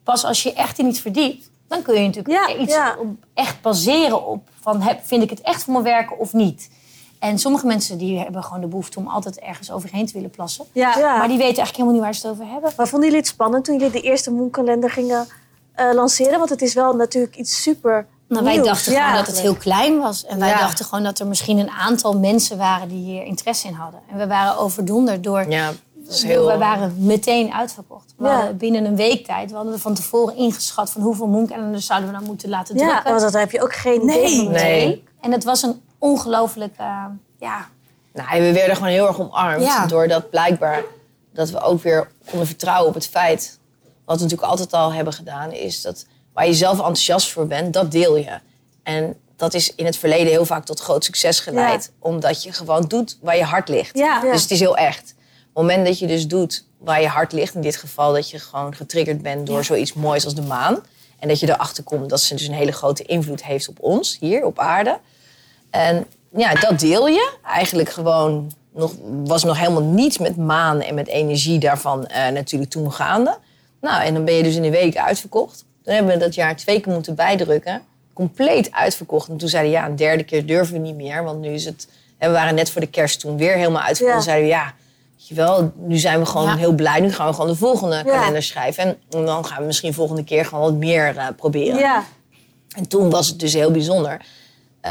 Pas 0.05 0.25
als 0.25 0.43
je 0.43 0.53
echt 0.53 0.79
in 0.79 0.87
iets 0.87 1.01
verdiept, 1.01 1.51
dan 1.69 1.83
kun 1.83 1.95
je 1.95 2.07
natuurlijk 2.09 2.57
iets 2.61 2.77
op- 2.99 3.07
echt 3.35 3.61
baseren 3.63 4.27
op 4.27 4.49
van 4.61 4.81
heb, 4.81 5.01
vind 5.07 5.23
ik 5.23 5.31
het 5.31 5.41
echt 5.41 5.65
voor 5.65 5.75
me 5.75 5.83
werken 5.83 6.19
of 6.19 6.33
niet. 6.33 6.71
En 7.27 7.39
sommige 7.39 7.67
mensen 7.67 7.99
die 7.99 8.19
hebben 8.19 8.43
gewoon 8.45 8.61
de 8.61 8.67
behoefte 8.67 8.99
om 8.99 9.07
altijd 9.09 9.39
ergens 9.39 9.71
overheen 9.71 10.07
te 10.07 10.13
willen 10.13 10.31
plassen. 10.31 10.65
Ja. 10.73 10.99
Ja. 10.99 11.17
Maar 11.19 11.29
die 11.29 11.37
weten 11.39 11.57
eigenlijk 11.57 11.77
helemaal 11.77 11.93
niet 11.95 12.03
waar 12.03 12.15
ze 12.15 12.27
het 12.27 12.37
over 12.37 12.53
hebben. 12.53 12.73
Maar 12.77 12.89
vonden 12.89 13.09
jullie 13.09 13.23
het 13.25 13.33
spannend 13.33 13.65
toen 13.65 13.75
jullie 13.79 13.91
de 13.93 14.01
eerste 14.01 14.31
Moonkalender 14.31 14.91
gingen 14.91 15.27
eh, 15.75 15.87
lanceren? 15.95 16.39
Want 16.39 16.51
het 16.51 16.63
is 16.63 16.75
wel 16.75 16.93
natuurlijk 16.93 17.37
iets 17.37 17.63
super 17.63 18.07
Nou, 18.29 18.45
wij 18.45 18.63
dachten 18.63 18.93
Ja. 18.93 19.03
gewoon 19.05 19.17
dat 19.17 19.27
het 19.27 19.41
heel 19.41 19.55
klein 19.55 19.99
was. 19.99 20.25
En 20.25 20.39
wij 20.39 20.49
Ja. 20.49 20.59
dachten 20.59 20.85
gewoon 20.85 21.05
dat 21.05 21.19
er 21.19 21.27
misschien 21.27 21.59
een 21.59 21.71
aantal 21.71 22.19
mensen 22.19 22.59
waren 22.59 22.89
die 22.89 23.05
hier 23.05 23.23
interesse 23.25 23.67
in 23.69 23.75
hadden. 23.75 24.01
En 24.11 24.19
we 24.19 24.27
waren 24.27 24.59
overdonderd 24.59 25.25
door... 25.25 25.51
Ja, 25.51 25.67
dat 25.95 26.15
is 26.15 26.21
door- 26.21 26.31
heel... 26.31 26.47
We 26.47 26.59
waren 26.59 26.95
meteen 26.99 27.53
uitverkocht. 27.53 28.15
We 28.17 28.27
Ja. 28.29 28.53
binnen 28.53 28.85
een 28.85 28.97
week 28.97 29.27
tijd, 29.27 29.51
we 29.51 29.57
hadden 29.57 29.73
we 29.75 29.79
van 29.81 29.95
tevoren 29.95 30.37
ingeschat 30.37 30.91
van 30.91 31.03
hoeveel 31.03 31.27
moonkalenders 31.27 31.87
zouden 31.87 32.11
we 32.11 32.17
dan 32.19 32.27
moeten 32.27 32.49
laten 32.49 32.77
Ja, 32.77 32.89
drukken. 32.89 33.11
want 33.11 33.21
dat 33.23 33.33
heb 33.41 33.51
je 33.51 33.63
ook 33.63 33.75
geen 33.75 34.03
idee. 34.03 34.49
Nee. 34.49 35.05
En 35.21 35.33
het 35.33 35.45
was 35.45 35.63
een 35.63 35.81
ongelooflijk, 36.11 36.75
eh, 36.77 37.05
ja, 37.39 37.69
Nou, 38.13 38.29
en 38.31 38.43
we 38.43 38.53
werden 38.53 38.77
gewoon 38.77 38.91
heel 38.91 39.07
erg 39.07 39.21
omarmd. 39.21 39.65
Ja. 39.65 39.87
Doordat 39.87 40.31
blijkbaar 40.31 40.83
dat 41.33 41.51
we 41.51 41.61
ook 41.61 41.83
weer 41.83 42.09
konden 42.31 42.47
vertrouwen 42.47 42.89
op 42.89 42.95
het 42.95 43.07
feit... 43.07 43.59
wat 44.05 44.17
we 44.17 44.23
natuurlijk 44.23 44.51
altijd 44.51 44.73
al 44.73 44.93
hebben 44.93 45.13
gedaan... 45.13 45.53
is 45.53 45.83
dat 45.83 46.07
waar 46.33 46.47
je 46.47 46.55
zelf 46.55 46.77
enthousiast 46.77 47.33
voor 47.33 47.47
bent, 47.47 47.73
dat 47.73 47.93
deel 47.93 48.17
je. 48.17 48.39
En 48.83 49.17
dat 49.37 49.55
is 49.55 49.75
in 49.75 49.85
het 49.85 49.97
verleden 49.97 50.27
heel 50.27 50.45
vaak 50.45 50.65
tot 50.65 50.81
groot 50.81 51.05
succes 51.05 51.41
geleid. 51.41 51.93
Omdat 51.99 52.43
je 52.43 52.53
gewoon 52.53 52.83
doet 52.83 53.19
waar 53.21 53.37
je 53.37 53.45
hart 53.45 53.69
ligt. 53.69 53.99
Ja. 53.99 54.21
Dus 54.21 54.43
het 54.43 54.51
is 54.51 54.61
heel 54.61 54.77
echt. 54.77 55.15
Op 55.53 55.63
het 55.63 55.73
moment 55.73 55.87
dat 55.87 55.99
je 55.99 56.07
dus 56.07 56.27
doet 56.27 56.65
waar 56.79 57.01
je 57.01 57.09
hart 57.09 57.33
ligt, 57.33 57.55
in 57.55 57.61
dit 57.61 57.77
geval 57.77 58.13
dat 58.13 58.31
je 58.31 58.39
gewoon 58.39 58.75
getriggerd 58.75 59.23
bent 59.23 59.47
door 59.47 59.65
zoiets 59.65 59.93
moois 59.93 60.25
als 60.25 60.35
de 60.35 60.43
maan. 60.43 60.81
En 61.19 61.29
dat 61.29 61.41
je 61.41 61.49
erachter 61.49 61.85
komt 61.85 62.09
dat 62.11 62.21
ze 62.21 62.35
dus 62.35 62.47
een 62.47 62.55
hele 62.55 62.73
grote 62.73 63.03
invloed 63.03 63.45
heeft 63.45 63.69
op 63.69 63.77
ons, 63.81 64.17
hier 64.21 64.45
op 64.45 64.59
aarde. 64.59 64.99
En 65.77 66.07
ja, 66.37 66.55
dat 66.55 66.81
deel 66.81 67.09
je. 67.09 67.33
Eigenlijk 67.45 67.89
gewoon, 67.91 68.53
nog, 68.75 68.93
was 69.25 69.45
nog 69.45 69.59
helemaal 69.59 69.83
niets 69.83 70.19
met 70.19 70.37
maan 70.37 70.81
en 70.81 70.95
met 70.95 71.07
energie 71.09 71.59
daarvan 71.59 72.07
eh, 72.07 72.29
natuurlijk 72.29 72.71
toen 72.71 72.93
gaande. 72.93 73.37
Nou, 73.81 74.03
en 74.03 74.15
dan 74.15 74.25
ben 74.25 74.35
je 74.35 74.43
dus 74.43 74.55
in 74.57 74.65
een 74.65 74.71
week 74.71 74.97
uitverkocht. 74.97 75.65
Toen 75.83 75.95
hebben 75.95 76.13
we 76.13 76.19
dat 76.19 76.35
jaar 76.35 76.57
twee 76.57 76.81
keer 76.81 76.93
moeten 76.93 77.15
bijdrukken. 77.15 77.83
Compleet 78.13 78.73
uitverkocht. 78.73 79.29
En 79.29 79.37
toen 79.37 79.49
zeiden 79.49 79.73
we, 79.73 79.79
ja, 79.79 79.87
een 79.87 79.97
derde 79.97 80.25
keer 80.25 80.47
durven 80.47 80.73
we 80.75 80.81
niet 80.81 80.95
meer. 80.97 81.25
Want 81.25 81.41
nu 81.41 81.49
is 81.49 81.65
het... 81.65 81.89
En 82.19 82.29
we 82.29 82.35
waren 82.35 82.55
net 82.55 82.71
voor 82.71 82.81
de 82.81 82.87
kerst 82.87 83.21
toen 83.21 83.37
weer 83.37 83.55
helemaal 83.55 83.83
uitverkocht. 83.83 84.25
Ja. 84.25 84.33
Toen 84.33 84.33
zeiden 84.33 84.49
we, 84.49 84.55
ja, 84.55 84.75
weet 85.17 85.29
je 85.29 85.35
wel, 85.35 85.73
nu 85.77 85.97
zijn 85.97 86.19
we 86.21 86.27
gewoon 86.27 86.47
Ja. 86.47 86.57
heel 86.57 86.73
blij. 86.73 87.01
Nu 87.01 87.13
gaan 87.13 87.27
we 87.27 87.33
gewoon 87.33 87.51
de 87.51 87.57
volgende 87.57 87.97
Ja. 87.97 88.03
kalender 88.03 88.43
schrijven. 88.43 88.85
En 88.85 89.25
dan 89.25 89.45
gaan 89.45 89.61
we 89.61 89.67
misschien 89.67 89.95
volgende 89.95 90.25
keer 90.25 90.45
gewoon 90.45 90.65
wat 90.65 90.75
meer 90.75 91.17
eh, 91.17 91.27
proberen. 91.37 91.79
Ja. 91.79 92.05
En 92.77 92.89
toen 92.89 93.11
was 93.11 93.29
het 93.29 93.39
dus 93.41 93.53
heel 93.53 93.71
bijzonder. 93.71 94.21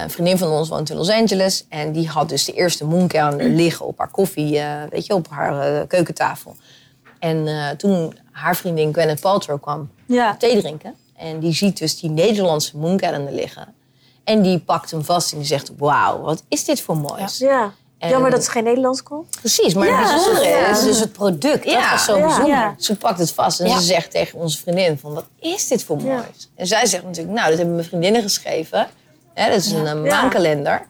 Een 0.03 0.09
vriendin 0.09 0.37
van 0.37 0.49
ons 0.51 0.69
woont 0.69 0.89
in 0.89 0.95
Los 0.95 1.09
Angeles. 1.09 1.65
En 1.69 1.91
die 1.91 2.07
had 2.07 2.29
dus 2.29 2.45
de 2.45 2.53
eerste 2.53 2.85
mooncalendar 2.85 3.47
liggen 3.47 3.85
op 3.85 3.97
haar 3.97 4.11
koffie, 4.11 4.59
eh, 4.59 4.81
weet 4.89 5.05
je, 5.05 5.13
op 5.13 5.27
haar 5.29 5.75
eh, 5.75 5.87
keukentafel. 5.87 6.55
En 7.19 7.47
eh, 7.47 7.69
toen 7.69 8.17
haar 8.31 8.55
vriendin 8.55 8.93
Gwyneth 8.93 9.19
Paltrow 9.21 9.61
kwam 9.61 9.89
Ja. 10.05 10.35
thee 10.37 10.59
drinken. 10.61 10.93
En 11.17 11.39
die 11.39 11.53
ziet 11.53 11.77
dus 11.77 11.99
die 11.99 12.09
Nederlandse 12.09 12.77
mooncalendar 12.77 13.33
liggen. 13.33 13.73
En 14.23 14.41
die 14.41 14.59
pakt 14.59 14.91
hem 14.91 15.03
vast 15.03 15.31
en 15.31 15.37
die 15.37 15.47
zegt, 15.47 15.71
wauw, 15.77 16.21
wat 16.21 16.43
is 16.47 16.65
dit 16.65 16.81
voor 16.81 16.97
moois. 16.97 17.37
Ja. 17.37 17.73
En- 17.97 18.09
Jammer 18.09 18.31
dat 18.31 18.43
ze 18.43 18.51
geen 18.51 18.63
Nederlands 18.63 19.03
kon. 19.03 19.25
Precies, 19.39 19.73
maar 19.73 19.87
het 19.87 20.09
bijzondere 20.11 20.47
ja. 20.49 20.67
is 20.67 20.83
dus 20.83 20.99
het 20.99 21.11
product. 21.11 21.63
Dat 21.63 21.73
Ja, 21.73 21.91
was 21.91 22.05
zo 22.05 22.17
ja. 22.17 22.21
bijzonder. 22.25 22.49
Ja. 22.55 22.75
Ze 22.77 22.95
pakt 22.95 23.19
het 23.19 23.31
vast 23.31 23.59
en 23.59 23.67
Ja. 23.67 23.79
ze 23.79 23.85
zegt 23.85 24.11
tegen 24.11 24.39
onze 24.39 24.57
vriendin 24.57 24.97
van, 24.97 25.13
wat 25.13 25.25
is 25.39 25.67
dit 25.67 25.83
voor 25.83 25.97
Ja. 26.01 26.03
moois? 26.03 26.49
En 26.55 26.67
zij 26.67 26.85
zegt 26.85 27.03
natuurlijk, 27.03 27.35
nou, 27.35 27.47
dat 27.49 27.57
hebben 27.57 27.75
mijn 27.75 27.87
vriendinnen 27.87 28.21
geschreven. 28.21 28.87
Hè, 29.35 29.49
dat 29.49 29.59
is 29.59 29.71
een 29.71 29.87
eh, 29.87 29.93
maankalender. 30.11 30.81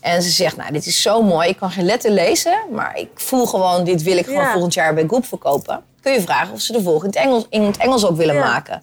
En 0.00 0.22
ze 0.22 0.30
zegt, 0.30 0.56
nou, 0.56 0.72
dit 0.72 0.86
is 0.86 1.02
zo 1.02 1.22
mooi. 1.22 1.48
Ik 1.48 1.56
kan 1.56 1.70
geen 1.70 1.84
letter 1.84 2.10
lezen, 2.10 2.58
maar 2.72 2.96
ik 2.98 3.08
voel 3.14 3.46
gewoon, 3.46 3.84
dit 3.84 4.02
wil 4.02 4.16
ik 4.16 4.24
gewoon 4.24 4.42
Ja. 4.42 4.52
volgend 4.52 4.74
jaar 4.74 4.94
bij 4.94 5.04
Goop 5.08 5.26
verkopen. 5.26 5.82
Kun 6.00 6.12
je 6.12 6.20
vragen 6.20 6.52
of 6.54 6.60
ze 6.60 6.72
de 6.72 6.82
volgende 6.82 7.18
Engels, 7.18 7.46
in 7.48 7.62
het 7.62 7.76
Engels 7.76 8.04
ook 8.06 8.16
willen 8.16 8.34
Ja. 8.34 8.44
maken. 8.44 8.74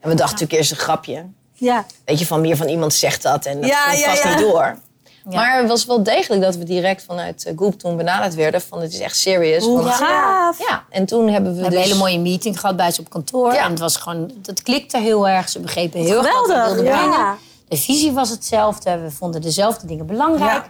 En 0.00 0.08
we 0.10 0.14
dachten 0.14 0.24
natuurlijk 0.32 0.52
eerst 0.52 0.70
een 0.70 0.76
grapje. 0.76 1.24
Ja. 1.52 1.84
Weet 2.04 2.18
je, 2.18 2.26
van 2.26 2.40
meer 2.40 2.56
van 2.56 2.68
iemand 2.68 2.94
zegt 2.94 3.22
dat 3.22 3.44
en 3.46 3.60
dat 3.60 3.70
Ja, 3.70 3.86
komt 3.88 3.98
ja, 3.98 4.08
vast 4.10 4.22
ja. 4.22 4.28
niet 4.28 4.38
door. 4.38 4.76
Maar 5.24 5.58
het 5.58 5.68
was 5.68 5.84
wel 5.84 6.02
degelijk 6.02 6.42
dat 6.42 6.56
we 6.56 6.64
direct 6.64 7.02
vanuit 7.04 7.44
eh, 7.44 7.52
Goop 7.56 7.78
toen 7.78 7.96
benaderd 7.96 8.34
werden 8.34 8.60
van, 8.60 8.80
het 8.80 8.92
is 8.92 8.98
echt 9.00 9.16
serious. 9.16 9.64
Hoe 9.64 9.82
want- 9.82 9.94
gaaf. 9.94 10.58
ja, 10.68 10.84
en 10.90 11.06
toen 11.06 11.28
hebben 11.28 11.50
we, 11.50 11.56
We 11.56 11.62
hebben 11.62 11.80
dus... 11.80 11.88
een 11.90 11.96
hele 11.98 11.98
mooie 12.10 12.18
meeting 12.30 12.60
gehad 12.60 12.76
bij 12.76 12.90
ze 12.90 13.00
op 13.00 13.10
kantoor. 13.10 13.52
Ja. 13.52 13.64
En 13.64 13.70
het 13.70 13.78
was 13.78 13.96
gewoon, 13.96 14.30
dat 14.36 14.62
klikte 14.62 14.98
heel 14.98 15.28
erg. 15.28 15.48
Ze 15.48 15.60
begrepen 15.60 16.00
heel 16.00 16.24
erg 16.26 16.34
wat 16.34 16.46
we 16.46 16.52
Geweldig. 16.52 16.74
wilden 16.74 16.92
brengen. 16.92 17.36
Ja. 17.68 17.76
De 17.76 17.82
visie 17.82 18.12
was 18.12 18.30
hetzelfde. 18.30 18.98
We 18.98 19.10
vonden 19.10 19.40
dezelfde 19.42 19.86
dingen 19.86 20.06
belangrijk. 20.06 20.64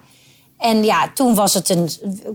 En 0.59 0.85
ja, 0.85 1.11
toen 1.15 1.35
was 1.35 1.55
het 1.55 1.69
een, 1.69 1.89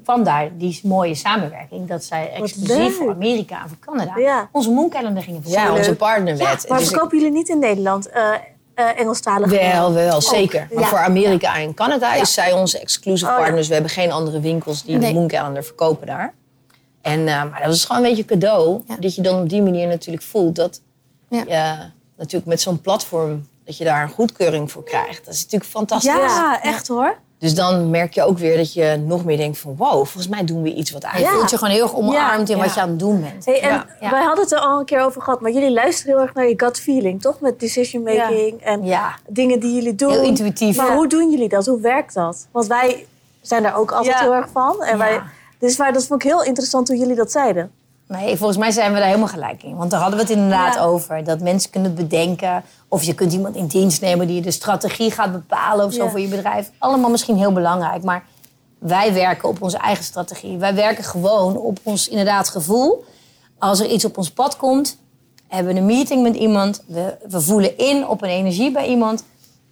kwam 0.04 0.24
daar 0.24 0.58
die 0.58 0.80
mooie 0.84 1.16
samenwerking. 1.16 1.88
Dat 1.88 2.04
zij 2.04 2.32
exclusief 2.32 2.98
voor 2.98 3.10
Amerika 3.12 3.62
en 3.64 3.68
voor 3.70 3.78
Canada 3.80 4.18
Ja. 4.18 4.50
onze 4.52 4.72
mooncalender 4.72 5.24
gingen 5.24 5.42
Ja, 5.46 5.52
verkopen. 5.52 5.78
onze 5.78 5.96
partnerwet. 5.96 6.66
Maar 6.70 6.78
Dus 6.78 6.88
ik- 6.88 6.94
verkopen 6.94 7.18
jullie 7.18 7.34
niet 7.34 7.50
in 7.50 7.60
Nederland 7.60 8.10
eh 8.10 8.22
eh 8.74 9.00
Engelstalig? 9.00 9.50
Wel, 9.50 9.94
wel, 9.94 10.22
zeker. 10.22 10.68
Maar 10.74 10.84
ja. 10.84 10.90
voor 10.90 10.98
Amerika 10.98 11.56
en 11.58 11.74
Canada 11.74 12.14
is 12.14 12.34
zij 12.34 12.54
onze 12.54 12.80
exclusive 12.80 13.26
Oh, 13.32 13.38
ja. 13.38 13.44
partners. 13.44 13.68
We 13.68 13.74
hebben 13.74 13.92
geen 13.92 14.12
andere 14.12 14.40
winkels 14.40 14.84
die 14.84 14.98
Nee. 14.98 15.14
de 15.14 15.20
Mooncalendar 15.20 15.64
verkopen 15.64 16.08
daar. 16.08 16.34
En, 17.02 17.20
eh, 17.20 17.26
maar 17.26 17.60
dat 17.60 17.68
was 17.68 17.86
gewoon 17.86 18.04
een 18.04 18.10
beetje 18.10 18.26
cadeau. 18.26 18.82
Ja. 18.88 18.96
Dat 19.00 19.16
je 19.16 19.22
dan 19.22 19.42
op 19.42 19.50
die 19.50 19.62
manier 19.62 19.88
natuurlijk 19.88 20.24
voelt 20.24 20.56
dat 20.56 20.82
Ja. 21.30 21.44
je 21.48 21.76
natuurlijk 22.18 22.46
met 22.46 22.62
zo'n 22.62 22.82
platform... 22.82 23.48
dat 23.70 23.78
je 23.78 23.84
daar 23.84 24.04
een 24.04 24.10
goedkeuring 24.10 24.72
voor 24.72 24.84
krijgt. 24.84 25.26
Dat 25.26 25.34
is 25.34 25.44
natuurlijk 25.44 25.72
fantastisch. 25.72 26.12
Ja, 26.14 26.62
echt 26.62 26.88
hoor. 26.88 27.18
Dus 27.38 27.56
dan 27.56 27.90
merk 27.90 28.14
je 28.14 28.24
ook 28.24 28.38
weer 28.38 28.58
dat 28.58 28.74
je 28.74 29.04
nog 29.06 29.26
meer 29.26 29.38
denkt 29.38 29.58
van... 29.58 29.76
wow, 29.76 29.94
volgens 29.94 30.28
mij 30.28 30.46
doen 30.46 30.62
we 30.62 30.74
iets 30.74 30.92
wat 30.92 31.02
Je 31.02 31.08
eigenlijk... 31.08 31.38
voelt 31.38 31.50
je 31.50 31.58
gewoon 31.58 31.74
heel 31.74 31.84
erg 31.84 31.96
omarmd 31.96 32.50
in 32.50 32.58
wat 32.58 32.74
je 32.74 32.82
aan 32.82 32.90
het 32.90 33.00
doen 33.00 33.22
bent. 33.22 33.46
Hey, 33.46 33.62
en 33.62 33.86
Ja. 34.00 34.10
Wij 34.10 34.24
hadden 34.24 34.44
het 34.44 34.54
er 34.54 34.60
al 34.60 34.80
een 34.80 34.86
keer 34.86 35.02
over 35.02 35.22
gehad, 35.22 35.42
maar 35.42 35.52
jullie 35.52 35.72
luisteren 35.72 36.14
heel 36.14 36.22
erg 36.24 36.34
naar 36.34 36.48
je 36.48 36.54
gut 36.58 36.80
feeling, 36.80 37.22
toch? 37.22 37.40
Met 37.40 37.60
decision 37.60 38.04
making 38.04 38.62
en 38.62 38.84
dingen 39.28 39.60
die 39.60 39.74
jullie 39.74 39.96
doen. 39.96 40.12
Heel 40.12 40.24
intuïtief. 40.24 40.78
Maar 40.78 40.96
hoe 40.96 41.08
doen 41.08 41.30
jullie 41.32 41.50
dat? 41.50 41.66
Hoe 41.66 41.82
werkt 41.82 42.14
dat? 42.14 42.48
Want 42.52 42.68
wij 42.68 43.06
zijn 43.42 43.64
daar 43.64 43.76
ook 43.76 43.92
altijd 43.92 44.20
heel 44.20 44.34
erg 44.34 44.48
van. 44.52 44.84
En 44.84 44.98
wij, 44.98 45.22
dus 45.60 45.78
maar 45.78 45.94
dat 45.94 46.06
vond 46.06 46.24
ik 46.24 46.30
heel 46.30 46.44
interessant 46.44 46.88
hoe 46.88 46.98
jullie 46.98 47.16
dat 47.16 47.32
zeiden. 47.32 47.72
Nee, 48.10 48.38
volgens 48.38 48.58
mij 48.60 48.72
zijn 48.72 48.92
we 48.92 48.98
daar 48.98 49.08
helemaal 49.08 49.28
gelijk 49.28 49.64
in. 49.64 49.76
Want 49.76 49.92
daar 49.92 50.00
hadden 50.00 50.18
we 50.20 50.26
het 50.26 50.34
inderdaad 50.36 50.74
Ja. 50.74 50.82
over. 50.82 51.24
Dat 51.24 51.40
mensen 51.40 51.70
kunnen 51.70 51.96
bedenken. 51.96 52.64
Of 52.88 53.04
je 53.04 53.14
kunt 53.14 53.34
iemand 53.34 53.56
in 53.56 53.68
dienst 53.68 54.02
nemen 54.02 54.28
die 54.28 54.42
de 54.42 54.52
strategie 54.52 55.12
gaat 55.12 55.32
bepalen 55.32 55.86
of 55.86 55.94
zo 55.94 56.04
Ja. 56.04 56.10
voor 56.10 56.20
je 56.20 56.28
bedrijf. 56.28 56.72
Allemaal 56.78 57.10
misschien 57.10 57.38
heel 57.38 57.52
belangrijk. 57.54 58.04
Maar 58.04 58.24
wij 58.80 59.14
werken 59.14 59.50
op 59.50 59.62
onze 59.62 59.78
eigen 59.78 60.04
strategie. 60.04 60.58
Wij 60.58 60.76
werken 60.76 61.04
gewoon 61.04 61.58
op 61.58 61.80
ons 61.84 62.08
inderdaad 62.08 62.50
gevoel. 62.50 63.06
Als 63.60 63.80
er 63.80 63.86
iets 63.88 64.06
op 64.06 64.18
ons 64.18 64.32
pad 64.32 64.58
komt, 64.58 64.98
hebben 65.48 65.74
we 65.74 65.80
een 65.80 65.86
meeting 65.86 66.24
met 66.24 66.36
iemand. 66.36 66.84
We, 66.88 67.18
we 67.30 67.42
voelen 67.42 67.78
in 67.78 68.08
op 68.08 68.22
een 68.24 68.30
energie 68.30 68.72
bij 68.72 68.88
iemand. 68.88 69.24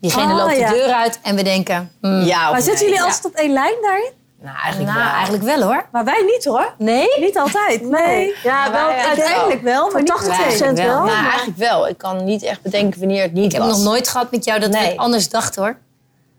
Diegene 0.02 0.32
Ah, 0.32 0.38
loopt 0.38 0.50
de 0.54 0.60
ja. 0.60 0.70
deur 0.70 0.92
uit 0.92 1.20
en 1.24 1.36
we 1.36 1.44
denken... 1.44 1.92
hmm, 2.02 2.22
Ja, 2.22 2.52
Maar 2.52 2.62
zitten 2.62 2.86
jullie 2.86 3.02
altijd 3.02 3.26
op 3.26 3.34
één 3.34 3.54
lijn 3.54 3.74
daarin? 3.82 4.12
Nou, 4.48 4.58
eigenlijk 4.64 4.94
nou, 4.94 5.04
wel. 5.06 5.14
eigenlijk 5.14 5.44
wel 5.44 5.62
hoor. 5.62 5.86
Maar 5.92 6.06
wij 6.06 6.24
niet 6.36 6.46
hoor. 6.46 6.74
Nee? 6.78 7.08
Niet 7.20 7.38
altijd. 7.38 7.82
Nee. 8.00 8.34
Ja, 8.44 8.72
wel 8.72 8.86
wij- 8.88 9.06
Uiteindelijk 9.06 9.62
wel, 9.62 9.82
maar 9.82 9.92
voor 9.92 10.00
niet 10.00 10.10
80 10.10 10.30
altijd. 10.40 10.60
wel. 10.60 10.74
wel. 10.86 11.04
Nou, 11.06 11.26
eigenlijk 11.26 11.58
wel. 11.58 11.88
Ik 11.88 11.98
kan 11.98 12.24
niet 12.24 12.44
echt 12.44 12.62
bedenken 12.62 13.00
wanneer 13.00 13.22
het 13.22 13.34
niet 13.34 13.46
Ik 13.46 13.52
heb 13.52 13.62
nog 13.68 13.84
nooit 13.84 14.08
gehad 14.08 14.32
met 14.32 14.46
jou 14.46 14.60
dat 14.60 14.70
we 14.70 14.76
Nee. 14.78 14.88
het 14.90 14.98
anders 14.98 15.30
dachten 15.30 15.62
hoor. 15.62 15.78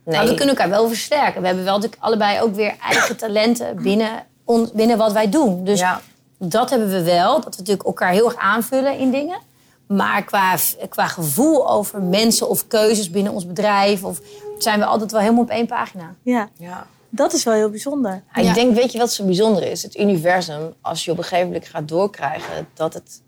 Nee. 0.05 0.16
Maar 0.16 0.27
we 0.27 0.35
kunnen 0.35 0.55
elkaar 0.57 0.68
wel 0.71 0.88
versterken. 0.88 1.40
We 1.40 1.47
hebben 1.47 1.64
wel 1.64 1.75
natuurlijk 1.75 2.03
allebei 2.03 2.40
ook 2.40 2.55
weer 2.55 2.75
eigen 2.88 3.16
talenten 3.16 3.77
binnen, 3.88 4.11
on- 4.44 4.71
binnen 4.75 4.99
wat 4.99 5.12
wij 5.12 5.29
doen. 5.29 5.64
Dus 5.64 5.79
Ja. 5.81 6.01
dat 6.38 6.71
hebben 6.71 6.88
we 6.90 7.03
wel. 7.03 7.33
Dat 7.35 7.44
we 7.55 7.59
natuurlijk 7.61 7.87
elkaar 7.87 8.11
heel 8.12 8.25
erg 8.25 8.37
aanvullen 8.37 8.99
in 8.99 9.11
dingen. 9.11 9.38
Maar 9.87 10.23
qua, 10.25 10.55
qua 10.88 11.07
gevoel 11.07 11.71
over 11.71 12.03
mensen 12.03 12.49
of 12.49 12.66
keuzes 12.66 13.11
binnen 13.11 13.33
ons 13.33 13.47
bedrijf... 13.47 14.05
Of, 14.05 14.18
zijn 14.59 14.79
we 14.79 14.85
altijd 14.85 15.11
wel 15.12 15.21
helemaal 15.21 15.42
op 15.42 15.51
één 15.51 15.66
pagina. 15.66 16.14
Ja, 16.23 16.49
Ja. 16.59 16.87
Dat 17.11 17.33
is 17.33 17.44
wel 17.44 17.55
heel 17.55 17.71
bijzonder. 17.71 18.23
Ja. 18.35 18.42
Ik 18.42 18.55
denk, 18.55 18.75
weet 18.75 18.92
je 18.92 18.99
wat 18.99 19.12
zo 19.12 19.25
bijzonder 19.25 19.62
is? 19.62 19.83
Het 19.83 19.99
universum, 19.99 20.75
als 20.81 21.05
je 21.05 21.11
op 21.11 21.18
een 21.18 21.25
gegeven 21.25 21.47
moment 21.47 21.66
gaat 21.66 21.88
doorkrijgen... 21.88 22.68
dat 22.75 22.94
het 22.94 23.23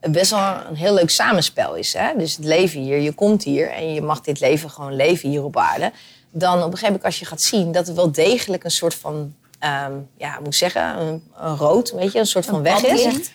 best 0.00 0.30
wel 0.30 0.54
een 0.68 0.76
heel 0.76 0.94
leuk 0.94 1.10
samenspel 1.10 1.74
is. 1.74 1.92
Hè? 1.92 2.16
Dus 2.16 2.36
het 2.36 2.44
leven 2.44 2.80
hier, 2.80 2.98
je 2.98 3.12
komt 3.12 3.44
hier 3.44 3.70
en 3.70 3.94
je 3.94 4.02
mag 4.02 4.20
dit 4.20 4.40
leven 4.40 4.70
gewoon 4.70 4.96
leven 4.96 5.28
hier 5.28 5.44
op 5.44 5.56
aarde. 5.56 5.92
Dan 6.30 6.56
op 6.56 6.58
een 6.58 6.62
gegeven 6.64 6.86
moment 6.86 7.04
als 7.04 7.18
je 7.18 7.24
gaat 7.24 7.42
zien 7.42 7.72
dat 7.72 7.88
er 7.88 7.94
wel 7.94 8.12
degelijk 8.12 8.64
een 8.64 8.70
soort 8.70 8.94
van... 8.94 9.34
ehm, 9.58 9.92
ja, 10.16 10.38
ik 10.38 10.44
moet 10.44 10.54
zeggen, 10.54 10.98
een, 10.98 11.22
een 11.36 11.56
rood, 11.56 11.90
weet 11.92 12.12
je, 12.12 12.18
een 12.18 12.26
soort 12.26 12.46
van 12.46 12.62
weg 12.62 12.84
is. 12.84 13.30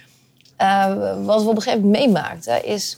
Eh, 0.55 1.25
wat 1.25 1.43
we 1.43 1.49
op 1.49 1.55
een 1.55 1.61
gegeven 1.61 1.85
moment 1.85 2.05
meemaakten 2.05 2.65
is... 2.65 2.97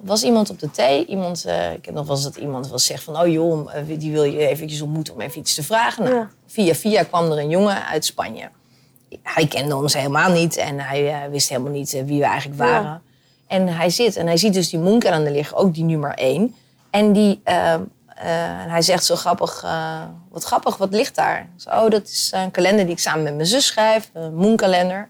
was 0.00 0.22
iemand 0.22 0.50
op 0.50 0.58
de 0.58 0.70
thee. 0.70 1.06
Iemand, 1.06 1.44
eh, 1.44 1.72
ik 1.72 1.84
heb 1.84 1.94
nog 1.94 2.06
wel 2.06 2.14
eens 2.16 2.24
dat 2.24 2.36
iemand 2.36 2.68
wel 2.68 2.78
zegt 2.78 3.02
van... 3.02 3.20
oh 3.20 3.26
joh, 3.28 3.74
eh, 3.74 3.98
die 3.98 4.12
wil 4.12 4.22
je 4.24 4.46
eventjes 4.46 4.80
ontmoeten 4.80 5.14
om 5.14 5.20
even 5.20 5.38
iets 5.40 5.54
te 5.54 5.62
vragen. 5.62 6.04
Nou, 6.04 6.16
Ja. 6.16 6.28
Via 6.46 6.74
via 6.74 7.02
kwam 7.02 7.30
er 7.30 7.38
een 7.38 7.48
jongen 7.48 7.86
uit 7.86 8.04
Spanje. 8.04 8.48
Hij 9.22 9.46
kende 9.46 9.76
ons 9.76 9.94
helemaal 9.94 10.30
niet 10.32 10.56
en 10.56 10.80
hij 10.80 11.08
eh, 11.22 11.30
wist 11.30 11.48
helemaal 11.48 11.72
niet 11.72 11.90
wie 11.90 12.18
we 12.20 12.24
eigenlijk 12.26 12.60
Ja. 12.60 12.66
waren. 12.66 13.02
En 13.46 13.68
hij 13.68 13.90
zit 13.90 14.16
en 14.16 14.26
hij 14.26 14.36
ziet 14.36 14.54
dus 14.54 14.70
die 14.70 14.78
moonkalender 14.78 15.32
liggen, 15.32 15.56
ook 15.56 15.74
die 15.74 15.84
nummer 15.84 16.14
één. 16.14 16.54
En 16.90 17.12
die, 17.12 17.40
eh, 17.44 17.74
eh, 17.74 17.80
en 18.62 18.70
hij 18.70 18.82
zegt 18.82 19.04
zo 19.04 19.16
grappig, 19.16 19.66
wat 20.30 20.44
grappig, 20.44 20.76
wat 20.76 20.92
ligt 20.92 21.14
daar? 21.14 21.48
Zei, 21.56 21.84
oh, 21.84 21.90
dat 21.90 22.02
is 22.02 22.30
een 22.34 22.50
kalender 22.50 22.84
die 22.84 22.94
ik 22.94 23.00
samen 23.00 23.22
met 23.22 23.34
mijn 23.34 23.46
zus 23.46 23.66
schrijf, 23.66 24.10
een 24.12 24.34
moonkalender. 24.34 25.08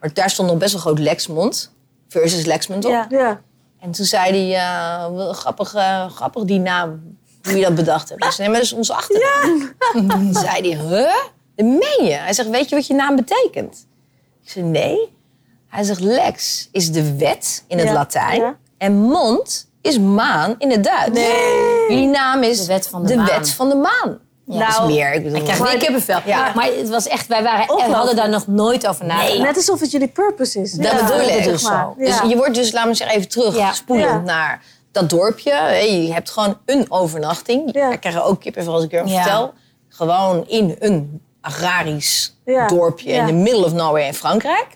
Maar 0.00 0.12
daar 0.14 0.30
stond 0.30 0.48
nog 0.48 0.58
best 0.58 0.72
wel 0.72 0.80
groot 0.80 0.98
Lexmond 0.98 1.72
versus 2.08 2.44
Lexmond 2.44 2.84
op. 2.84 2.90
Ja. 2.90 3.06
ja. 3.08 3.40
En 3.80 3.90
toen 3.90 4.04
zei 4.04 4.50
hij, 4.52 4.60
eh, 4.66 5.14
wel 5.14 5.32
grappig, 5.32 5.74
eh, 5.74 6.10
grappig 6.10 6.44
die 6.44 6.58
naam, 6.58 7.16
hoe 7.42 7.56
je 7.56 7.62
dat 7.64 7.74
bedacht 7.74 8.08
hebt. 8.08 8.24
Ik 8.24 8.30
zei, 8.30 8.48
nee, 8.48 8.48
maar 8.48 8.56
dat 8.56 8.66
is 8.66 8.72
onze 8.76 8.94
achternaam. 8.94 9.72
Toen 10.10 10.34
zei 10.34 10.70
hij, 10.74 10.86
huh? 10.86 11.14
Dat 11.56 11.66
meen 11.66 12.04
je? 12.04 12.12
Hij 12.14 12.32
zegt, 12.32 12.48
weet 12.48 12.68
je 12.68 12.74
wat 12.74 12.86
je 12.86 12.94
naam 12.94 13.16
betekent? 13.16 13.86
Ik 14.44 14.50
zei, 14.50 14.64
nee. 14.64 15.12
Hij 15.68 15.82
zegt, 15.84 16.00
lex 16.00 16.68
is 16.72 16.92
de 16.92 17.16
wet 17.16 17.64
in 17.66 17.78
het 17.78 17.86
Ja, 17.86 17.92
Latijn. 17.92 18.40
ja. 18.40 18.56
En 18.78 18.94
mond 19.00 19.68
is 19.82 19.98
maan 19.98 20.54
in 20.58 20.70
het 20.70 20.84
Duits. 20.84 21.20
Jullie 21.88 22.06
naam 22.06 22.42
is 22.42 22.60
De 22.60 22.66
wet 22.66 22.88
van 22.88 23.06
de 23.06 23.16
maan. 23.16 23.26
wet 23.26 23.50
van 23.50 23.68
de 23.68 23.74
maan. 23.74 24.18
Ja, 24.48 24.68
Nou, 24.68 24.92
meer. 24.92 25.12
Ik 25.12 25.22
bedoel, 25.22 25.38
Ik 25.38 25.44
krijg 25.44 25.58
weer 25.58 25.78
kippenvel. 25.78 26.20
Ja. 26.24 26.52
Maar 26.54 26.64
het 26.66 26.88
was 26.88 27.06
echt, 27.08 27.26
wij 27.26 27.42
waren, 27.42 27.66
en 27.78 27.88
we 27.88 27.94
hadden 27.96 28.16
daar 28.16 28.28
nog 28.28 28.46
nooit 28.46 28.86
over 28.86 29.04
nagedacht. 29.04 29.38
Net 29.38 29.56
alsof 29.56 29.80
het 29.80 29.90
jullie 29.90 30.08
purpose 30.08 30.60
is. 30.60 30.72
Dat 30.72 30.92
Ja. 30.92 31.06
bedoel 31.06 31.28
ik 31.36 31.44
dus 31.44 31.62
maar. 31.62 31.92
zo. 31.98 32.04
Dus 32.04 32.20
je 32.30 32.36
wordt 32.36 32.54
dus, 32.54 32.72
laat 32.72 32.86
me 32.86 32.94
zeggen, 32.94 33.16
even 33.16 33.28
terug 33.28 33.56
Ja. 33.56 33.72
spoelend 33.72 34.06
Ja. 34.08 34.18
naar 34.20 34.62
dat 34.92 35.10
dorpje. 35.10 35.50
Je 36.04 36.12
hebt 36.12 36.30
gewoon 36.30 36.58
een 36.66 36.86
overnachting. 36.90 37.74
Ja. 37.74 37.92
Ik 37.92 38.00
krijg 38.00 38.14
er 38.14 38.22
ook 38.24 38.40
kippenvel 38.40 38.72
als 38.74 38.84
ik 38.84 38.92
er 38.92 39.06
Ja. 39.06 39.22
vertel. 39.22 39.52
Gewoon 39.88 40.46
in 40.48 40.76
een 40.78 41.22
agrarisch 41.40 42.36
Ja. 42.44 42.66
dorpje 42.66 43.12
Ja. 43.12 43.20
in 43.20 43.26
the 43.26 43.32
middle 43.32 43.64
of 43.64 43.72
nowhere 43.72 44.06
in 44.06 44.14
Frankrijk. 44.14 44.66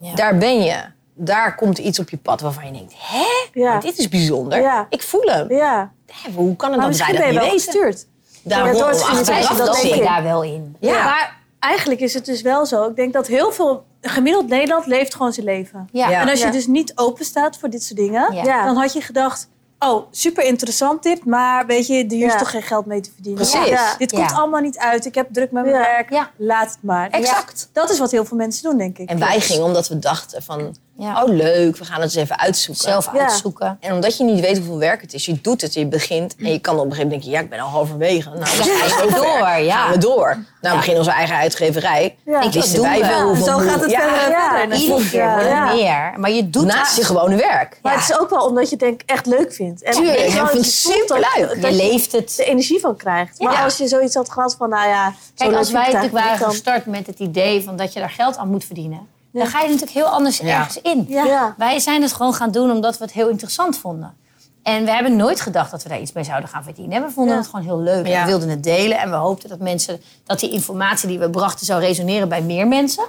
Ja. 0.00 0.14
Daar 0.14 0.38
ben 0.38 0.62
je. 0.62 0.76
Daar 1.14 1.54
komt 1.56 1.78
iets 1.78 1.98
op 1.98 2.10
je 2.10 2.16
pad 2.16 2.40
waarvan 2.40 2.66
je 2.66 2.72
denkt... 2.72 2.94
Hè? 2.96 3.26
Ja. 3.60 3.78
Dit 3.80 3.98
is 3.98 4.08
bijzonder. 4.08 4.60
Ja. 4.60 4.86
Ik 4.90 5.02
voel 5.02 5.22
hem. 5.24 5.52
Ja, 5.52 5.92
hoe 6.34 6.56
kan 6.56 6.70
het 6.72 6.80
maar 6.80 6.88
dat 6.90 6.98
wij 6.98 7.06
misschien 7.06 7.14
dat 7.14 7.24
je 7.24 7.30
niet 7.32 7.40
weten? 7.40 7.50
gestuurd. 7.60 8.06
Door 8.42 8.66
het 8.66 9.02
achteraf 9.02 9.56
dat 9.56 9.76
zie 9.76 9.88
denk 9.88 10.02
ik 10.02 10.08
daar 10.08 10.22
wel 10.22 10.42
in. 10.42 10.76
Ja. 10.80 11.04
Maar 11.04 11.36
eigenlijk 11.58 12.00
is 12.00 12.14
het 12.14 12.24
dus 12.24 12.42
wel 12.42 12.66
zo. 12.66 12.88
Ik 12.88 12.96
denk 12.96 13.12
dat 13.12 13.26
heel 13.26 13.52
veel... 13.52 13.84
Gemiddeld 14.00 14.48
Nederland 14.48 14.86
leeft 14.86 15.14
gewoon 15.14 15.32
zijn 15.32 15.46
leven. 15.46 15.88
Ja. 15.92 16.10
En 16.10 16.28
als 16.28 16.42
je 16.42 16.50
dus 16.50 16.66
niet 16.66 16.92
open 16.94 17.24
staat 17.24 17.56
voor 17.56 17.70
dit 17.70 17.82
soort 17.82 17.98
dingen... 17.98 18.44
Dan 18.44 18.76
had 18.76 18.92
je 18.92 19.00
gedacht... 19.00 19.48
Oh, 19.78 20.06
super 20.10 20.44
interessant 20.44 21.02
dit, 21.02 21.24
maar 21.24 21.66
weet 21.66 21.86
je, 21.86 22.04
hier 22.08 22.26
is 22.26 22.38
toch 22.38 22.50
geen 22.50 22.62
geld 22.62 22.86
mee 22.86 23.00
te 23.00 23.10
verdienen. 23.14 23.48
Precies. 23.48 23.68
Ja. 23.68 23.94
Dit 23.98 24.12
komt 24.12 24.32
allemaal 24.32 24.60
niet 24.60 24.78
uit. 24.78 25.04
Ik 25.04 25.14
heb 25.14 25.28
druk 25.32 25.50
met 25.50 25.64
mijn 25.64 25.76
werk. 25.76 26.10
Ja. 26.10 26.30
Laat 26.36 26.70
het 26.70 26.78
maar. 26.82 27.10
Exact. 27.10 27.68
Dat 27.72 27.90
is 27.90 27.98
wat 27.98 28.10
heel 28.10 28.24
veel 28.24 28.36
mensen 28.36 28.62
doen, 28.62 28.78
denk 28.78 28.98
ik. 28.98 29.08
En 29.08 29.18
wij 29.18 29.40
gingen 29.40 29.64
omdat 29.64 29.88
we 29.88 29.98
dachten 29.98 30.42
van... 30.42 30.76
Ja. 31.00 31.22
Oh, 31.22 31.28
leuk, 31.34 31.76
we 31.76 31.84
gaan 31.84 32.00
het 32.00 32.04
eens 32.04 32.14
even 32.24 32.38
uitzoeken. 32.38 32.84
Zelf 32.84 33.12
Ja. 33.12 33.20
uitzoeken. 33.20 33.76
En 33.80 33.92
omdat 33.94 34.16
je 34.16 34.24
niet 34.24 34.40
weet 34.40 34.56
hoeveel 34.56 34.78
werk 34.78 35.00
het 35.00 35.14
is, 35.14 35.24
je 35.26 35.40
doet 35.40 35.60
het, 35.60 35.74
je 35.74 35.86
begint. 35.86 36.34
En 36.38 36.52
je 36.52 36.58
kan 36.58 36.74
op 36.78 36.84
een 36.84 36.90
gegeven 36.92 37.04
moment 37.10 37.22
denken, 37.22 37.30
ja, 37.30 37.40
ik 37.40 37.50
ben 37.50 37.58
al 37.60 37.68
halverwege. 37.68 38.28
Nou, 38.28 38.40
dan 38.40 38.48
gaan 38.66 39.06
we 39.06 39.12
door, 39.14 39.48
ja. 39.64 39.76
Gaan 39.76 39.92
we 39.92 39.98
door. 39.98 40.28
Nou, 40.60 40.72
we 40.74 40.76
beginnen 40.76 40.98
onze 40.98 41.10
eigen 41.16 41.36
uitgeverij. 41.36 42.16
Ja. 42.24 42.40
Ik 42.40 42.52
wist 42.52 42.80
wij 42.80 43.00
wel 43.00 43.26
hoeveel... 43.26 43.44
Zo 43.44 43.58
gaat 43.58 43.80
het 43.80 43.90
ja, 43.90 44.00
verder. 44.14 44.76
Iedere 44.78 45.08
keer 45.08 45.30
wordt 45.32 45.48
het 45.48 45.74
meer. 45.74 46.12
Maar 46.16 46.30
je 46.30 46.50
doet 46.50 46.64
Naast 46.64 46.94
je 46.94 47.00
het. 47.00 47.10
gewone 47.10 47.36
werk. 47.36 47.78
Maar 47.82 47.94
het 47.94 48.02
is 48.10 48.18
ook 48.18 48.30
wel 48.30 48.44
omdat 48.46 48.64
je 48.64 48.70
het 48.70 48.78
denk 48.80 49.00
echt 49.06 49.26
leuk 49.26 49.52
vindt. 49.52 49.82
En 49.82 49.92
Tuurlijk, 49.92 50.18
ik 50.18 50.30
vind 50.30 50.50
het 50.52 50.64
superleuk. 50.72 51.48
dat 51.48 51.60
Je 51.60 51.66
je 51.66 51.90
leeft 51.90 52.12
het. 52.12 52.36
er 52.38 52.46
energie 52.46 52.80
van 52.80 52.96
krijgt. 52.96 53.40
Maar 53.40 53.52
Ja. 53.52 53.64
als 53.64 53.76
je 53.76 53.88
zoiets 53.88 54.14
had 54.14 54.30
gehad 54.30 54.54
van, 54.58 54.68
nou 54.68 54.88
ja... 54.88 55.10
zo 55.10 55.14
Kijk, 55.34 55.50
leuk 55.50 55.58
als 55.58 55.70
wij 55.70 55.92
natuurlijk 55.92 56.12
waren 56.12 56.46
gestart 56.46 56.86
met 56.86 57.06
het 57.06 57.18
idee 57.18 57.62
van 57.64 57.76
dat 57.76 57.92
je 57.92 58.00
daar 58.00 58.10
geld 58.10 58.36
aan 58.36 58.48
moet 58.48 58.64
verdienen. 58.64 59.08
Dan 59.32 59.46
ga 59.46 59.58
je 59.60 59.64
natuurlijk 59.66 59.92
heel 59.92 60.06
anders 60.06 60.38
Ja. 60.38 60.58
ergens 60.58 60.80
in. 60.82 61.04
Ja. 61.08 61.24
Ja. 61.24 61.54
Wij 61.58 61.78
zijn 61.78 62.02
het 62.02 62.12
gewoon 62.12 62.34
gaan 62.34 62.50
doen 62.50 62.70
omdat 62.70 62.98
we 62.98 63.04
het 63.04 63.12
heel 63.12 63.28
interessant 63.28 63.76
vonden. 63.78 64.14
En 64.62 64.84
we 64.84 64.90
hebben 64.90 65.16
nooit 65.16 65.40
gedacht 65.40 65.70
dat 65.70 65.82
we 65.82 65.88
daar 65.88 66.00
iets 66.00 66.12
mee 66.12 66.24
zouden 66.24 66.48
gaan 66.48 66.62
verdienen. 66.64 67.02
We 67.02 67.10
vonden 67.10 67.34
Ja. 67.34 67.40
het 67.40 67.50
gewoon 67.50 67.64
heel 67.64 67.80
leuk. 67.80 68.04
En 68.04 68.10
Ja. 68.10 68.20
we 68.22 68.28
wilden 68.28 68.48
het 68.48 68.62
delen. 68.62 68.98
En 68.98 69.10
we 69.10 69.16
hoopten 69.16 69.48
dat 69.48 69.58
mensen 69.58 70.00
dat 70.24 70.40
die 70.40 70.50
informatie 70.50 71.08
die 71.08 71.18
we 71.18 71.30
brachten 71.30 71.66
zou 71.66 71.80
resoneren 71.80 72.28
bij 72.28 72.42
meer 72.42 72.66
mensen. 72.68 73.04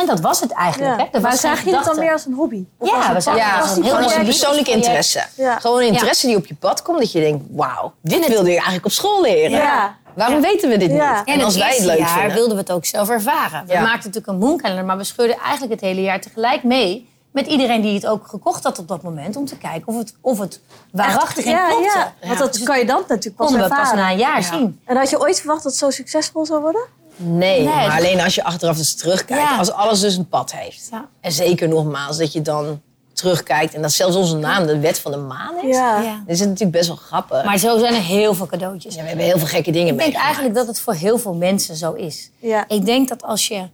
En 0.00 0.06
dat 0.06 0.20
was 0.20 0.40
het 0.40 0.50
eigenlijk. 0.52 0.90
Ja. 0.90 1.04
Hè? 1.04 1.08
Er 1.12 1.20
Maar 1.20 1.30
was 1.30 1.40
zagen 1.40 1.64
jullie 1.64 1.78
het 1.78 1.86
dan 1.86 1.98
meer 1.98 2.12
als 2.12 2.26
een 2.26 2.32
hobby? 2.34 2.64
Of 2.78 2.88
Ja, 2.90 3.14
we 3.14 3.20
zagen 3.20 3.42
het 3.44 3.62
als 3.62 3.70
een 3.76 3.82
gewoon 3.84 3.84
heel 3.84 3.94
als 4.02 4.12
een 4.12 4.18
mooi 4.20 4.24
persoonlijke 4.30 4.70
interesse. 4.70 5.22
Ja. 5.36 5.58
Gewoon 5.58 5.80
een 5.80 5.86
interesse 5.86 6.26
die 6.26 6.36
op 6.36 6.46
je 6.46 6.54
pad 6.54 6.82
komt, 6.82 6.98
dat 6.98 7.12
je 7.12 7.20
denkt, 7.20 7.44
wauw, 7.50 7.92
dit 8.02 8.26
wilde 8.28 8.48
ik 8.48 8.54
eigenlijk 8.54 8.84
op 8.84 8.92
school 8.92 9.22
leren. 9.22 9.50
Ja. 9.50 9.98
Waarom 10.14 10.40
weten 10.40 10.68
we 10.68 10.76
dit 10.76 10.90
Ja. 10.90 11.18
niet? 11.18 11.26
En, 11.28 11.34
En 11.34 11.44
als 11.44 11.54
het 11.54 11.62
wij 11.62 11.74
het 11.76 11.84
leuk 11.84 11.98
jaar 11.98 12.08
vinden. 12.08 12.34
wilden 12.36 12.54
we 12.54 12.60
het 12.60 12.72
ook 12.72 12.84
zelf 12.84 13.08
ervaren. 13.08 13.66
We 13.66 13.72
Ja. 13.72 13.80
maakten 13.80 14.10
natuurlijk 14.10 14.26
een 14.26 14.38
moonkalender, 14.48 14.84
maar 14.84 14.96
we 14.96 15.04
scheurden 15.04 15.36
eigenlijk 15.38 15.72
het 15.72 15.80
hele 15.80 16.00
jaar 16.02 16.20
tegelijk 16.20 16.62
mee 16.62 17.08
met 17.32 17.46
iedereen 17.46 17.80
die 17.80 17.94
het 17.94 18.06
ook 18.06 18.26
gekocht 18.26 18.64
had 18.64 18.78
op 18.78 18.88
dat 18.88 19.02
moment. 19.02 19.36
Om 19.36 19.46
te 19.46 19.56
kijken 19.56 19.86
of 19.88 19.96
het, 19.98 20.14
of 20.20 20.38
het 20.38 20.60
waarachtig 20.92 21.44
en 21.44 21.50
Ja, 21.50 21.66
klopte. 21.68 21.98
ja. 21.98 22.12
Want 22.26 22.38
dat 22.38 22.62
kan 22.62 22.78
je 22.78 22.84
dan 22.86 23.00
natuurlijk 23.08 23.36
pas 23.36 23.46
konden 23.46 23.68
we 23.68 23.74
pas 23.74 23.92
na 23.92 24.10
een 24.10 24.18
jaar 24.18 24.42
zien. 24.42 24.80
En 24.84 24.96
had 24.96 25.10
je 25.10 25.20
ooit 25.20 25.38
verwacht 25.38 25.62
dat 25.62 25.72
het 25.72 25.80
zo 25.80 25.90
succesvol 25.90 26.46
zou 26.46 26.60
worden? 26.60 26.82
Nee, 27.22 27.58
Nee, 27.64 27.64
maar 27.64 27.86
dat- 27.88 27.98
alleen 27.98 28.20
als 28.20 28.34
je 28.34 28.44
achteraf 28.44 28.76
dus 28.76 28.94
terugkijkt. 28.94 29.42
Ja. 29.50 29.58
Als 29.58 29.70
alles 29.72 30.00
dus 30.00 30.16
een 30.16 30.28
pad 30.28 30.52
heeft. 30.52 30.88
Ja. 30.90 31.08
En 31.20 31.32
zeker 31.32 31.68
nogmaals, 31.68 32.16
dat 32.18 32.32
je 32.32 32.42
dan 32.42 32.80
terugkijkt. 33.12 33.74
En 33.74 33.82
dat 33.82 33.92
zelfs 33.92 34.16
onze 34.16 34.36
naam 34.36 34.66
de 34.66 34.78
wet 34.78 34.98
van 34.98 35.10
de 35.12 35.16
maan 35.18 35.54
is. 35.64 35.76
Ja. 35.76 36.00
Ja. 36.02 36.12
Dan 36.14 36.22
is 36.26 36.38
het 36.40 36.48
natuurlijk 36.48 36.76
best 36.76 36.88
wel 36.88 36.96
grappig. 36.96 37.44
Maar 37.44 37.58
zo 37.58 37.78
zijn 37.78 37.94
er 37.94 38.00
heel 38.02 38.34
veel 38.34 38.46
cadeautjes. 38.46 38.94
Ja, 38.94 39.00
we 39.02 39.08
hebben 39.08 39.26
heel 39.26 39.38
veel 39.38 39.46
gekke 39.46 39.70
dingen 39.70 39.92
Ik 39.94 39.98
denk 40.00 40.14
eigenlijk 40.14 40.54
dat 40.54 40.66
het 40.66 40.80
voor 40.80 40.94
heel 40.94 41.18
veel 41.18 41.34
mensen 41.34 41.76
zo 41.76 41.92
is. 41.92 42.30
Ja. 42.38 42.64
Ik 42.68 42.84
denk 42.84 43.08
dat 43.08 43.22
als 43.22 43.48
je 43.48 43.68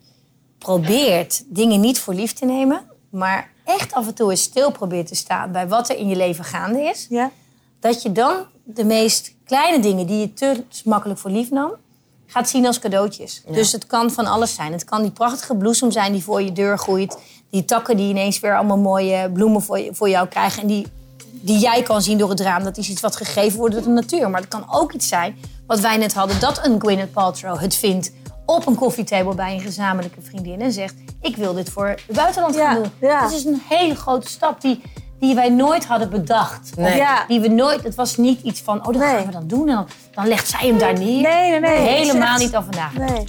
probeert 0.58 1.42
dingen 1.46 1.80
niet 1.80 1.98
voor 1.98 2.14
lief 2.14 2.32
te 2.32 2.44
nemen, 2.44 2.80
maar 3.10 3.50
echt 3.64 3.92
af 3.94 4.06
en 4.06 4.14
toe 4.14 4.30
eens 4.30 4.42
stil 4.42 4.70
probeert 4.70 5.06
te 5.06 5.14
staan 5.14 5.52
bij 5.52 5.68
wat 5.68 5.88
er 5.88 5.96
in 5.96 6.08
je 6.08 6.16
leven 6.16 6.44
gaande 6.44 6.80
is, 6.82 7.06
Ja. 7.08 7.30
dat 7.80 8.02
je 8.02 8.12
dan 8.12 8.34
de 8.64 8.84
meest 8.84 9.32
kleine 9.44 9.80
dingen 9.82 10.06
die 10.06 10.20
je 10.20 10.32
te 10.32 10.64
makkelijk 10.84 11.18
voor 11.20 11.30
lief 11.30 11.50
nam, 11.50 11.72
gaat 12.26 12.48
zien 12.48 12.66
als 12.66 12.78
cadeautjes. 12.78 13.42
Dus 13.48 13.72
het 13.72 13.86
kan 13.86 14.10
van 14.10 14.26
alles 14.26 14.54
zijn. 14.54 14.72
Het 14.72 14.84
kan 14.84 15.02
die 15.02 15.10
prachtige 15.10 15.56
bloesem 15.56 15.90
zijn 15.90 16.12
die 16.12 16.22
voor 16.22 16.42
je 16.42 16.52
deur 16.52 16.78
groeit. 16.78 17.18
Die 17.50 17.64
takken 17.64 17.96
die 17.96 18.08
ineens 18.08 18.40
weer 18.40 18.56
allemaal 18.56 18.78
mooie 18.78 19.30
bloemen 19.32 19.62
voor, 19.62 19.78
je, 19.78 19.94
voor 19.94 20.08
jou 20.08 20.28
krijgen. 20.28 20.62
En 20.62 20.68
die, 20.68 20.86
die 21.32 21.58
jij 21.58 21.82
kan 21.82 22.02
zien 22.02 22.18
door 22.18 22.30
het 22.30 22.40
raam. 22.40 22.64
Dat 22.64 22.76
is 22.76 22.88
iets 22.88 23.00
wat 23.00 23.16
gegeven 23.16 23.58
wordt 23.58 23.74
door 23.74 23.82
de 23.84 23.88
natuur. 23.88 24.30
Maar 24.30 24.40
het 24.40 24.48
kan 24.48 24.64
ook 24.70 24.92
iets 24.92 25.08
zijn 25.08 25.36
wat 25.66 25.80
wij 25.80 25.96
net 25.96 26.14
hadden. 26.14 26.40
Dat 26.40 26.66
een 26.66 26.80
Gwyneth 26.80 27.12
Paltrow 27.12 27.60
het 27.60 27.74
vindt 27.74 28.12
op 28.46 28.66
een 28.66 28.74
koffietable 28.74 29.34
bij 29.34 29.54
een 29.54 29.60
gezamenlijke 29.60 30.20
vriendin. 30.22 30.60
En 30.60 30.72
zegt, 30.72 30.94
ik 31.20 31.36
wil 31.36 31.54
dit 31.54 31.70
voor 31.70 31.86
het 31.86 32.16
buitenland 32.16 32.54
Ja, 32.54 32.72
gaan 32.72 32.82
doen. 32.82 32.92
ja. 33.00 33.22
Dat 33.22 33.32
is 33.32 33.44
een 33.44 33.62
hele 33.68 33.94
grote 33.94 34.28
stap 34.28 34.60
die, 34.60 34.82
die 35.20 35.34
wij 35.34 35.48
nooit 35.48 35.86
hadden 35.86 36.10
bedacht. 36.10 36.70
Nee. 36.76 36.96
Ja. 36.96 37.24
Die 37.28 37.40
we 37.40 37.48
nooit, 37.48 37.82
het 37.82 37.94
was 37.94 38.16
niet 38.16 38.40
iets 38.42 38.60
van, 38.60 38.78
oh, 38.78 38.84
dat 38.84 38.94
Nee. 38.96 39.08
gaan 39.16 39.26
we 39.26 39.32
dan 39.32 39.46
doen. 39.46 39.68
En 39.68 39.74
dan, 39.74 39.86
dan 40.14 40.26
legt 40.28 40.48
zij 40.48 40.68
hem 40.68 40.78
daar 40.78 40.92
neer. 40.92 41.22
Nee, 41.22 41.50
nee, 41.50 41.60
nee. 41.60 41.78
Helemaal 41.78 42.28
echt- 42.34 42.38
niet 42.38 42.56
over 42.56 42.74
nagedacht. 42.74 43.12
Nee. 43.12 43.24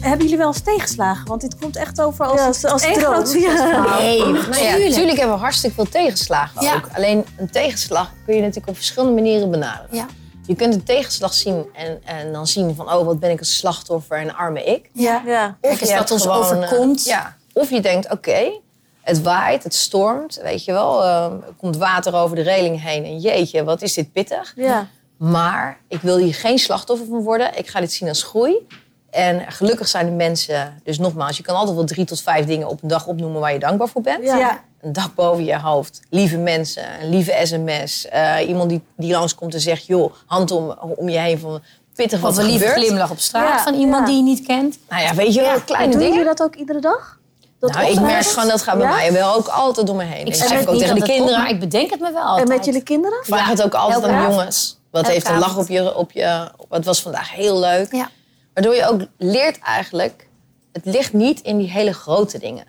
Hebben 0.00 0.22
jullie 0.24 0.36
wel 0.38 0.46
eens 0.46 0.60
tegenslagen? 0.60 1.26
Want 1.26 1.40
dit 1.40 1.56
komt 1.60 1.76
echt 1.76 2.00
over 2.00 2.24
als, 2.26 2.40
Ja, 2.40 2.46
als, 2.46 2.64
als 2.64 2.82
groot 2.86 3.28
succesverhaal. 3.28 3.98
Nee, 4.00 4.18
Nou 4.18 4.34
ja, 4.34 4.76
natuurlijk. 4.76 5.18
hebben 5.18 5.36
we 5.36 5.42
hartstikke 5.42 5.74
veel 5.74 5.88
tegenslagen 5.88 6.62
Ja. 6.62 6.74
ook. 6.74 6.88
Alleen 6.96 7.24
een 7.36 7.50
tegenslag 7.50 8.10
kun 8.24 8.34
je 8.34 8.40
natuurlijk 8.40 8.68
op 8.68 8.74
verschillende 8.76 9.14
manieren 9.14 9.50
benaderen. 9.50 10.06
Je 10.48 10.54
kunt 10.56 10.74
een 10.74 10.82
tegenslag 10.84 11.34
zien 11.34 11.66
en, 11.72 12.00
en 12.04 12.32
dan 12.32 12.46
zien 12.46 12.74
van... 12.74 12.92
oh, 12.92 13.04
wat 13.06 13.20
ben 13.20 13.30
ik 13.30 13.40
een 13.40 13.46
slachtoffer 13.46 14.16
en 14.18 14.34
arme 14.34 14.64
ik. 14.64 14.90
Ja. 14.92 15.22
ja. 15.26 15.56
Kijk 15.60 15.80
eens 15.80 15.90
je 15.90 15.96
wat 15.96 16.10
ons 16.10 16.22
gewoon, 16.22 16.42
eh, 16.42 16.46
overkomt. 16.52 17.04
ja. 17.04 17.36
Of 17.52 17.70
je 17.70 17.80
denkt, 17.80 18.10
oké, 18.12 18.60
het 19.00 19.22
waait, 19.22 19.62
het 19.64 19.74
stormt, 19.74 20.40
weet 20.42 20.64
je 20.64 20.72
wel. 20.72 21.02
eh, 21.02 21.24
er 21.24 21.54
komt 21.56 21.76
water 21.76 22.14
over 22.14 22.36
de 22.36 22.42
reling 22.42 22.82
heen 22.82 23.04
en 23.04 23.18
jeetje, 23.18 23.64
wat 23.64 23.82
is 23.82 23.94
dit 23.94 24.12
pittig. 24.12 24.52
Ja. 24.56 24.86
Maar 25.16 25.78
ik 25.88 26.00
wil 26.00 26.16
hier 26.16 26.34
geen 26.34 26.58
slachtoffer 26.58 27.06
van 27.06 27.22
worden. 27.22 27.58
Ik 27.58 27.68
ga 27.68 27.80
dit 27.80 27.92
zien 27.92 28.08
als 28.08 28.22
groei. 28.22 28.66
En 29.10 29.52
gelukkig 29.52 29.88
zijn 29.88 30.06
de 30.06 30.12
mensen, 30.12 30.80
dus 30.84 30.98
nogmaals, 30.98 31.36
je 31.36 31.42
kan 31.42 31.56
altijd 31.56 31.76
wel 31.76 31.84
drie 31.84 32.04
tot 32.04 32.22
vijf 32.22 32.46
dingen 32.46 32.68
op 32.68 32.82
een 32.82 32.88
dag 32.88 33.06
opnoemen 33.06 33.40
waar 33.40 33.52
je 33.52 33.58
dankbaar 33.58 33.88
voor 33.88 34.02
bent. 34.02 34.24
Ja. 34.24 34.64
Een 34.80 34.92
dak 34.92 35.14
boven 35.14 35.44
je 35.44 35.58
hoofd, 35.58 36.00
lieve 36.10 36.36
mensen, 36.36 36.84
een 37.02 37.08
lieve 37.08 37.40
sms. 37.42 38.06
eh, 38.08 38.48
iemand 38.48 38.68
die, 38.68 38.82
die 38.96 39.12
langskomt 39.12 39.54
en 39.54 39.60
zegt, 39.60 39.86
joh, 39.86 40.12
hand 40.26 40.50
om, 40.50 40.70
om 40.96 41.08
je 41.08 41.18
heen 41.18 41.38
van 41.38 41.60
pittig 41.94 42.20
wat 42.20 42.36
er 42.38 42.44
een 42.44 42.50
lieve 42.50 42.66
glimlach 42.66 43.10
op 43.10 43.18
straat 43.18 43.48
Ja, 43.58 43.62
van 43.62 43.74
iemand 43.74 44.00
ja. 44.00 44.06
die 44.06 44.16
je 44.16 44.22
niet 44.22 44.46
kent. 44.46 44.78
Nou 44.88 45.02
ja, 45.02 45.14
weet 45.14 45.34
je 45.34 45.40
wel, 45.40 45.52
En 45.52 45.64
kleine 45.64 45.92
dingen. 45.92 46.08
jullie 46.08 46.24
dat 46.24 46.42
ook 46.42 46.54
iedere 46.54 46.80
dag? 46.80 47.18
Dat 47.60 47.72
Nou, 47.72 47.90
ik 47.90 48.00
merk 48.00 48.24
gewoon, 48.26 48.48
dat 48.48 48.62
gaat 48.62 48.78
bij 48.78 48.86
Ja? 48.86 48.94
mij 48.94 49.12
wel 49.12 49.34
ook 49.34 49.46
altijd 49.48 49.86
door 49.86 49.96
me 49.96 50.04
heen. 50.04 50.26
Ik 50.26 50.34
zeg 50.34 50.60
ook 50.60 50.70
niet 50.70 50.80
tegen 50.80 50.94
de 50.94 51.02
kinderen, 51.02 51.32
op, 51.34 51.38
maar 51.38 51.50
ik 51.50 51.60
bedenk 51.60 51.90
het 51.90 52.00
me 52.00 52.12
wel 52.12 52.22
altijd. 52.22 52.48
En 52.48 52.56
met 52.56 52.64
jullie 52.64 52.82
kinderen? 52.82 53.18
vraag 53.24 53.48
het 53.48 53.62
ook 53.62 53.74
altijd 53.74 54.04
aan 54.04 54.24
de 54.24 54.30
jongens. 54.30 54.78
Wat 54.90 55.06
heeft 55.06 55.28
een 55.28 55.38
lach 55.38 55.56
op 55.56 55.68
je, 55.68 55.94
op 55.94 56.12
je... 56.12 56.50
Het 56.68 56.84
was 56.84 57.02
vandaag 57.02 57.32
heel 57.32 57.58
leuk. 57.58 57.92
Ja. 57.92 58.10
Waardoor 58.54 58.74
je 58.74 58.86
ook 58.86 59.00
leert 59.18 59.58
eigenlijk... 59.58 60.26
Het 60.72 60.84
ligt 60.84 61.12
niet 61.12 61.40
in 61.40 61.58
die 61.58 61.70
hele 61.70 61.92
grote 61.92 62.38
dingen. 62.38 62.64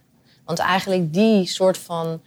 Want 0.49 0.62
eigenlijk 0.62 1.13
die 1.13 1.47
soort 1.47 1.77
van... 1.77 2.21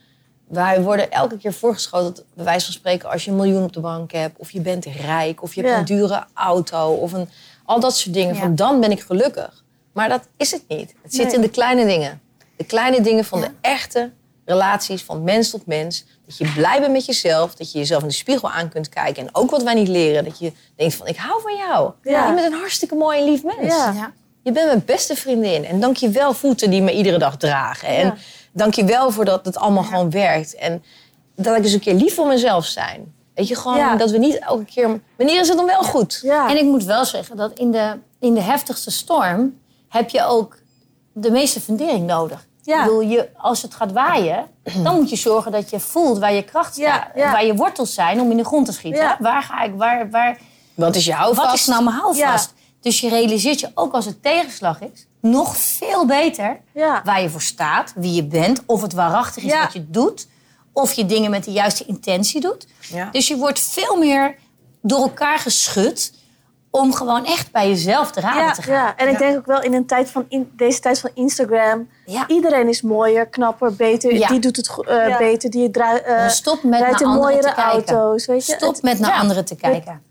Wij 0.48 0.82
worden 0.82 1.10
elke 1.10 1.36
keer 1.36 1.52
voorgeschoten, 1.52 2.14
dat, 2.14 2.24
bij 2.34 2.44
wijze 2.44 2.64
van 2.64 2.74
spreken... 2.74 3.10
als 3.10 3.24
je 3.24 3.30
een 3.30 3.36
miljoen 3.36 3.62
op 3.62 3.72
de 3.72 3.80
bank 3.80 4.12
hebt, 4.12 4.38
of 4.38 4.50
je 4.50 4.60
bent 4.60 4.84
rijk... 4.84 5.42
of 5.42 5.54
je 5.54 5.60
hebt 5.60 5.72
Ja. 5.72 5.78
een 5.78 5.84
dure 5.84 6.24
auto, 6.34 6.92
of 6.92 7.12
een, 7.12 7.28
al 7.64 7.80
dat 7.80 7.96
soort 7.96 8.14
dingen. 8.14 8.34
Ja. 8.34 8.40
Van 8.40 8.54
dan 8.54 8.80
ben 8.80 8.90
ik 8.90 9.00
gelukkig. 9.00 9.64
Maar 9.92 10.08
dat 10.08 10.28
is 10.36 10.50
het 10.50 10.62
niet. 10.68 10.94
Het 11.02 11.14
zit 11.14 11.26
Nee. 11.26 11.34
in 11.34 11.40
de 11.40 11.48
kleine 11.50 11.84
dingen. 11.86 12.20
De 12.56 12.64
kleine 12.64 13.00
dingen 13.00 13.24
van 13.24 13.40
de 13.40 13.50
echte 13.60 14.10
relaties, 14.44 15.02
van 15.02 15.22
mens 15.22 15.50
tot 15.50 15.66
mens. 15.66 16.04
Dat 16.26 16.36
je 16.36 16.52
blij 16.52 16.80
bent 16.80 16.92
met 16.92 17.04
jezelf. 17.06 17.54
Dat 17.54 17.72
je 17.72 17.78
jezelf 17.78 18.02
in 18.02 18.08
de 18.08 18.14
spiegel 18.14 18.50
aan 18.50 18.68
kunt 18.68 18.88
kijken. 18.88 19.22
En 19.26 19.34
ook 19.34 19.50
wat 19.50 19.62
wij 19.62 19.74
niet 19.74 19.88
leren. 19.88 20.24
Dat 20.24 20.38
je 20.38 20.52
denkt 20.76 20.94
van, 20.94 21.06
ik 21.06 21.16
hou 21.16 21.42
van 21.42 21.56
jou. 21.56 21.92
Ja. 22.02 22.28
Je 22.28 22.34
bent 22.34 22.52
een 22.52 22.58
hartstikke 22.58 22.94
mooi 22.94 23.18
en 23.18 23.24
lief 23.24 23.42
mens. 23.44 23.74
Ja. 23.74 24.12
Je 24.42 24.52
bent 24.52 24.66
mijn 24.66 24.82
beste 24.86 25.16
vriendin. 25.16 25.64
En 25.64 25.80
dank 25.80 25.96
je 25.96 26.08
wel 26.08 26.32
voeten 26.34 26.70
die 26.70 26.82
me 26.82 26.92
iedere 26.92 27.18
dag 27.18 27.36
dragen. 27.36 27.88
En 27.88 28.06
Ja. 28.06 28.14
dank 28.52 28.74
je 28.74 28.84
wel 28.84 29.10
voor 29.10 29.24
dat 29.24 29.44
het 29.44 29.56
allemaal 29.56 29.82
gewoon 29.82 30.10
werkt. 30.10 30.54
En 30.54 30.84
dat 31.36 31.56
ik 31.56 31.62
eens 31.64 31.72
een 31.72 31.80
keer 31.80 31.94
lief 31.94 32.14
voor 32.14 32.26
mezelf 32.26 32.64
zijn. 32.64 33.14
Weet 33.34 33.48
je, 33.48 33.56
gewoon 33.56 33.76
Ja. 33.78 33.96
dat 33.96 34.10
we 34.10 34.18
niet 34.18 34.38
elke 34.38 34.64
keer... 34.64 35.00
Wanneer 35.16 35.40
is 35.40 35.48
het 35.48 35.56
dan 35.56 35.66
wel 35.66 35.82
goed? 35.82 36.20
Ja. 36.22 36.48
En 36.50 36.56
ik 36.56 36.64
moet 36.64 36.84
wel 36.84 37.04
zeggen 37.04 37.36
dat 37.36 37.52
in 37.58 37.70
de, 37.70 37.98
in 38.20 38.34
de 38.34 38.40
heftigste 38.40 38.90
storm 38.90 39.58
heb 39.88 40.10
je 40.10 40.24
ook 40.24 40.58
de 41.12 41.30
meeste 41.30 41.60
fundering 41.60 42.06
nodig. 42.06 42.46
Ja. 42.62 42.78
Ik 42.78 42.84
bedoel, 42.84 43.00
je, 43.00 43.28
als 43.36 43.62
het 43.62 43.74
gaat 43.74 43.92
waaien, 43.92 44.46
dan 44.82 44.94
moet 44.94 45.10
je 45.10 45.16
zorgen 45.16 45.52
dat 45.52 45.70
je 45.70 45.80
voelt 45.80 46.18
waar 46.18 46.32
je 46.32 46.42
kracht 46.44 46.74
staat. 46.74 47.08
ja. 47.14 47.32
Waar 47.32 47.44
je 47.44 47.54
wortels 47.54 47.94
zijn 47.94 48.20
om 48.20 48.30
in 48.30 48.36
de 48.36 48.44
grond 48.44 48.66
te 48.66 48.72
schieten. 48.72 49.02
Ja. 49.02 49.16
Waar 49.20 49.42
ga 49.42 49.62
ik, 49.62 49.72
waar, 49.76 50.10
waar, 50.10 50.38
Wat 50.74 50.94
is 50.96 51.04
je 51.04 51.12
houvast? 51.12 51.46
wat 51.46 51.54
is 51.56 51.66
nou 51.66 51.84
mijn 51.84 51.96
houvast? 51.96 52.52
Dus 52.82 53.00
je 53.00 53.08
realiseert 53.08 53.60
je 53.60 53.70
ook 53.74 53.92
als 53.92 54.04
het 54.04 54.22
tegenslag 54.22 54.80
is, 54.80 55.06
nog 55.20 55.56
veel 55.56 56.06
beter 56.06 56.60
Ja. 56.72 57.00
waar 57.04 57.22
je 57.22 57.30
voor 57.30 57.42
staat, 57.42 57.92
wie 57.96 58.12
je 58.14 58.24
bent, 58.24 58.62
of 58.66 58.82
het 58.82 58.92
waarachtig 58.92 59.42
is 59.44 59.50
Ja. 59.52 59.62
wat 59.62 59.72
je 59.72 59.90
doet, 59.90 60.26
of 60.72 60.92
je 60.92 61.06
dingen 61.06 61.30
met 61.30 61.44
de 61.44 61.52
juiste 61.52 61.84
intentie 61.84 62.40
doet. 62.40 62.66
Ja. 62.80 63.08
Dus 63.12 63.28
je 63.28 63.36
wordt 63.36 63.60
veel 63.60 63.96
meer 63.96 64.34
door 64.82 64.98
elkaar 65.02 65.38
geschud 65.38 66.12
om 66.70 66.92
gewoon 66.94 67.24
echt 67.24 67.52
bij 67.52 67.68
jezelf 67.68 68.10
te 68.10 68.20
raden 68.20 68.42
Ja, 68.42 68.52
te 68.52 68.62
gaan. 68.62 68.74
ja, 68.74 68.96
en 68.96 69.08
ik 69.08 69.18
denk 69.18 69.36
ook 69.36 69.46
wel 69.46 69.62
in 69.62 69.74
een 69.74 69.86
tijd 69.86 70.10
van 70.10 70.24
in, 70.28 70.50
deze 70.56 70.80
tijd 70.80 71.00
van 71.00 71.10
Instagram. 71.14 71.88
Ja. 72.06 72.28
Iedereen 72.28 72.68
is 72.68 72.82
mooier, 72.82 73.26
knapper, 73.26 73.74
beter. 73.74 74.14
Ja. 74.14 74.28
Die 74.28 74.38
doet 74.40 74.56
het 74.56 74.70
eh, 74.86 75.08
Ja. 75.08 75.18
beter. 75.18 75.50
Die 75.50 75.70
eh, 75.70 76.06
Maar 76.06 76.30
stop 76.30 76.62
met 76.62 76.80
rijdt 76.80 77.00
naar 77.00 77.08
anderen 77.08 77.20
mooiere 77.22 77.48
te 77.48 77.54
kijken. 77.54 77.96
auto's. 77.96 78.26
Weet 78.26 78.46
je? 78.46 78.52
Stop 78.52 78.82
met 78.82 78.98
naar 78.98 79.10
ja. 79.10 79.18
anderen 79.18 79.44
te 79.44 79.54
kijken. 79.56 80.02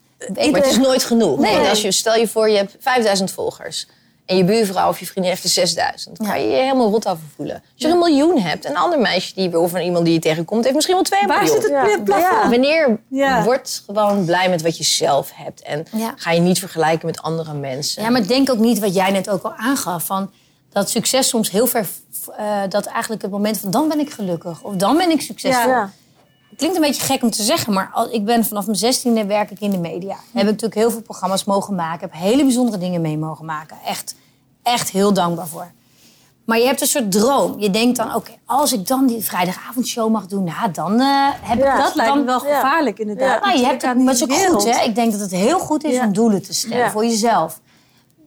Maar 0.51 0.61
het 0.61 0.65
is 0.71 0.77
nooit 0.77 1.03
genoeg. 1.03 1.39
Nee. 1.39 1.55
Want 1.55 1.67
als 1.69 1.81
je, 1.81 1.91
stel 1.91 2.15
je 2.15 2.27
voor, 2.27 2.49
je 2.49 2.57
hebt 2.57 2.75
5000 2.79 3.31
volgers. 3.31 3.87
En 4.25 4.37
je 4.37 4.43
buurvrouw 4.43 4.89
of 4.89 4.99
je 4.99 5.05
vriendin 5.05 5.31
heeft 5.31 5.43
er 5.43 5.49
6000. 5.49 6.17
Dan 6.17 6.27
kan 6.27 6.41
je 6.41 6.47
je 6.49 6.55
helemaal 6.55 6.89
rot 6.89 7.07
over 7.07 7.23
voelen. 7.35 7.55
Als 7.55 7.63
je 7.75 7.87
er 7.87 7.93
een 7.93 7.99
miljoen 7.99 8.39
hebt. 8.39 8.65
En 8.65 8.71
een 8.71 8.77
ander 8.77 8.99
meisje 8.99 9.33
die, 9.35 9.59
of 9.59 9.79
iemand 9.79 10.05
die 10.05 10.13
je 10.13 10.19
tegenkomt, 10.19 10.63
heeft 10.63 10.75
misschien 10.75 10.95
wel 10.95 11.03
2 11.03 11.27
Waar 11.27 11.37
miljoen. 11.43 11.61
zit 11.61 11.71
het 11.71 11.89
Ja. 11.91 11.99
plafond? 12.03 12.43
Ja. 12.43 12.49
Wanneer 12.49 12.99
Ja. 13.07 13.43
word 13.43 13.83
gewoon 13.85 14.25
blij 14.25 14.49
met 14.49 14.61
wat 14.61 14.77
je 14.77 14.83
zelf 14.83 15.31
hebt. 15.33 15.61
En 15.61 15.85
Ja. 15.91 16.13
ga 16.15 16.31
je 16.31 16.39
niet 16.39 16.59
vergelijken 16.59 17.05
met 17.05 17.21
andere 17.21 17.53
mensen. 17.53 18.03
Ja, 18.03 18.09
maar 18.09 18.27
denk 18.27 18.49
ook 18.51 18.57
niet 18.57 18.79
wat 18.79 18.93
jij 18.95 19.11
net 19.11 19.29
ook 19.29 19.43
al 19.43 19.53
aangaf. 19.55 20.03
Van 20.05 20.31
dat 20.71 20.89
succes 20.89 21.27
soms 21.27 21.51
heel 21.51 21.67
ver... 21.67 21.85
eh, 22.37 22.61
dat 22.69 22.85
eigenlijk 22.85 23.21
het 23.21 23.31
moment 23.31 23.57
van 23.57 23.71
dan 23.71 23.87
ben 23.87 23.99
ik 23.99 24.11
gelukkig. 24.11 24.61
Of 24.63 24.73
dan 24.75 24.97
ben 24.97 25.09
ik 25.09 25.21
succesvol. 25.21 25.69
Ja. 25.69 25.91
Klinkt 26.61 26.79
een 26.79 26.85
beetje 26.85 27.05
gek 27.05 27.23
om 27.23 27.29
te 27.29 27.43
zeggen, 27.43 27.73
maar 27.73 27.89
al, 27.93 28.13
ik 28.13 28.25
ben 28.25 28.45
vanaf 28.45 28.65
mijn 28.65 28.77
zestiende 28.77 29.25
werk 29.25 29.51
ik 29.51 29.59
in 29.59 29.71
de 29.71 29.77
media. 29.77 30.15
Heb 30.15 30.41
ik 30.43 30.49
natuurlijk 30.49 30.75
heel 30.75 30.91
veel 30.91 31.01
programma's 31.01 31.43
mogen 31.43 31.75
maken. 31.75 31.99
Heb 31.99 32.13
hele 32.13 32.43
bijzondere 32.43 32.77
dingen 32.77 33.01
mee 33.01 33.17
mogen 33.17 33.45
maken. 33.45 33.77
Echt, 33.85 34.15
echt 34.63 34.89
heel 34.89 35.13
dankbaar 35.13 35.47
voor. 35.47 35.71
Maar 36.45 36.59
je 36.59 36.65
hebt 36.65 36.81
een 36.81 36.87
soort 36.87 37.11
droom. 37.11 37.59
Je 37.59 37.69
denkt 37.69 37.97
dan, 37.97 38.15
oké, 38.15 38.31
als 38.45 38.73
ik 38.73 38.87
dan 38.87 39.07
die 39.07 39.23
vrijdagavondshow 39.23 40.11
mag 40.11 40.25
doen, 40.25 40.43
nou, 40.43 40.71
dan 40.71 40.99
eh, 40.99 41.27
heb 41.41 41.59
Ja, 41.59 41.77
ik 41.77 41.83
Dat 41.83 41.95
lijkt 41.95 42.15
me 42.15 42.23
wel 42.23 42.47
Ja. 42.47 42.55
gevaarlijk 42.55 42.99
inderdaad. 42.99 43.39
Ja. 43.43 43.47
nou, 43.47 43.59
je 43.59 43.65
hebt 43.65 43.81
het, 43.81 43.97
maar 43.97 44.05
het 44.05 44.15
is 44.15 44.23
ook 44.23 44.29
wereld. 44.29 44.61
goed, 44.63 44.75
hè? 44.75 44.83
Ik 44.83 44.95
denk 44.95 45.11
dat 45.11 45.21
het 45.21 45.31
heel 45.31 45.59
goed 45.59 45.83
is 45.83 45.99
om 45.99 46.13
doelen 46.13 46.43
te 46.43 46.53
stellen 46.53 46.91
voor 46.91 47.05
jezelf. 47.05 47.59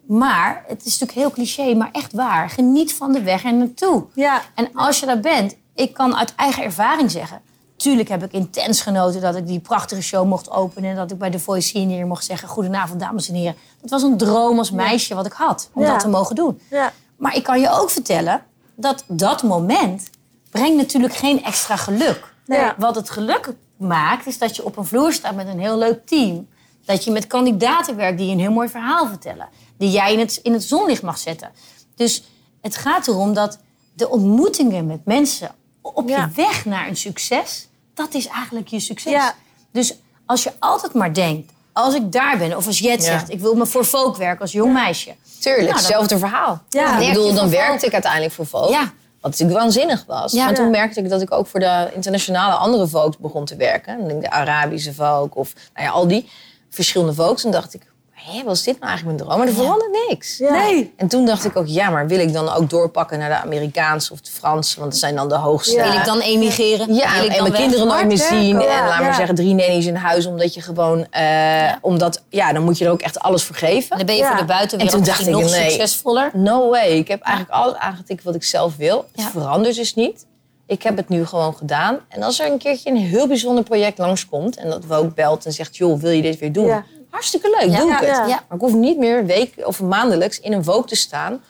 Maar, 0.06 0.64
het 0.68 0.84
is 0.84 0.98
natuurlijk 0.98 1.18
heel 1.18 1.30
cliché, 1.30 1.74
maar 1.74 1.88
echt 1.92 2.12
waar. 2.12 2.50
Geniet 2.50 2.94
van 2.94 3.12
de 3.12 3.22
weg 3.22 3.44
er 3.44 3.54
naartoe. 3.54 4.04
Ja. 4.14 4.40
En 4.54 4.68
als 4.74 5.00
je 5.00 5.06
daar 5.06 5.20
bent, 5.20 5.56
ik 5.74 5.94
kan 5.94 6.16
uit 6.16 6.34
eigen 6.36 6.62
ervaring 6.64 7.10
zeggen... 7.10 7.40
Tuurlijk 7.76 8.08
heb 8.08 8.22
ik 8.24 8.32
intens 8.32 8.80
genoten 8.80 9.20
dat 9.20 9.36
ik 9.36 9.46
die 9.46 9.60
prachtige 9.60 10.02
show 10.02 10.26
mocht 10.26 10.50
openen... 10.50 10.90
en 10.90 10.96
dat 10.96 11.10
ik 11.10 11.18
bij 11.18 11.30
The 11.30 11.38
Voice 11.38 11.68
Senior 11.68 12.06
mocht 12.06 12.24
zeggen... 12.24 12.48
Goedenavond, 12.48 13.00
dames 13.00 13.28
en 13.28 13.34
heren. 13.34 13.56
Dat 13.80 13.90
was 13.90 14.02
een 14.02 14.16
droom 14.16 14.58
als 14.58 14.70
meisje 14.70 15.14
wat 15.14 15.26
ik 15.26 15.32
had, 15.32 15.70
om 15.72 15.82
Ja. 15.82 15.90
dat 15.90 16.00
te 16.00 16.08
mogen 16.08 16.34
doen. 16.34 16.60
Ja. 16.70 16.92
Maar 17.16 17.36
ik 17.36 17.42
kan 17.42 17.60
je 17.60 17.70
ook 17.70 17.90
vertellen 17.90 18.42
dat 18.74 19.04
dat 19.06 19.42
moment 19.42 20.10
brengt 20.50 20.76
natuurlijk 20.76 21.14
geen 21.14 21.44
extra 21.44 21.76
geluk. 21.76 22.34
Nee. 22.46 22.70
Wat 22.78 22.94
het 22.94 23.10
geluk 23.10 23.52
maakt, 23.76 24.26
is 24.26 24.38
dat 24.38 24.56
je 24.56 24.64
op 24.64 24.76
een 24.76 24.84
vloer 24.84 25.12
staat 25.12 25.34
met 25.34 25.46
een 25.46 25.60
heel 25.60 25.78
leuk 25.78 26.06
team. 26.06 26.48
Dat 26.84 27.04
je 27.04 27.10
met 27.10 27.26
kandidaten 27.26 27.96
werkt 27.96 28.18
die 28.18 28.32
een 28.32 28.38
heel 28.40 28.50
mooi 28.52 28.68
verhaal 28.68 29.06
vertellen. 29.06 29.48
Die 29.78 29.90
jij 29.90 30.12
in 30.12 30.18
het, 30.18 30.40
in 30.42 30.52
het 30.52 30.64
zonlicht 30.64 31.02
mag 31.02 31.18
zetten. 31.18 31.50
Dus 31.94 32.24
het 32.60 32.76
gaat 32.76 33.06
erom 33.08 33.34
dat 33.34 33.58
de 33.94 34.08
ontmoetingen 34.08 34.86
met 34.86 35.04
mensen 35.04 35.50
op 35.94 36.08
Ja. 36.08 36.16
je 36.18 36.42
weg 36.42 36.64
naar 36.64 36.88
een 36.88 36.96
succes, 36.96 37.68
dat 37.94 38.14
is 38.14 38.26
eigenlijk 38.26 38.68
je 38.68 38.80
succes. 38.80 39.12
Ja. 39.12 39.34
Dus 39.72 39.94
als 40.26 40.42
je 40.42 40.52
altijd 40.58 40.94
maar 40.94 41.14
denkt, 41.14 41.52
als 41.72 41.94
ik 41.94 42.12
daar 42.12 42.38
ben, 42.38 42.56
of 42.56 42.66
als 42.66 42.78
Jet 42.78 43.04
Ja. 43.04 43.10
zegt, 43.10 43.30
ik 43.30 43.40
wil 43.40 43.54
me 43.54 43.66
voor 43.66 43.84
Vogue 43.84 44.18
werken 44.18 44.40
als 44.40 44.52
jong 44.52 44.72
meisje. 44.72 45.14
Tuurlijk, 45.40 45.62
Nou, 45.62 45.72
dan- 45.74 45.76
hetzelfde 45.76 46.18
verhaal. 46.18 46.62
Ja. 46.68 46.98
ik 46.98 47.08
bedoel, 47.08 47.34
dan 47.34 47.50
werkte 47.50 47.86
ik 47.86 47.92
uiteindelijk 47.92 48.32
voor. 48.32 48.70
Ja. 48.70 48.92
Wat 49.20 49.30
natuurlijk 49.32 49.58
waanzinnig 49.60 50.04
was. 50.06 50.32
Ja. 50.32 50.44
maar 50.44 50.54
toen 50.54 50.70
merkte 50.70 51.00
ik 51.00 51.08
dat 51.08 51.20
ik 51.22 51.32
ook 51.32 51.46
voor 51.46 51.60
de 51.60 51.90
internationale 51.94 52.54
andere 52.54 52.88
Vogues 52.88 53.18
begon 53.18 53.44
te 53.44 53.56
werken. 53.56 54.20
De 54.20 54.30
Arabische 54.30 54.94
Vogue 54.94 55.30
of 55.34 55.52
nou 55.74 55.86
ja, 55.86 55.92
al 55.92 56.08
die 56.08 56.28
verschillende 56.70 57.14
Vogues. 57.14 57.44
En 57.44 57.50
dacht 57.50 57.74
ik, 57.74 57.82
hé, 58.30 58.42
was 58.44 58.62
dit 58.62 58.78
nou 58.80 58.86
eigenlijk 58.88 59.18
mijn 59.18 59.28
droom? 59.28 59.38
Maar 59.38 59.48
er 59.48 59.54
veranderde 59.62 60.06
niks. 60.08 60.38
Nee. 60.38 60.92
En 60.96 61.08
toen 61.08 61.26
dacht 61.26 61.44
ik 61.44 61.56
ook, 61.56 61.66
ja, 61.66 61.90
maar 61.90 62.06
wil 62.06 62.18
ik 62.18 62.32
dan 62.32 62.52
ook 62.52 62.70
doorpakken 62.70 63.18
naar 63.18 63.28
de 63.28 63.36
Amerikaanse 63.36 64.12
of 64.12 64.20
de 64.20 64.30
Franse? 64.30 64.78
Want 64.78 64.90
dat 64.90 65.00
zijn 65.00 65.14
dan 65.14 65.28
de 65.28 65.34
hoogste. 65.34 65.82
Wil 65.82 65.92
ik 65.92 66.04
dan 66.04 66.20
emigreren? 66.20 66.94
Ja, 66.94 67.14
Wil 67.14 67.24
ik 67.24 67.32
en 67.32 67.42
mijn 67.42 67.54
kinderen 67.54 67.86
nooit 67.86 68.06
meer 68.06 68.16
zien. 68.16 68.60
en 68.60 68.86
laat 68.86 69.00
maar 69.00 69.14
zeggen, 69.14 69.34
drie 69.34 69.54
nannies 69.54 69.86
in 69.86 69.94
huis. 69.94 70.26
Omdat 70.26 70.54
je 70.54 70.60
gewoon... 70.60 71.06
eh, 71.10 71.72
Omdat, 71.80 72.22
ja, 72.28 72.52
dan 72.52 72.62
moet 72.62 72.78
je 72.78 72.84
er 72.84 72.90
ook 72.90 73.00
echt 73.02 73.18
alles 73.18 73.42
voor 73.42 73.56
geven. 73.56 73.96
Dan 73.96 74.06
ben 74.06 74.16
je 74.16 74.24
voor 74.24 74.36
de 74.36 74.44
buitenwereld 74.44 74.96
En 74.96 74.98
toen 74.98 75.06
dacht 75.06 75.18
misschien 75.18 75.38
ik, 75.38 75.44
nog 75.50 75.60
nee. 75.60 75.70
succesvoller. 75.70 76.30
No 76.32 76.70
way. 76.70 76.88
Ik 76.88 77.08
heb 77.08 77.20
eigenlijk 77.22 77.56
alles 77.56 77.74
aangetikt 77.74 78.22
wat 78.24 78.34
ik 78.34 78.44
zelf 78.44 78.76
wil. 78.76 79.04
Het 79.14 79.24
verandert 79.24 79.74
dus 79.76 79.94
niet. 79.94 80.26
Ik 80.66 80.82
heb 80.82 80.96
het 80.96 81.08
nu 81.08 81.26
gewoon 81.26 81.54
gedaan. 81.56 81.98
En 82.08 82.22
als 82.22 82.40
er 82.40 82.50
een 82.50 82.58
keertje 82.58 82.90
een 82.90 82.96
heel 82.96 83.26
bijzonder 83.28 83.64
project 83.64 83.98
langskomt... 83.98 84.56
en 84.56 84.70
dat 84.70 84.84
we 84.84 84.94
ook 84.94 85.14
belt 85.14 85.46
en 85.46 85.52
zegt, 85.52 85.76
joh, 85.76 86.00
wil 86.00 86.10
je 86.10 86.22
dit 86.22 86.38
weer 86.38 86.52
doen? 86.52 86.66
Ja. 86.66 86.84
Hartstikke 87.14 87.56
leuk, 87.60 87.70
Ja. 87.70 87.78
doe 87.78 87.92
ik 87.92 88.00
Ja, 88.00 88.20
het. 88.20 88.28
Maar 88.28 88.42
ik 88.50 88.60
hoef 88.60 88.72
niet 88.72 88.98
meer 88.98 89.26
week 89.26 89.54
of 89.64 89.80
maandelijks 89.80 90.40
in 90.40 90.52
een 90.52 90.64
Vogue 90.64 90.84
te 90.84 90.96
staan... 90.96 91.42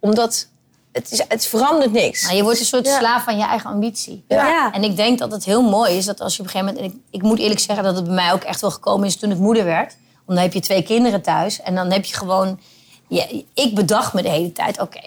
omdat 0.00 0.48
het, 0.92 1.10
is, 1.12 1.22
het 1.28 1.46
verandert 1.46 1.92
niks. 1.92 2.22
Nou, 2.22 2.36
je 2.36 2.42
wordt 2.42 2.58
een 2.58 2.64
soort 2.64 2.86
Ja. 2.86 2.98
slaaf 2.98 3.24
van 3.24 3.36
je 3.38 3.44
eigen 3.44 3.70
ambitie. 3.70 4.24
Ja. 4.28 4.46
Ja. 4.48 4.72
En 4.72 4.82
ik 4.84 4.96
denk 4.96 5.18
dat 5.18 5.32
het 5.32 5.44
heel 5.44 5.62
mooi 5.62 5.96
is 5.96 6.04
dat 6.04 6.20
als 6.20 6.36
je 6.36 6.40
op 6.42 6.46
een 6.46 6.52
gegeven 6.52 6.74
moment... 6.74 6.92
En 6.94 6.98
ik, 7.00 7.04
ik 7.20 7.22
moet 7.22 7.38
eerlijk 7.38 7.60
zeggen 7.60 7.84
dat 7.84 7.94
het 7.96 8.04
bij 8.04 8.14
mij 8.14 8.32
ook 8.32 8.42
echt 8.42 8.60
wel 8.60 8.70
gekomen 8.70 9.06
is 9.06 9.16
toen 9.16 9.30
ik 9.30 9.38
moeder 9.38 9.64
werd. 9.64 9.96
Want 10.24 10.38
dan 10.38 10.46
heb 10.48 10.52
je 10.52 10.60
twee 10.60 10.82
kinderen 10.82 11.22
thuis. 11.22 11.60
En 11.60 11.74
dan 11.74 11.90
heb 11.90 12.04
je 12.04 12.14
gewoon... 12.14 12.60
Ja, 13.08 13.24
ik 13.54 13.74
bedacht 13.74 14.12
me 14.12 14.22
de 14.22 14.28
hele 14.28 14.52
tijd, 14.52 14.80
oké... 14.80 15.00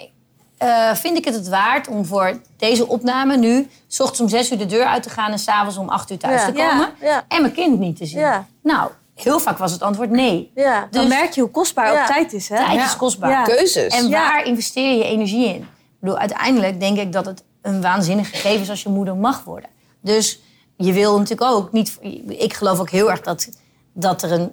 eh, 0.58 0.94
vind 0.94 1.16
ik 1.18 1.24
het 1.24 1.34
het 1.34 1.48
waard 1.48 1.88
om 1.88 2.04
voor 2.06 2.40
deze 2.56 2.88
opname 2.88 3.36
nu... 3.36 3.68
s 3.86 4.00
ochtends 4.00 4.20
om 4.20 4.28
zes 4.28 4.50
uur 4.50 4.58
de 4.58 4.66
deur 4.66 4.84
uit 4.84 5.02
te 5.02 5.10
gaan... 5.10 5.32
en 5.32 5.38
s'avonds 5.38 5.76
om 5.76 5.88
acht 5.88 6.10
uur 6.10 6.18
thuis 6.18 6.40
Ja. 6.40 6.46
te 6.46 6.52
komen? 6.52 6.90
Ja. 7.00 7.06
Ja. 7.06 7.24
En 7.28 7.40
mijn 7.40 7.52
kind 7.54 7.78
niet 7.78 7.96
te 7.96 8.06
zien? 8.06 8.18
Ja. 8.20 8.46
Nou, 8.62 8.90
heel 9.22 9.40
vaak 9.40 9.58
was 9.58 9.72
het 9.72 9.82
antwoord 9.82 10.10
nee. 10.10 10.50
Ja. 10.54 10.88
Dan 10.90 11.00
Dus- 11.04 11.14
merk 11.14 11.32
je 11.32 11.40
hoe 11.40 11.50
kostbaar 11.50 11.92
Ja. 11.92 12.00
ook 12.00 12.06
tijd 12.06 12.32
is. 12.32 12.48
Hè? 12.48 12.56
Tijd 12.56 12.72
Ja. 12.72 12.84
is 12.84 12.96
kostbaar. 12.96 13.30
Ja. 13.30 13.42
Keuzes. 13.42 13.94
En 13.94 14.08
Ja. 14.08 14.28
waar 14.28 14.44
investeer 14.44 14.96
je 14.96 15.04
energie 15.04 15.46
in? 15.48 15.54
Ik 15.60 15.66
bedoel, 16.00 16.18
uiteindelijk 16.18 16.80
denk 16.80 16.98
ik 16.98 17.12
dat 17.12 17.26
het 17.26 17.42
een 17.62 17.82
waanzinnig 17.82 18.30
gegeven 18.30 18.60
is 18.60 18.70
als 18.70 18.82
je 18.82 18.88
moeder 18.88 19.16
mag 19.16 19.44
worden. 19.44 19.70
Dus 20.00 20.40
je 20.76 20.92
wil 20.92 21.18
natuurlijk 21.18 21.50
ook 21.50 21.72
niet. 21.72 21.98
Ik 22.28 22.54
geloof 22.54 22.80
ook 22.80 22.90
heel 22.90 23.10
erg 23.10 23.20
dat, 23.20 23.48
dat 23.92 24.22
er 24.22 24.32
een. 24.32 24.50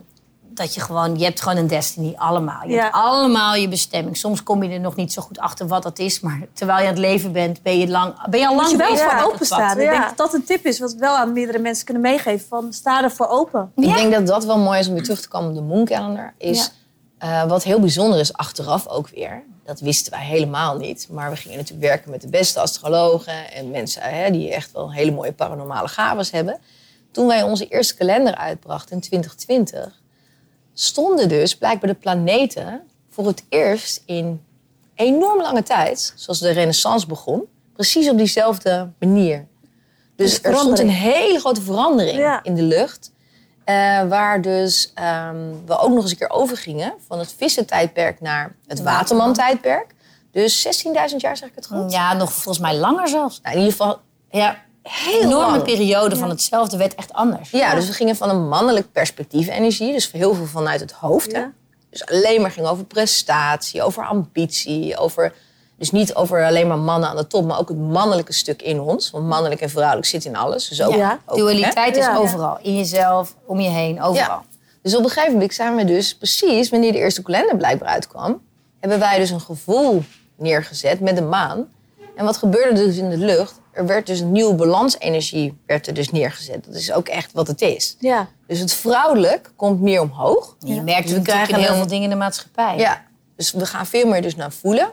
Dat 0.57 0.73
je 0.73 0.81
gewoon, 0.81 1.17
je 1.17 1.23
hebt 1.23 1.41
gewoon 1.41 1.57
een 1.57 1.67
destiny, 1.67 2.13
allemaal. 2.17 2.61
Je 2.65 2.73
Ja. 2.73 2.81
hebt 2.81 2.95
allemaal 2.95 3.55
je 3.55 3.67
bestemming. 3.67 4.17
Soms 4.17 4.43
kom 4.43 4.63
je 4.63 4.69
er 4.69 4.79
nog 4.79 4.95
niet 4.95 5.13
zo 5.13 5.21
goed 5.21 5.39
achter 5.39 5.67
wat 5.67 5.83
dat 5.83 5.99
is. 5.99 6.19
Maar 6.19 6.39
terwijl 6.53 6.77
je 6.79 6.83
aan 6.87 6.93
het 6.93 7.01
leven 7.01 7.31
bent, 7.31 7.61
ben 7.61 7.79
je, 7.79 7.87
lang, 7.87 8.29
ben 8.29 8.39
je 8.39 8.47
al 8.47 8.55
lang 8.55 8.61
Moet 8.67 8.71
je 8.71 8.77
wel 8.77 8.91
bezig 8.91 9.11
voor 9.11 9.33
openstaan. 9.33 9.79
Ik 9.79 9.89
denk 9.89 10.03
dat 10.03 10.17
dat 10.17 10.33
een 10.33 10.43
tip 10.43 10.65
is 10.65 10.79
wat 10.79 10.93
we 10.93 10.99
wel 10.99 11.15
aan 11.15 11.33
meerdere 11.33 11.59
mensen 11.59 11.85
kunnen 11.85 12.03
meegeven. 12.03 12.47
Van 12.47 12.73
sta 12.73 13.03
ervoor 13.03 13.27
open. 13.27 13.71
Ik 13.75 13.93
denk 13.95 14.13
dat 14.13 14.27
dat 14.27 14.45
wel 14.45 14.57
mooi 14.57 14.79
is 14.79 14.87
om 14.87 14.93
weer 14.93 15.03
terug 15.03 15.21
te 15.21 15.27
komen 15.27 15.49
op 15.49 15.55
de 15.55 15.61
Moon 15.61 15.85
Calendar. 15.85 16.33
Is 16.37 16.71
eh, 17.17 17.43
wat 17.43 17.63
heel 17.63 17.79
bijzonder 17.79 18.19
is 18.19 18.33
achteraf 18.33 18.87
ook 18.87 19.09
weer. 19.09 19.43
Dat 19.65 19.79
wisten 19.79 20.11
wij 20.11 20.25
helemaal 20.25 20.77
niet. 20.77 21.07
Maar 21.11 21.29
we 21.29 21.35
gingen 21.35 21.57
natuurlijk 21.57 21.87
werken 21.87 22.11
met 22.11 22.21
de 22.21 22.29
beste 22.29 22.59
astrologen. 22.59 23.51
En 23.51 23.71
mensen 23.71 24.01
hè, 24.01 24.31
die 24.31 24.53
echt 24.53 24.71
wel 24.71 24.91
hele 24.93 25.11
mooie 25.11 25.33
paranormale 25.33 25.87
gaves 25.87 26.31
hebben. 26.31 26.59
Toen 27.11 27.27
wij 27.27 27.43
onze 27.43 27.67
eerste 27.67 27.95
kalender 27.95 28.35
uitbrachten 28.35 28.95
in 28.95 29.01
2020... 29.01 29.99
stonden 30.79 31.29
dus 31.29 31.55
blijkbaar 31.57 31.89
de 31.89 31.95
planeten 31.95 32.81
voor 33.09 33.27
het 33.27 33.43
eerst 33.49 34.01
in 34.05 34.43
enorm 34.95 35.41
lange 35.41 35.63
tijd... 35.63 36.13
zoals 36.15 36.39
de 36.39 36.49
renaissance 36.51 37.07
begon, 37.07 37.43
precies 37.73 38.09
op 38.09 38.17
diezelfde 38.17 38.89
manier. 38.99 39.47
Dus 40.15 40.41
er 40.43 40.57
stond 40.57 40.79
een 40.79 40.89
hele 40.89 41.39
grote 41.39 41.61
verandering 41.61 42.17
Ja. 42.17 42.43
in 42.43 42.55
de 42.55 42.61
lucht. 42.61 43.11
eh, 43.63 43.73
waar 44.07 44.41
dus 44.41 44.91
ehm, 44.93 45.37
we 45.65 45.77
ook 45.77 45.89
nog 45.93 46.01
eens 46.01 46.11
een 46.11 46.17
keer 46.17 46.29
overgingen 46.29 46.93
van 47.07 47.19
het 47.19 47.33
vissentijdperk 47.37 48.21
naar 48.21 48.55
het 48.67 48.81
waterman-tijdperk. 48.81 49.95
Dus 50.31 50.61
16.000 50.67 51.15
jaar, 51.17 51.37
zeg 51.37 51.49
ik 51.49 51.55
het 51.55 51.67
goed? 51.67 51.91
Ja, 51.91 52.13
nog 52.13 52.31
volgens 52.33 52.59
mij 52.59 52.75
langer 52.75 53.07
zelfs. 53.07 53.41
Nou, 53.41 53.55
in 53.55 53.61
ieder 53.61 53.77
geval 53.77 53.99
Ja, 54.31 54.63
heel 54.89 55.21
enorme 55.21 55.51
lang. 55.51 55.63
periode 55.63 56.15
van 56.15 56.29
hetzelfde 56.29 56.77
werd 56.77 56.95
echt 56.95 57.13
anders. 57.13 57.49
Ja, 57.49 57.75
dus 57.75 57.87
we 57.87 57.93
gingen 57.93 58.15
van 58.15 58.29
een 58.29 58.47
mannelijk 58.47 58.91
perspectief 58.91 59.47
energie. 59.47 59.91
Dus 59.93 60.11
heel 60.11 60.33
veel 60.33 60.45
vanuit 60.45 60.79
het 60.79 60.91
hoofd. 60.91 61.31
Hè? 61.31 61.39
Ja. 61.39 61.51
Dus 61.89 62.05
alleen 62.05 62.41
maar 62.41 62.51
ging 62.51 62.67
over 62.67 62.85
prestatie, 62.85 63.83
over 63.83 64.05
ambitie. 64.05 64.97
Over, 64.97 65.33
dus 65.77 65.91
niet 65.91 66.15
over 66.15 66.45
alleen 66.45 66.67
maar 66.67 66.77
mannen 66.77 67.09
aan 67.09 67.15
de 67.15 67.27
top, 67.27 67.45
maar 67.45 67.59
ook 67.59 67.67
het 67.69 67.77
mannelijke 67.77 68.33
stuk 68.33 68.61
in 68.61 68.79
ons. 68.79 69.11
Want 69.11 69.25
mannelijk 69.27 69.61
en 69.61 69.69
vrouwelijk 69.69 70.07
zit 70.07 70.25
in 70.25 70.35
alles. 70.35 70.67
Dus 70.67 70.81
ook, 70.81 70.93
Ja. 70.95 71.19
ook, 71.25 71.37
hè? 71.37 71.41
Dualiteit 71.43 71.95
is 71.97 72.05
Ja. 72.05 72.17
overal. 72.17 72.57
In 72.61 72.75
jezelf, 72.75 73.35
om 73.45 73.59
je 73.59 73.69
heen, 73.69 74.01
overal. 74.01 74.13
Ja. 74.39 74.43
Dus 74.81 74.95
op 74.95 75.03
een 75.03 75.09
gegeven 75.09 75.33
moment 75.33 75.53
zijn 75.53 75.75
we 75.75 75.85
dus 75.85 76.15
precies, 76.15 76.69
wanneer 76.69 76.91
de 76.91 76.97
eerste 76.97 77.21
kalender 77.21 77.57
blijkbaar 77.57 77.89
uitkwam, 77.89 78.41
hebben 78.79 78.99
wij 78.99 79.17
dus 79.17 79.29
een 79.29 79.41
gevoel 79.41 80.03
neergezet 80.37 80.99
met 80.99 81.15
de 81.15 81.21
maan. 81.21 81.67
En 82.17 82.25
wat 82.25 82.37
gebeurde 82.37 82.73
dus 82.73 82.97
in 82.97 83.09
de 83.09 83.17
lucht? 83.17 83.59
Er 83.71 83.85
werd 83.85 84.07
dus 84.07 84.19
een 84.19 84.31
nieuwe 84.31 84.55
balansenergie 84.55 85.57
werd 85.65 85.87
er 85.87 85.93
dus 85.93 86.11
neergezet. 86.11 86.65
Dat 86.65 86.75
is 86.75 86.91
ook 86.91 87.07
echt 87.07 87.31
wat 87.31 87.47
het 87.47 87.61
is. 87.61 87.95
Ja. 87.99 88.27
Dus 88.47 88.59
het 88.59 88.73
vrouwelijk 88.73 89.51
komt 89.55 89.81
meer 89.81 90.01
omhoog. 90.01 90.55
Je 90.59 90.81
merkt 90.81 91.07
Dus 91.07 91.17
we 91.17 91.21
krijgen 91.21 91.55
heel 91.55 91.75
veel 91.75 91.87
dingen 91.87 92.03
in 92.03 92.09
de 92.09 92.15
maatschappij. 92.15 92.77
Ja, 92.77 93.05
dus 93.35 93.51
we 93.51 93.65
gaan 93.65 93.85
veel 93.85 94.07
meer 94.07 94.21
dus 94.21 94.35
naar 94.35 94.51
voelen. 94.51 94.89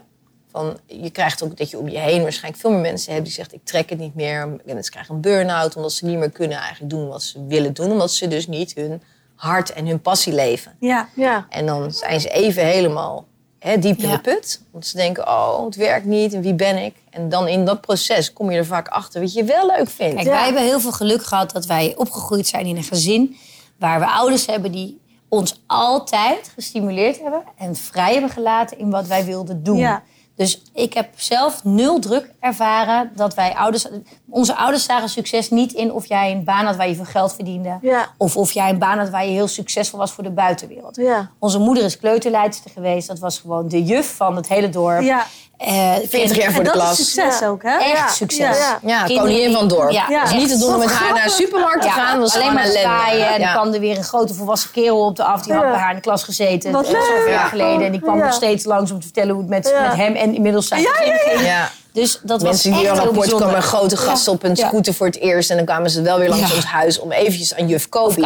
Van, 0.51 0.79
je 0.87 1.11
krijgt 1.11 1.43
ook 1.43 1.57
dat 1.57 1.71
je 1.71 1.79
om 1.79 1.89
je 1.89 1.99
heen 1.99 2.23
waarschijnlijk 2.23 2.63
veel 2.63 2.71
meer 2.71 2.81
mensen 2.81 3.13
hebt 3.13 3.25
die 3.25 3.35
zeggen 3.35 3.55
ik 3.55 3.65
trek 3.65 3.91
het 3.91 3.99
niet 3.99 4.15
meer. 4.15 4.57
Mensen 4.65 4.93
krijgen 4.93 5.15
een 5.15 5.21
burn-out 5.21 5.77
omdat 5.77 5.93
ze 5.93 6.07
niet 6.07 6.19
meer 6.19 6.31
kunnen 6.31 6.59
eigenlijk 6.59 6.91
doen 6.91 7.09
wat 7.09 7.23
ze 7.23 7.47
willen 7.47 7.75
doen. 7.75 7.91
Omdat 7.91 8.11
ze 8.11 8.29
dus 8.29 8.47
niet 8.47 8.75
hun 8.75 9.03
hart 9.35 9.73
en 9.73 9.87
hun 9.87 10.01
passie 10.01 10.33
leven. 10.33 10.77
Ja. 10.81 11.09
Ja. 11.15 11.47
En 11.49 11.67
dan 11.67 11.93
zijn 11.93 12.21
ze 12.21 12.29
even 12.29 12.65
helemaal 12.65 13.27
hè, 13.65 13.79
diep 13.79 13.99
in 13.99 14.09
Ja. 14.09 14.15
de 14.17 14.21
put. 14.21 14.61
Want 14.71 14.87
ze 14.87 14.97
denken, 14.97 15.29
oh, 15.29 15.65
het 15.65 15.77
werkt 15.77 16.07
niet 16.07 16.33
en 16.33 16.41
wie 16.41 16.55
ben 16.55 16.85
ik? 16.85 16.95
En 17.11 17.29
dan 17.29 17.49
in 17.49 17.65
dat 17.65 17.81
proces 17.81 18.33
kom 18.33 18.51
je 18.51 18.59
er 18.59 18.67
vaak 18.67 18.89
achter 18.89 19.21
wat 19.21 19.33
je 19.33 19.45
wel 19.45 19.67
leuk 19.67 19.89
vindt. 19.91 20.15
Kijk, 20.15 20.27
Ja. 20.27 20.33
wij 20.33 20.45
hebben 20.45 20.63
heel 20.63 20.81
veel 20.81 20.93
geluk 20.93 21.23
gehad 21.25 21.51
dat 21.51 21.67
wij 21.67 21.95
opgegroeid 21.97 22.47
zijn 22.47 22.67
in 22.67 22.77
een 22.77 22.83
gezin 22.83 23.37
waar 23.79 23.99
we 24.01 24.07
ouders 24.07 24.47
hebben 24.47 24.73
die 24.73 25.01
ons 25.29 25.63
altijd 25.67 26.51
gestimuleerd 26.55 27.21
hebben 27.21 27.43
en 27.57 27.77
vrij 27.77 28.13
hebben 28.13 28.31
gelaten 28.31 28.79
in 28.79 28.91
wat 28.91 29.07
wij 29.07 29.25
wilden 29.25 29.63
doen. 29.63 29.77
Ja. 29.77 30.03
Dus 30.37 30.63
ik 30.73 30.95
heb 30.95 31.09
zelf 31.17 31.65
nul 31.65 31.99
druk 31.99 32.31
ervaren 32.41 33.11
dat 33.15 33.35
wij 33.35 33.55
ouders. 33.55 33.87
Onze 34.31 34.57
ouders 34.57 34.85
zagen 34.85 35.09
succes 35.09 35.51
niet 35.51 35.73
in 35.73 35.93
of 35.93 36.07
jij 36.07 36.33
een 36.33 36.45
baan 36.45 36.65
had 36.65 36.77
waar 36.77 36.89
je 36.89 36.95
veel 36.95 37.05
geld 37.05 37.35
verdiende. 37.35 37.79
Ja. 37.83 38.09
Of 38.17 38.37
of 38.37 38.53
jij 38.53 38.71
een 38.71 38.79
baan 38.79 38.99
had 38.99 39.11
waar 39.11 39.25
je 39.25 39.31
heel 39.31 39.49
succesvol 39.49 39.99
was 39.99 40.13
voor 40.13 40.25
de 40.25 40.31
buitenwereld. 40.31 40.97
Ja. 40.97 41.31
Onze 41.39 41.59
moeder 41.59 41.85
is 41.85 41.99
kleuterleidster 41.99 42.71
geweest. 42.71 43.09
Dat 43.09 43.19
was 43.19 43.39
gewoon 43.39 43.69
de 43.69 43.83
juf 43.85 44.17
van 44.17 44.37
het 44.37 44.49
hele 44.49 44.69
dorp. 44.69 45.03
Ja. 45.03 45.27
Eh, 45.59 45.93
40 46.09 46.37
jaar 46.37 46.53
voor 46.53 46.59
En 46.65 46.65
de 46.65 46.79
dat 46.79 46.83
klas. 46.83 46.99
is 47.01 47.13
succes 47.13 47.39
Ja. 47.41 47.47
ook, 47.47 47.63
hè? 47.63 47.77
Echt 47.79 47.91
Ja. 47.99 48.09
succes. 48.09 48.59
Ja. 48.59 48.79
Ja, 48.83 49.05
koningin 49.21 49.53
van 49.53 49.61
het 49.61 49.71
dorp. 49.71 49.91
Ja, 49.91 50.07
Het 50.09 50.31
is 50.31 50.37
niet 50.37 50.49
te 50.49 50.59
doen 50.59 50.73
om 50.73 50.79
met 50.79 50.93
haar 50.93 51.15
naar 51.15 51.25
de 51.25 51.31
supermarkt 51.31 51.83
te 51.83 51.89
gaan. 51.91 52.23
Alleen 52.31 52.53
maar 52.55 52.67
zwaaien. 52.67 53.27
En 53.29 53.41
Ja. 53.41 53.53
dan 53.53 53.63
kwam 53.63 53.75
er 53.75 53.81
weer 53.81 53.97
een 53.97 54.05
grote 54.05 54.35
volwassen 54.35 54.71
kerel 54.71 55.05
op 55.05 55.17
de 55.17 55.25
af. 55.25 55.43
Die 55.43 55.53
had 55.53 55.63
Ja. 55.63 55.71
bij 55.71 55.79
haar 55.79 55.91
in 55.91 55.97
de 55.97 56.03
klas 56.03 56.23
gezeten. 56.23 56.73
Wat 56.73 56.85
eh, 56.85 56.91
zoveel 56.91 57.29
jaar 57.29 57.49
geleden. 57.49 57.87
En 57.87 57.93
die 57.93 58.01
kwam 58.01 58.19
Ja. 58.19 58.25
nog 58.25 58.35
steeds 58.35 58.65
langs 58.65 58.91
om 58.91 58.97
te 58.99 59.05
vertellen 59.05 59.31
hoe 59.33 59.41
het 59.41 59.51
met, 59.51 59.69
Ja. 59.69 59.81
met 59.89 59.95
hem 59.97 60.15
en 60.15 60.35
inmiddels 60.35 60.69
zijn 60.69 60.85
gezin 60.87 61.15
ging. 61.19 61.49
Dus 61.95 62.21
dat 62.23 62.43
Mensen 62.43 62.49
was 62.49 62.63
die 62.63 62.73
echt 62.73 62.81
heel 62.83 63.05
rapport 63.05 63.35
kwamen 63.35 63.63
grote 63.63 63.97
gasten 63.97 64.33
op 64.33 64.43
hun 64.43 64.55
Ja. 64.55 64.67
scooter 64.69 64.95
voor 64.95 65.07
het 65.07 65.19
eerst. 65.19 65.51
En 65.51 65.57
dan 65.57 65.65
kwamen 65.65 65.91
ze 65.91 66.03
wel 66.03 66.19
weer 66.19 66.29
langs 66.29 66.51
Ja. 66.51 66.57
ons 66.57 66.65
huis 66.65 66.99
om 67.01 67.13
eventjes 67.13 67.55
aan 67.55 67.69
juf 67.69 67.89
Kobi 67.89 68.23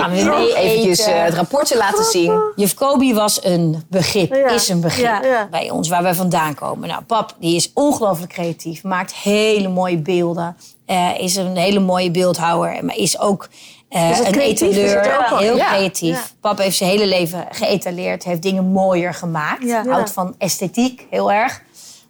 eventjes 0.57 1.01
eh, 1.07 1.23
het 1.23 1.35
rapport 1.35 1.67
te 1.67 1.77
laten 1.77 2.05
zien. 2.05 2.41
Juf 2.57 2.75
Kobi 2.75 3.15
was 3.15 3.45
een 3.45 3.85
begrip, 3.91 4.35
Ja. 4.35 4.49
is 4.49 4.69
een 4.69 4.81
begrip 4.81 5.05
Ja, 5.05 5.23
ja. 5.23 5.49
bij 5.51 5.71
ons, 5.71 5.89
waar 5.89 6.03
wij 6.03 6.15
vandaan 6.15 6.55
komen. 6.55 6.89
Nou, 6.89 7.03
pap 7.03 7.35
die 7.41 7.57
is 7.57 7.71
ongelooflijk 7.75 8.33
creatief, 8.33 8.83
maakt 8.83 9.15
hele 9.15 9.69
mooie 9.69 9.99
beelden. 9.99 10.57
eh, 10.87 11.11
is 11.21 11.37
een 11.37 11.57
hele 11.57 11.79
mooie 11.81 12.11
beeldhouwer, 12.11 12.85
maar 12.85 12.97
is 12.97 13.19
ook 13.19 13.49
eh, 13.89 14.09
het 14.11 14.27
een 14.27 14.33
creatief? 14.33 14.77
Etaleur. 14.77 15.39
Heel 15.39 15.57
Ja. 15.57 15.67
creatief. 15.67 16.15
Ja. 16.17 16.23
Pap 16.41 16.59
heeft 16.59 16.77
zijn 16.77 16.91
hele 16.91 17.07
leven 17.07 17.47
geëtaleerd, 17.51 18.25
heeft 18.25 18.43
dingen 18.43 18.65
mooier 18.65 19.15
gemaakt. 19.15 19.63
Ja. 19.63 19.85
Houdt 19.89 20.11
van 20.13 20.35
esthetiek, 20.39 21.07
heel 21.11 21.33
erg. 21.33 21.63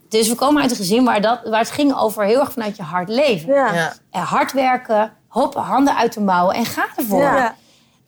Dus 0.08 0.28
we 0.28 0.34
komen 0.34 0.62
uit 0.62 0.70
een 0.70 0.76
gezin 0.76 1.04
waar, 1.04 1.20
dat, 1.20 1.40
waar 1.44 1.60
het 1.60 1.70
ging 1.70 1.96
over 1.96 2.24
heel 2.24 2.40
erg 2.40 2.52
vanuit 2.52 2.76
je 2.76 2.82
hart 2.82 3.08
leven. 3.08 3.54
Ja. 3.54 3.94
Ja. 4.12 4.20
Hard 4.20 4.52
werken, 4.52 5.12
hoppen, 5.28 5.62
handen 5.62 5.96
uit 5.96 6.12
de 6.12 6.20
mouwen 6.20 6.54
en 6.54 6.64
ga 6.64 6.86
ervoor. 6.96 7.22
Ja. 7.22 7.54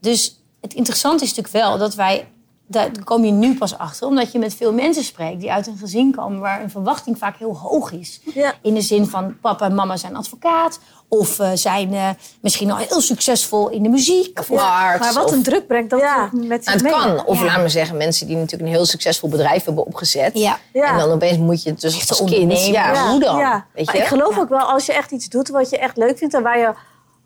Dus 0.01 0.42
het 0.61 0.74
interessante 0.74 1.24
is 1.24 1.34
natuurlijk 1.34 1.64
wel 1.64 1.78
dat 1.78 1.94
wij, 1.94 2.28
daar 2.73 2.91
kom 3.05 3.25
je 3.25 3.31
nu 3.33 3.57
pas 3.59 3.79
achter, 3.79 4.07
omdat 4.07 4.33
je 4.33 4.39
met 4.39 4.55
veel 4.55 4.73
mensen 4.73 5.05
spreekt 5.05 5.41
die 5.41 5.53
uit 5.53 5.66
een 5.66 5.77
gezin 5.79 6.14
komen 6.16 6.41
waar 6.41 6.62
een 6.62 6.71
verwachting 6.71 7.18
vaak 7.18 7.37
heel 7.37 7.57
hoog 7.57 7.93
is. 7.93 8.21
Ja. 8.35 8.55
In 8.62 8.75
de 8.75 8.81
zin 8.81 9.07
van 9.07 9.41
papa 9.41 9.64
en 9.66 9.75
mama 9.75 9.97
zijn 9.97 10.16
advocaat 10.16 10.79
of 11.09 11.39
eh, 11.39 11.51
zijn 11.55 11.95
eh, 11.95 12.09
misschien 12.41 12.71
al 12.71 12.77
heel 12.77 13.01
succesvol 13.01 13.68
in 13.68 13.83
de 13.83 13.89
muziek. 13.89 14.39
Of 14.39 14.51
arts. 14.51 15.05
Maar 15.05 15.14
wat 15.14 15.25
of- 15.25 15.33
een 15.33 15.43
druk 15.43 15.66
brengt 15.66 15.91
dat 15.91 16.01
Ja. 16.01 16.29
met 16.33 16.64
zich 16.64 16.75
Nou, 16.83 16.95
het 16.97 17.05
mee. 17.07 17.14
kan. 17.16 17.27
Of 17.27 17.39
Ja. 17.39 17.45
laat 17.45 17.57
maar 17.57 17.71
zeggen, 17.71 17.97
mensen 17.97 18.27
die 18.27 18.37
natuurlijk 18.37 18.62
een 18.71 18.77
heel 18.77 18.87
succesvol 18.87 19.29
bedrijf 19.29 19.64
hebben 19.64 19.87
opgezet. 19.87 20.39
Ja. 20.39 20.59
Ja. 20.73 20.93
En 20.93 20.99
dan 20.99 21.11
opeens 21.11 21.39
moet 21.39 21.62
je 21.62 21.71
het 21.71 21.81
dus 21.81 21.97
Echt 21.97 22.11
als 22.11 22.25
kind. 22.25 22.66
Ja, 22.66 22.93
Ja. 22.93 23.11
hoe 23.11 23.21
dan? 23.21 23.37
Ja. 23.39 23.66
Weet 23.75 23.87
Maar 23.87 23.97
je? 23.97 24.01
ik 24.03 24.09
geloof 24.09 24.39
ook 24.39 24.49
wel, 24.49 24.61
als 24.71 24.87
je 24.87 24.93
echt 24.93 25.11
iets 25.11 25.29
doet 25.29 25.49
wat 25.49 25.71
je 25.71 25.79
echt 25.79 25.97
leuk 25.97 26.18
vindt... 26.18 26.35
en 26.35 26.43
waar 26.43 26.59
je 26.59 26.73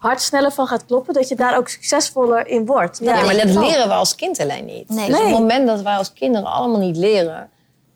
hart 0.04 0.20
sneller 0.22 0.52
van 0.52 0.66
gaat 0.66 0.86
kloppen... 0.86 1.14
dat 1.14 1.28
je 1.28 1.34
daar 1.34 1.56
ook 1.56 1.68
succesvoller 1.68 2.46
in 2.46 2.66
wordt. 2.66 2.98
Ja, 3.02 3.24
maar 3.24 3.36
dat 3.36 3.44
leren 3.54 3.88
we 3.88 3.94
als 3.94 4.14
kind 4.14 4.38
alleen 4.40 4.64
niet. 4.64 4.88
Nee. 4.88 5.06
Dus 5.06 5.16
op 5.16 5.22
het 5.22 5.32
moment 5.32 5.66
dat 5.66 5.80
wij 5.82 5.96
als 5.96 6.12
kinderen 6.12 6.46
allemaal 6.52 6.80
niet 6.80 6.96
leren... 6.96 7.48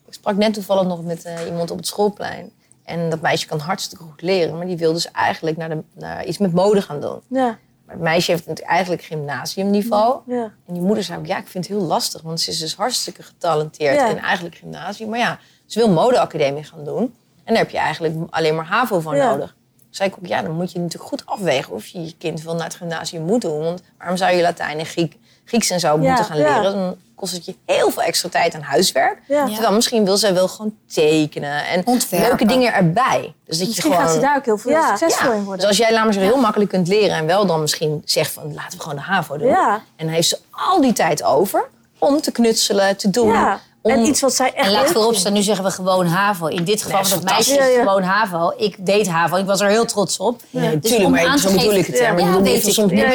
Ik 0.07 0.15
sprak 0.15 0.37
net 0.37 0.55
toevallig 0.55 0.85
nog 0.87 1.03
met 1.05 1.25
eh, 1.25 1.47
iemand 1.47 1.71
op 1.71 1.77
het 1.77 1.87
schoolplein. 1.87 2.53
En 2.85 3.11
dat 3.11 3.21
meisje 3.21 3.47
kan 3.47 3.59
hartstikke 3.59 4.05
goed 4.05 4.23
leren. 4.23 4.57
Maar 4.57 4.67
die 4.67 4.77
wil 4.77 4.93
dus 4.93 5.11
eigenlijk 5.11 5.57
naar 5.57 5.69
de, 5.69 5.83
naar 5.95 6.25
iets 6.25 6.39
met 6.39 6.53
mode 6.53 6.83
gaan 6.83 7.01
doen. 7.01 7.21
Ja, 7.29 7.45
Maar 7.87 7.95
het 7.95 8.01
meisje 8.05 8.31
heeft 8.31 8.47
natuurlijk 8.47 8.75
eigenlijk 8.77 9.03
gymnasiumniveau. 9.03 10.21
ja. 10.27 10.43
En 10.67 10.73
die 10.75 10.83
moeder 10.83 11.05
zei 11.05 11.19
ook, 11.19 11.27
ja, 11.27 11.39
ik 11.39 11.47
vind 11.49 11.69
het 11.69 11.77
heel 11.79 11.87
lastig. 11.87 12.23
Want 12.23 12.41
ze 12.41 12.51
is 12.51 12.59
dus 12.59 12.75
hartstikke 12.77 13.23
getalenteerd 13.23 13.95
Ja. 13.95 14.09
in 14.09 14.19
eigenlijk 14.19 14.57
gymnasium. 14.57 15.09
Maar 15.11 15.19
ja, 15.19 15.39
ze 15.67 15.79
wil 15.79 15.91
modeacademie 15.91 16.65
gaan 16.65 16.85
doen. 16.85 17.03
En 17.45 17.55
daar 17.55 17.63
heb 17.63 17.71
je 17.71 17.79
eigenlijk 17.79 18.15
alleen 18.31 18.55
maar 18.55 18.67
HAVO 18.67 19.01
van 19.01 19.17
Ja. 19.17 19.31
nodig. 19.31 19.57
Zei 19.91 20.09
ik 20.09 20.15
ook, 20.19 20.27
ja, 20.27 20.43
dan 20.43 20.53
moet 20.53 20.73
je 20.73 20.79
natuurlijk 20.79 21.11
goed 21.11 21.23
afwegen... 21.27 21.73
of 21.73 21.87
je 21.87 22.05
je 22.05 22.15
kind 22.19 22.43
wel 22.43 22.55
naar 22.55 22.65
het 22.65 22.75
gymnasium 22.75 23.23
moet 23.25 23.41
doen. 23.41 23.63
Want 23.65 23.83
waarom 23.99 24.17
zou 24.17 24.33
je 24.35 24.43
Latijn 24.43 24.79
en 24.79 24.87
Griek, 24.87 25.17
Grieks 25.45 25.71
en 25.71 25.81
zo 25.81 25.89
Ja, 25.89 25.97
moeten 25.97 26.25
gaan 26.25 26.39
ja. 26.39 26.61
leren? 26.61 26.73
Dan 26.79 26.97
kost 27.15 27.33
het 27.33 27.45
je 27.45 27.55
heel 27.67 27.91
veel 27.91 28.03
extra 28.03 28.29
tijd 28.29 28.55
aan 28.55 28.61
huiswerk. 28.61 29.19
Ja. 29.29 29.47
Terwijl 29.47 29.73
misschien 29.73 30.05
wil 30.05 30.17
zij 30.17 30.35
wel 30.35 30.49
gewoon 30.49 30.75
tekenen. 30.87 31.67
En 31.67 31.87
Ontwerpen. 31.87 32.29
leuke 32.29 32.45
dingen 32.47 32.73
erbij. 32.75 33.35
Dus 33.45 33.59
dat 33.59 33.67
Misschien 33.67 33.91
je 33.91 33.97
gewoon... 33.97 33.97
gaat 33.99 34.15
ze 34.15 34.21
daar 34.21 34.37
ook 34.37 34.45
heel 34.45 34.59
veel 34.59 34.71
Ja. 34.71 34.97
succesvol 34.97 35.31
Ja, 35.31 35.37
in 35.37 35.43
worden. 35.45 35.59
dus 35.61 35.69
als 35.69 35.77
jij 35.77 35.93
laat 35.93 36.05
maar 36.05 36.13
zeggen, 36.13 36.33
heel 36.33 36.41
makkelijk 36.43 36.71
kunt 36.71 36.89
leren 36.89 37.17
en 37.17 37.27
wel 37.27 37.47
dan 37.47 37.61
misschien 37.61 38.03
zegt 38.05 38.31
van 38.33 38.55
laten 38.55 38.77
we 38.79 38.83
gewoon 38.83 38.99
de 38.99 39.05
HAVO 39.05 39.37
doen. 39.39 39.49
Ja. 39.49 39.75
En 39.97 40.05
dan 40.07 40.15
heeft 40.15 40.29
ze 40.29 40.39
al 40.51 40.81
die 40.81 40.93
tijd 40.93 41.23
over 41.23 41.69
om 41.99 42.21
te 42.21 42.33
knutselen, 42.33 42.97
te 42.97 43.11
doen. 43.11 43.29
ja. 43.33 43.61
Om, 43.83 43.91
En 43.91 44.07
iets 44.07 44.21
wat 44.21 44.35
zij 44.35 44.53
echt 44.55 44.67
En 44.67 44.73
laat 44.73 44.91
voorop 44.91 45.15
staan, 45.15 45.33
nu 45.33 45.43
zeggen 45.43 45.65
we 45.65 45.71
gewoon 45.71 46.07
HAVO. 46.07 46.47
In 46.47 46.65
dit 46.65 46.83
geval, 46.83 47.01
Nee, 47.01 47.11
want 47.11 47.23
dat 47.23 47.33
meisje 47.33 47.51
is 47.53 47.57
Ja, 47.59 47.65
ja. 47.65 47.79
gewoon 47.83 48.03
HAVO. 48.03 48.53
Ik 48.57 48.87
deed 48.87 49.09
HAVO, 49.09 49.37
ik 49.37 49.47
was 49.47 49.61
er 49.61 49.69
heel 49.69 49.85
trots 49.85 50.17
op. 50.19 50.43
Nee, 50.51 50.79
Dus 50.79 50.91
tuurlijk, 50.91 51.05
om 51.09 51.15
maar 51.15 51.27
aan 51.27 51.37
te 51.37 51.43
zo 51.43 51.49
bedoel 51.49 51.63
geven- 51.65 51.79
ik 51.79 51.87
het. 51.87 51.99
Ja, 51.99 52.15
weet 52.15 52.65
ik. 52.65 52.73
soms 52.73 52.93
Ja, 52.93 53.07
het 53.09 53.15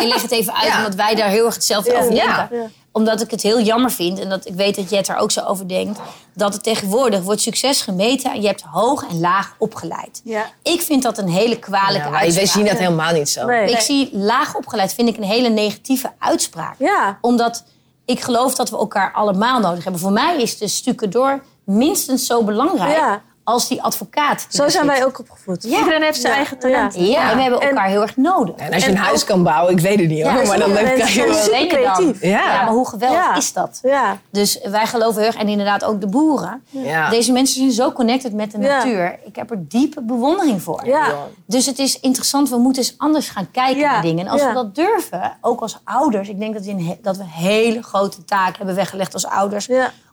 ik 0.00 0.08
leg 0.08 0.22
het 0.22 0.30
even 0.30 0.54
uit, 0.54 0.66
Ja. 0.66 0.76
omdat 0.76 0.94
wij 0.94 1.14
daar 1.14 1.28
heel 1.28 1.44
erg 1.46 1.54
hetzelfde 1.54 1.90
Ja. 1.90 1.98
over 1.98 2.10
denken. 2.10 2.28
Ja. 2.28 2.48
Ja. 2.50 2.66
Omdat 2.92 3.20
ik 3.22 3.30
het 3.30 3.42
heel 3.42 3.60
jammer 3.60 3.90
vind, 3.90 4.18
en 4.18 4.28
dat 4.28 4.46
ik 4.46 4.54
weet 4.54 4.74
dat 4.76 4.90
Jet 4.90 5.08
er 5.08 5.16
ook 5.16 5.30
zo 5.30 5.40
over 5.44 5.68
denkt... 5.68 5.98
dat 6.34 6.52
het 6.52 6.62
tegenwoordig 6.62 7.20
wordt 7.22 7.40
succes 7.40 7.80
gemeten 7.80 8.32
en 8.32 8.40
je 8.40 8.46
hebt 8.46 8.62
hoog 8.70 9.04
en 9.10 9.20
laag 9.20 9.54
opgeleid. 9.58 10.20
Ja. 10.24 10.44
Ik 10.62 10.80
vind 10.82 11.02
dat 11.02 11.18
een 11.18 11.28
hele 11.28 11.58
kwalijke 11.58 11.94
Ja, 11.96 12.02
maar 12.02 12.10
wij 12.12 12.20
uitspraak. 12.20 12.46
zien 12.48 12.64
dat 12.64 12.78
helemaal 12.78 13.12
niet 13.12 13.28
zo. 13.28 13.46
Nee. 13.46 13.70
Ik 13.70 13.80
zie 13.80 14.08
laag 14.12 14.54
opgeleid, 14.56 14.94
vind 14.94 15.08
ik 15.08 15.16
een 15.16 15.22
hele 15.22 15.48
negatieve 15.48 16.12
uitspraak 16.18 16.74
Ja. 16.78 17.18
omdat 17.20 17.64
ik 18.08 18.20
geloof 18.20 18.54
dat 18.54 18.70
we 18.70 18.76
elkaar 18.76 19.12
allemaal 19.12 19.60
nodig 19.60 19.82
hebben. 19.82 20.00
Voor 20.00 20.12
mij 20.12 20.42
is 20.42 20.58
de 20.58 20.68
stukendoor 20.68 21.42
minstens 21.64 22.26
zo 22.26 22.44
belangrijk. 22.44 23.20
Als 23.48 23.68
die 23.68 23.82
advocaat. 23.82 24.36
die 24.50 24.60
Zo 24.60 24.68
zijn 24.68 24.84
zit. 24.84 24.96
wij 24.96 25.04
ook 25.04 25.18
opgevoed. 25.18 25.62
Ja. 25.62 25.78
Iedereen 25.78 26.02
heeft 26.02 26.20
zijn 26.20 26.32
Ja. 26.32 26.38
eigen 26.38 26.58
talent. 26.58 26.94
Ja. 26.94 27.02
Ja, 27.02 27.30
en 27.30 27.36
we 27.36 27.42
hebben 27.42 27.60
En- 27.60 27.68
elkaar 27.68 27.86
heel 27.88 28.02
erg 28.02 28.16
nodig. 28.16 28.54
En 28.56 28.72
als 28.72 28.82
je 28.84 28.90
En 28.90 28.96
een 28.96 29.02
huis 29.02 29.20
ook- 29.20 29.26
kan 29.28 29.42
bouwen, 29.42 29.72
ik 29.72 29.80
weet 29.80 29.98
het 30.00 30.08
niet 30.08 30.22
hoor. 30.22 30.46
Maar 30.46 30.58
dan 30.58 30.72
krijg 30.72 31.14
je 31.14 31.48
wel... 31.50 31.66
creatief. 31.68 32.22
Ja. 32.22 32.28
Ja, 32.28 32.64
maar 32.64 32.72
hoe 32.72 32.88
geweldig 32.88 33.18
Ja. 33.18 33.36
is 33.36 33.52
dat? 33.52 33.78
Ja. 33.82 34.18
Dus 34.30 34.58
wij 34.70 34.86
geloven 34.86 35.20
heel 35.22 35.30
erg, 35.30 35.40
en 35.40 35.48
inderdaad 35.48 35.84
ook 35.84 36.00
de 36.00 36.06
boeren. 36.06 36.62
Ja. 36.70 37.10
Deze 37.10 37.32
mensen 37.32 37.54
zijn 37.56 37.70
zo 37.72 37.92
connected 37.92 38.32
met 38.32 38.50
de 38.50 38.58
Ja. 38.58 38.76
natuur. 38.76 39.18
Ik 39.24 39.36
heb 39.36 39.50
er 39.50 39.68
diepe 39.68 40.02
bewondering 40.02 40.62
voor. 40.62 40.86
Ja. 40.86 41.14
Dus 41.46 41.66
het 41.66 41.78
is 41.78 42.00
interessant, 42.00 42.48
we 42.50 42.56
moeten 42.56 42.82
eens 42.82 42.94
anders 42.98 43.28
gaan 43.28 43.50
kijken 43.50 43.78
Ja, 43.80 43.92
naar 43.92 44.02
dingen. 44.02 44.26
En 44.26 44.32
als 44.32 44.40
ja. 44.40 44.48
we 44.48 44.54
dat 44.54 44.74
durven, 44.74 45.36
ook 45.40 45.60
als 45.60 45.80
ouders... 45.84 46.28
ik 46.28 46.38
denk 46.38 46.54
dat 46.54 46.64
we 46.64 46.96
dat 47.02 47.16
we 47.16 47.22
een 47.22 47.28
hele 47.28 47.82
grote 47.82 48.24
taak 48.24 48.56
hebben 48.56 48.74
weggelegd 48.74 49.14
als 49.14 49.26
ouders... 49.26 49.68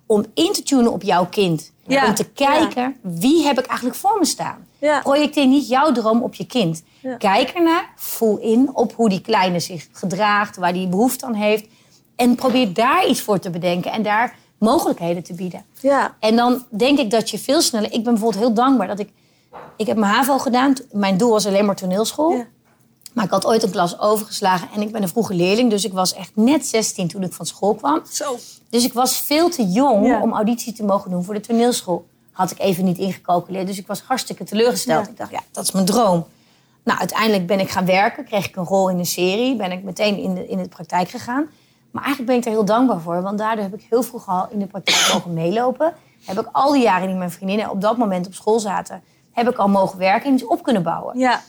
Om 0.06 0.26
in 0.34 0.54
te 0.54 0.64
tunen 0.64 0.92
op 0.92 1.02
jouw 1.02 1.26
kind. 1.26 1.72
Ja. 1.88 2.08
Om 2.08 2.14
te 2.14 2.30
kijken, 2.30 2.96
wie 3.02 3.44
heb 3.46 3.60
ik 3.60 3.66
eigenlijk 3.66 3.98
voor 3.98 4.20
me 4.20 4.26
staan? 4.26 4.68
Ja. 4.78 5.00
Projecteer 5.00 5.48
niet 5.48 5.68
jouw 5.68 5.92
droom 5.92 6.22
op 6.22 6.36
je 6.36 6.46
kind. 6.46 6.84
Kijk 7.18 7.50
ernaar, 7.50 7.94
voel 7.96 8.38
in 8.38 8.70
op 8.74 8.94
hoe 8.94 9.10
die 9.10 9.22
kleine 9.22 9.60
zich 9.60 9.88
gedraagt... 9.92 10.58
waar 10.58 10.74
die 10.74 10.88
behoefte 10.88 11.26
aan 11.26 11.34
heeft. 11.34 11.68
En 12.16 12.36
probeer 12.36 12.74
daar 12.74 13.08
iets 13.08 13.22
voor 13.22 13.40
te 13.40 13.50
bedenken 13.50 13.92
en 13.92 14.04
daar 14.04 14.36
mogelijkheden 14.58 15.24
te 15.24 15.34
bieden. 15.34 15.66
Ja. 15.82 16.16
En 16.20 16.36
dan 16.36 16.66
denk 16.70 17.00
ik 17.00 17.12
dat 17.12 17.30
je 17.30 17.40
veel 17.40 17.62
sneller... 17.62 17.94
Ik 17.94 18.04
ben 18.04 18.14
bijvoorbeeld 18.14 18.44
heel 18.44 18.54
dankbaar 18.54 18.88
dat 18.88 19.00
ik... 19.00 19.10
Ik 19.78 19.88
heb 19.88 19.98
mijn 19.98 20.14
HAVO 20.14 20.38
gedaan. 20.38 20.74
Mijn 20.92 21.18
doel 21.18 21.30
was 21.30 21.48
alleen 21.48 21.66
maar 21.66 21.76
toneelschool. 21.76 22.46
Maar 23.16 23.26
ik 23.26 23.32
had 23.32 23.46
ooit 23.46 23.64
een 23.64 23.70
klas 23.72 24.00
overgeslagen. 24.00 24.68
En 24.76 24.82
ik 24.82 24.92
ben 24.92 25.02
een 25.02 25.08
vroege 25.08 25.34
leerling. 25.34 25.70
Dus 25.70 25.86
ik 25.86 25.94
was 25.94 26.14
echt 26.14 26.32
net 26.34 26.68
16 26.68 27.08
toen 27.08 27.24
ik 27.24 27.34
van 27.34 27.46
school 27.46 27.76
kwam. 27.76 28.02
Zo. 28.12 28.38
Dus 28.70 28.84
ik 28.84 28.94
was 28.94 29.18
veel 29.22 29.50
te 29.50 29.68
jong 29.68 30.06
Ja. 30.08 30.22
om 30.22 30.34
auditie 30.34 30.74
te 30.74 30.84
mogen 30.84 31.12
doen 31.12 31.24
voor 31.24 31.34
de 31.34 31.40
toneelschool. 31.40 32.06
Had 32.32 32.52
ik 32.52 32.60
even 32.60 32.86
niet 32.86 32.98
ingecalculeerd. 32.98 33.68
Dus 33.68 33.78
ik 33.78 33.88
was 33.88 34.02
hartstikke 34.02 34.44
teleurgesteld. 34.44 35.06
Ja. 35.06 35.12
Ik 35.12 35.18
dacht, 35.18 35.32
ja, 35.32 35.40
dat 35.52 35.64
is 35.64 35.72
mijn 35.72 35.86
droom. 35.86 36.26
Nou, 36.84 37.00
uiteindelijk 37.00 37.48
ben 37.48 37.60
ik 37.60 37.70
gaan 37.70 37.86
werken. 37.86 38.26
Kreeg 38.26 38.48
ik 38.48 38.56
een 38.56 38.64
rol 38.66 38.90
in 38.90 39.00
een 39.00 39.06
serie. 39.06 39.56
Ben 39.56 39.72
ik 39.72 39.84
meteen 39.84 40.18
in 40.18 40.34
de, 40.36 40.48
in 40.48 40.58
de 40.58 40.68
praktijk 40.68 41.10
gegaan. 41.10 41.46
Maar 41.92 42.04
eigenlijk 42.04 42.32
ben 42.32 42.40
ik 42.42 42.46
er 42.46 42.52
heel 42.52 42.66
dankbaar 42.66 43.00
voor. 43.00 43.22
Want 43.22 43.38
daardoor 43.38 43.64
heb 43.64 43.74
ik 43.74 43.86
heel 43.90 44.04
vroeg 44.04 44.28
al 44.28 44.48
in 44.50 44.60
de 44.60 44.66
praktijk 44.66 45.10
mogen 45.14 45.34
meelopen. 45.34 45.94
Heb 46.26 46.40
ik 46.40 46.48
al 46.52 46.72
die 46.72 46.82
jaren 46.82 47.08
die 47.08 47.16
mijn 47.16 47.32
vriendinnen 47.32 47.70
op 47.70 47.82
dat 47.82 47.98
moment 47.98 48.28
op 48.28 48.34
school 48.34 48.60
zaten... 48.60 49.04
heb 49.32 49.50
ik 49.50 49.58
al 49.58 49.68
mogen 49.68 49.98
werken 49.98 50.28
en 50.30 50.34
iets 50.34 50.46
op 50.46 50.64
kunnen 50.64 50.84
bouwen. 50.84 51.18
Ja. 51.20 51.42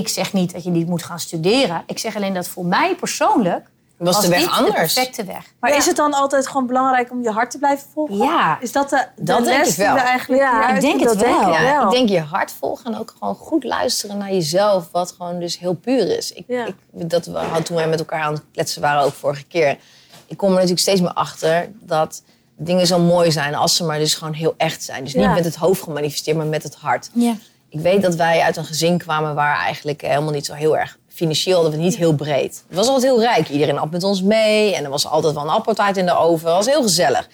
Ik 0.00 0.08
zeg 0.08 0.32
niet 0.32 0.52
dat 0.52 0.64
je 0.64 0.70
niet 0.70 0.86
moet 0.88 1.02
gaan 1.02 1.20
studeren. 1.20 1.82
Ik 1.86 1.98
zeg 1.98 2.16
alleen 2.16 2.34
dat 2.34 2.48
voor 2.48 2.64
mij 2.64 2.94
persoonlijk 2.94 3.70
Was 3.96 4.20
de 4.20 4.28
weg 4.28 4.58
anders? 4.58 4.74
de 4.74 4.80
perfecte 4.80 5.24
weg. 5.24 5.44
Maar 5.60 5.70
Ja. 5.70 5.76
is 5.76 5.86
het 5.86 5.96
dan 5.96 6.12
altijd 6.12 6.46
gewoon 6.46 6.66
belangrijk 6.66 7.10
om 7.10 7.22
je 7.22 7.30
hart 7.30 7.50
te 7.50 7.58
blijven 7.58 7.86
volgen? 7.92 8.16
Ja. 8.16 8.60
Is 8.60 8.72
dat 8.72 8.90
de, 8.90 9.06
de 9.16 9.22
Dat 9.22 9.44
denk 9.44 9.58
les 9.58 9.68
ik 9.70 9.76
wel. 9.76 9.86
die 9.94 10.02
we 10.02 10.08
eigenlijk 10.08 10.40
Ja, 10.42 10.68
ik 10.74 10.80
denk 10.80 11.00
het 11.00 11.16
wel. 11.16 11.84
ik 11.84 11.90
denk 11.90 12.08
je 12.08 12.20
hart 12.20 12.52
volgen 12.58 12.92
en 12.92 12.98
ook 13.00 13.14
gewoon 13.18 13.34
goed 13.34 13.64
luisteren 13.64 14.18
naar 14.18 14.32
jezelf, 14.32 14.88
wat 14.92 15.14
gewoon 15.18 15.38
dus 15.40 15.58
heel 15.58 15.74
puur 15.74 16.16
is. 16.16 16.32
Ik, 16.32 16.44
Ja. 16.48 16.66
ik, 16.66 16.74
dat 16.92 17.26
we 17.26 17.38
hadden 17.38 17.64
toen 17.64 17.76
wij 17.76 17.88
met 17.88 17.98
elkaar 17.98 18.22
aan 18.22 18.32
het 18.32 18.42
kletsen 18.52 18.82
waren, 18.82 19.02
ook 19.02 19.12
vorige 19.12 19.44
keer. 19.44 19.78
Ik 20.26 20.36
kom 20.36 20.48
er 20.48 20.54
natuurlijk 20.54 20.80
steeds 20.80 21.00
meer 21.00 21.12
achter 21.12 21.70
dat 21.80 22.22
dingen 22.56 22.86
zo 22.86 22.98
mooi 22.98 23.32
zijn 23.32 23.54
als 23.54 23.76
ze 23.76 23.84
maar 23.84 23.98
dus 23.98 24.14
gewoon 24.14 24.32
heel 24.34 24.54
echt 24.56 24.82
zijn. 24.82 25.04
Dus 25.04 25.12
Ja. 25.12 25.26
niet 25.26 25.34
met 25.36 25.44
het 25.44 25.56
hoofd 25.56 25.82
gemanifesteerd, 25.82 26.36
maar 26.36 26.46
met 26.46 26.62
het 26.62 26.74
hart. 26.74 27.10
Ja. 27.14 27.34
Ik 27.72 27.80
weet 27.80 28.02
dat 28.02 28.14
wij 28.14 28.40
uit 28.40 28.56
een 28.56 28.64
gezin 28.64 28.98
kwamen 28.98 29.34
waar 29.34 29.56
eigenlijk 29.56 30.00
helemaal 30.00 30.32
niet 30.32 30.46
zo 30.46 30.52
heel 30.52 30.76
erg 30.76 30.98
financieel 31.08 31.60
hadden 31.60 31.78
we 31.78 31.84
niet 31.84 31.96
heel 31.96 32.14
breed. 32.14 32.64
Het 32.68 32.76
was 32.76 32.86
altijd 32.86 33.04
heel 33.04 33.20
rijk. 33.20 33.48
Iedereen 33.48 33.78
at 33.78 33.90
met 33.90 34.02
ons 34.02 34.22
mee 34.22 34.74
en 34.74 34.84
er 34.84 34.90
was 34.90 35.06
altijd 35.06 35.34
wel 35.34 35.42
een 35.42 35.48
appeltaart 35.48 35.96
in 35.96 36.06
de 36.06 36.16
oven. 36.16 36.46
Het 36.46 36.56
was 36.56 36.74
heel 36.74 36.82
gezellig. 36.82 37.28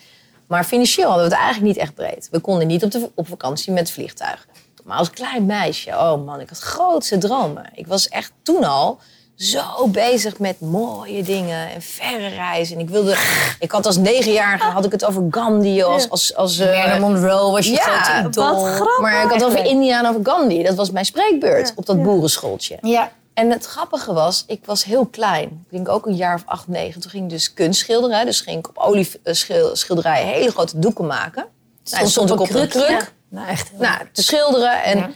Maar 0.46 0.64
financieel 0.64 1.08
hadden 1.08 1.28
we 1.28 1.34
het 1.34 1.42
eigenlijk 1.42 1.74
niet 1.74 1.82
echt 1.84 1.94
breed. 1.94 2.28
We 2.30 2.38
konden 2.38 2.66
niet 2.66 2.84
op, 2.84 2.90
de, 2.90 3.10
op 3.14 3.28
vakantie 3.28 3.72
met 3.72 3.90
vliegtuigen. 3.90 4.48
Maar 4.84 4.98
als 4.98 5.10
klein 5.10 5.46
meisje, 5.46 5.90
oh 5.90 6.24
man, 6.24 6.40
ik 6.40 6.48
had 6.48 6.58
grootste 6.58 7.18
dromen. 7.18 7.70
Ik 7.74 7.86
was 7.86 8.08
echt 8.08 8.32
toen 8.42 8.64
al 8.64 8.98
zo 9.38 9.86
bezig 9.86 10.38
met 10.38 10.60
mooie 10.60 11.22
dingen 11.22 11.70
en 11.70 11.82
verre 11.82 12.28
reizen. 12.28 12.76
En 12.76 12.82
ik 12.82 12.88
wilde, 12.88 13.16
ik 13.58 13.70
had 13.70 13.86
als 13.86 13.96
negenjarige 13.96 14.64
had 14.64 14.84
ik 14.84 14.92
het 14.92 15.04
over 15.04 15.26
Gandhi 15.30 15.82
als, 15.82 16.10
als, 16.10 16.34
als 16.34 16.58
eh, 16.58 16.98
Monroe 16.98 17.50
was 17.50 17.66
je 17.66 17.72
ja, 17.72 17.80
grote 17.80 18.28
idool. 18.28 18.54
wat 18.54 18.74
grappig. 18.74 19.00
maar 19.00 19.24
ik 19.24 19.30
had 19.30 19.40
het 19.40 19.44
over 19.44 19.64
India 19.64 19.98
en 19.98 20.06
over 20.06 20.20
Gandhi. 20.22 20.62
Dat 20.62 20.74
was 20.74 20.90
mijn 20.90 21.04
spreekbeurt 21.04 21.72
op 21.76 21.86
dat 21.86 22.02
boerenschooltje. 22.02 22.78
Ja. 22.80 23.10
En 23.34 23.50
het 23.50 23.66
grappige 23.66 24.12
was, 24.12 24.44
ik 24.46 24.64
was 24.64 24.84
heel 24.84 25.06
klein. 25.06 25.48
Ik 25.48 25.70
denk 25.70 25.88
ook 25.88 26.06
een 26.06 26.16
jaar 26.16 26.34
of 26.34 26.42
acht, 26.44 26.68
negen. 26.68 27.00
Toen 27.00 27.10
ging 27.10 27.24
ik 27.24 27.30
dus 27.30 27.54
kunst 27.54 27.80
schilderen. 27.80 28.26
Dus 28.26 28.40
ging 28.40 28.58
ik 28.58 28.68
op 28.68 28.78
olieschilderijen 28.78 30.26
hele 30.26 30.50
grote 30.50 30.78
doeken 30.78 31.06
maken. 31.06 31.46
Nou, 31.84 32.00
dan 32.00 32.10
stond 32.10 32.30
ik 32.30 32.40
op 32.40 32.54
een 32.54 32.68
kruk. 32.68 33.12
Nou, 33.28 33.48
echt. 33.48 33.70
Nou, 33.78 33.98
te 34.12 34.22
schilderen. 34.22 34.82
En, 34.82 34.98
Ja. 34.98 35.10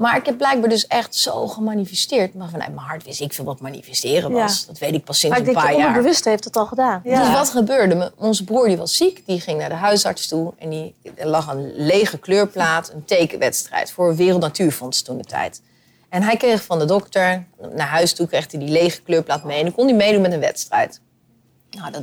Maar 0.00 0.16
ik 0.16 0.26
heb 0.26 0.36
blijkbaar 0.36 0.68
dus 0.68 0.86
echt 0.86 1.14
zo 1.14 1.46
gemanifesteerd. 1.46 2.34
Maar 2.34 2.48
vanuit 2.48 2.74
mijn 2.74 2.86
hart 2.86 3.04
wist 3.04 3.20
ik 3.20 3.32
veel 3.32 3.44
wat 3.44 3.60
manifesteren 3.60 4.30
was. 4.32 4.60
Ja. 4.60 4.66
Dat 4.66 4.78
weet 4.78 4.94
ik 4.94 5.04
pas 5.04 5.18
sinds 5.18 5.36
Maar 5.36 5.46
ik 5.46 5.48
een 5.48 5.54
denk, 5.60 5.66
paar 5.66 5.76
jaar. 5.76 5.86
onderbewust 5.88 6.24
heeft 6.24 6.44
het 6.44 6.56
al 6.56 6.66
gedaan. 6.66 7.00
Dus 7.04 7.32
wat 7.32 7.48
gebeurde? 7.50 7.94
Me- 7.94 8.12
Onze 8.16 8.44
broer 8.44 8.66
die 8.66 8.76
was 8.76 8.96
ziek, 8.96 9.22
die 9.26 9.40
ging 9.40 9.58
naar 9.58 9.68
de 9.68 9.74
huisarts 9.74 10.28
toe. 10.28 10.52
En 10.58 10.70
die, 10.70 10.94
er 11.16 11.26
lag 11.26 11.46
een 11.52 11.72
lege 11.76 12.18
kleurplaat, 12.18 12.90
een 12.92 13.04
tekenwedstrijd 13.04 13.90
voor 13.92 14.16
Wereld 14.16 14.40
Natuurfonds 14.40 15.02
toen 15.02 15.16
de 15.18 15.24
tijd. 15.24 15.62
En 16.08 16.22
hij 16.22 16.36
kreeg 16.36 16.62
van 16.64 16.78
de 16.78 16.84
dokter, 16.84 17.46
naar 17.74 17.88
huis 17.88 18.12
toe 18.12 18.26
kreeg 18.26 18.50
hij 18.50 18.60
die 18.60 18.68
lege 18.68 19.02
kleurplaat 19.02 19.44
mee. 19.44 19.58
En 19.58 19.64
dan 19.64 19.74
kon 19.74 19.86
hij 19.86 19.96
meedoen 19.96 20.22
met 20.22 20.32
een 20.32 20.40
wedstrijd. 20.40 21.00
Nou, 21.70 21.90
dat, 21.92 22.02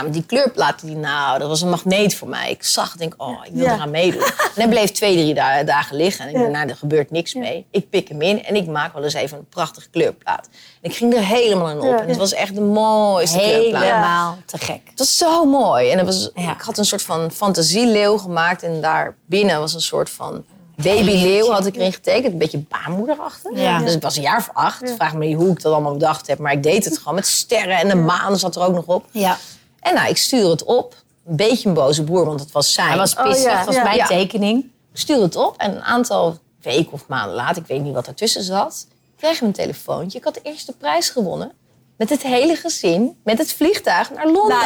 nou 0.00 0.04
met 0.12 0.12
die 0.12 0.26
kleurplaat, 0.26 0.80
die, 0.80 0.96
nou, 0.96 1.38
dat 1.38 1.48
was 1.48 1.60
een 1.62 1.68
magneet 1.70 2.14
voor 2.14 2.28
mij. 2.28 2.50
Ik 2.50 2.64
zag, 2.64 2.96
denk, 2.96 3.14
oh, 3.16 3.44
ik 3.44 3.52
wil 3.52 3.64
Ja. 3.64 3.74
eraan 3.74 3.90
meedoen. 3.90 4.22
En 4.22 4.32
hij 4.54 4.68
bleef 4.68 4.90
twee, 4.90 5.12
drie 5.16 5.34
da- 5.34 5.62
dagen 5.62 5.96
liggen. 5.96 6.24
En 6.24 6.30
ik 6.30 6.36
dacht, 6.40 6.50
nou, 6.50 6.68
er 6.68 6.76
gebeurt 6.76 7.10
niks 7.10 7.34
mee. 7.34 7.66
Ik 7.70 7.90
pik 7.90 8.08
hem 8.08 8.22
in 8.22 8.44
en 8.44 8.56
ik 8.56 8.66
maak 8.66 8.92
wel 8.94 9.04
eens 9.04 9.14
even 9.14 9.38
een 9.38 9.48
prachtige 9.48 9.88
kleurplaat. 9.90 10.48
En 10.82 10.90
ik 10.90 10.96
ging 10.96 11.14
er 11.14 11.24
helemaal 11.24 11.68
in 11.68 11.76
op. 11.80 11.84
Ja. 11.84 12.00
En 12.00 12.08
het 12.08 12.16
was 12.16 12.32
echt 12.32 12.54
de 12.54 12.60
mooiste 12.60 13.38
kleurplaat. 13.38 13.82
Helemaal 13.82 14.38
te 14.46 14.58
gek. 14.58 14.80
Het 14.90 14.98
was 14.98 15.16
zo 15.16 15.44
mooi. 15.44 15.90
En 15.90 15.98
het 15.98 16.06
was, 16.06 16.30
Ja. 16.34 16.52
ik 16.52 16.60
had 16.60 16.78
een 16.78 16.84
soort 16.84 17.02
van 17.02 17.30
fantasieleeuw 17.30 18.18
gemaakt. 18.18 18.62
En 18.62 18.80
daar 18.80 19.16
binnen 19.26 19.60
was 19.60 19.74
een 19.74 19.80
soort 19.80 20.10
van 20.10 20.44
babyleeuw 20.82 21.50
had 21.50 21.66
ik 21.66 21.76
erin 21.76 21.92
getekend. 21.92 22.32
Een 22.32 22.38
beetje 22.38 22.64
baarmoederachtig. 22.68 23.50
Ja. 23.54 23.78
Dus 23.78 23.94
ik 23.94 24.02
was 24.02 24.16
een 24.16 24.22
jaar 24.22 24.36
of 24.38 24.50
acht. 24.52 24.92
Vraag 24.96 25.14
me 25.14 25.26
niet 25.26 25.36
hoe 25.36 25.50
ik 25.50 25.62
dat 25.62 25.72
allemaal 25.72 25.92
bedacht 25.92 26.26
heb. 26.26 26.38
Maar 26.38 26.52
ik 26.52 26.62
deed 26.62 26.84
het 26.84 26.98
gewoon 26.98 27.14
met 27.14 27.26
sterren. 27.26 27.76
En 27.78 27.88
de 27.88 27.94
maan 27.94 28.38
zat 28.38 28.56
er 28.56 28.62
ook 28.62 28.74
nog 28.74 28.84
op. 28.86 29.04
Ja. 29.10 29.36
En 29.80 29.94
nou, 29.94 30.08
ik 30.08 30.16
stuur 30.16 30.48
het 30.48 30.64
op. 30.64 30.94
Een 31.26 31.36
beetje 31.36 31.68
een 31.68 31.74
boze 31.74 32.02
boer, 32.02 32.24
want 32.26 32.40
het 32.40 32.52
was 32.52 32.72
zijn. 32.72 32.88
Hij 32.88 32.96
was 32.96 33.16
Oh, 33.16 33.22
pissig, 33.22 33.44
ja, 33.50 33.56
dat 33.56 33.66
was 33.66 33.74
ja. 33.74 33.82
mijn 33.82 33.96
Ja. 33.96 34.06
tekening. 34.06 34.58
Ik 34.92 34.98
stuur 34.98 35.20
het 35.22 35.36
op. 35.36 35.54
En 35.56 35.76
een 35.76 35.82
aantal 35.82 36.38
weken 36.62 36.92
of 36.92 37.06
maanden 37.06 37.34
later, 37.34 37.62
ik 37.62 37.68
weet 37.68 37.80
niet 37.82 37.94
wat 37.94 38.06
ertussen 38.06 38.42
zat... 38.42 38.86
kreeg 39.18 39.34
ik 39.36 39.40
een 39.40 39.52
telefoontje. 39.52 40.18
Ik 40.18 40.24
had 40.24 40.34
de 40.34 40.40
eerste 40.42 40.72
prijs 40.72 41.08
gewonnen. 41.10 41.52
Met 41.96 42.10
het 42.10 42.22
hele 42.22 42.56
gezin. 42.56 43.18
Met 43.24 43.38
het 43.38 43.52
vliegtuig 43.52 44.10
naar 44.10 44.26
Londen. 44.26 44.56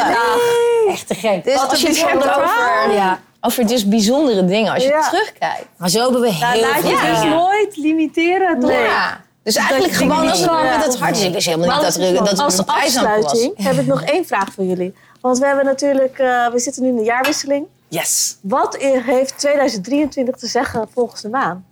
Echt 0.88 1.06
te 1.06 1.14
gek. 1.14 1.44
Dus 1.44 1.54
Wat 1.54 1.70
als 1.70 1.82
een 1.82 1.92
je 1.94 2.00
het 2.00 2.10
hebt 2.10 2.24
over. 2.36 2.92
Ja. 2.92 3.20
over 3.40 3.66
dus 3.66 3.88
bijzondere 3.88 4.44
dingen, 4.44 4.72
als 4.72 4.82
je 4.82 4.88
Ja. 4.88 5.08
terugkijkt. 5.08 5.66
Maar 5.76 5.88
zo 5.88 6.00
hebben 6.02 6.20
we 6.20 6.32
heel 6.32 6.40
Nou, 6.48 6.60
laat 6.60 6.80
veel 6.80 6.90
je 6.90 7.10
dus 7.12 7.22
nooit 7.24 7.76
limiteren 7.76 8.60
door... 8.60 8.72
Ja. 8.72 9.20
Dus 9.43 9.57
eigenlijk 9.57 9.93
gewoon 9.93 10.28
als 10.28 10.40
met 10.40 10.84
het 10.84 10.99
hart. 10.99 11.14
Dus 11.14 11.24
ik 11.24 11.32
wist 11.32 11.47
helemaal 11.47 11.82
niet 11.82 11.95
dat 11.95 11.97
er, 11.97 12.14
dat 12.14 12.38
er 12.38 12.45
als 12.45 12.59
een 12.59 12.64
prijs 12.64 12.97
aan 12.97 13.05
was. 13.05 13.24
afsluiting 13.24 13.64
heb 13.64 13.78
ik 13.78 13.86
nog 13.86 14.03
één 14.03 14.26
vraag 14.26 14.53
voor 14.53 14.64
jullie. 14.64 14.95
Want 15.20 15.38
we 15.38 15.47
hebben 15.47 15.64
natuurlijk, 15.64 16.18
eh, 16.18 16.49
we 16.49 16.59
zitten 16.59 16.82
nu 16.82 16.88
in 16.88 16.97
de 16.97 17.03
jaarwisseling. 17.03 17.66
Yes. 17.88 18.36
Wat 18.40 18.76
heeft 18.76 19.38
2023 19.38 20.36
te 20.36 20.47
zeggen 20.47 20.88
volgens 20.95 21.20
de 21.20 21.28
maan? 21.28 21.66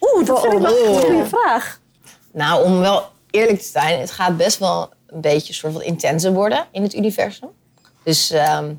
Oeh, 0.00 0.26
dat 0.26 0.40
vind 0.40 0.52
ik 0.52 0.58
wel 0.58 0.86
een 0.86 1.00
goede 1.00 1.26
vraag. 1.26 1.80
Nou, 2.32 2.64
om 2.64 2.78
wel 2.78 3.08
eerlijk 3.30 3.58
te 3.60 3.68
zijn, 3.68 4.00
het 4.00 4.10
gaat 4.10 4.36
best 4.36 4.58
wel 4.58 4.90
een 5.06 5.20
beetje 5.20 5.52
soort 5.52 5.72
van 5.72 5.82
intenser 5.82 6.32
worden 6.32 6.66
in 6.72 6.82
het 6.82 6.94
universum. 6.94 7.48
Dus 8.02 8.30
ehm, 8.30 8.72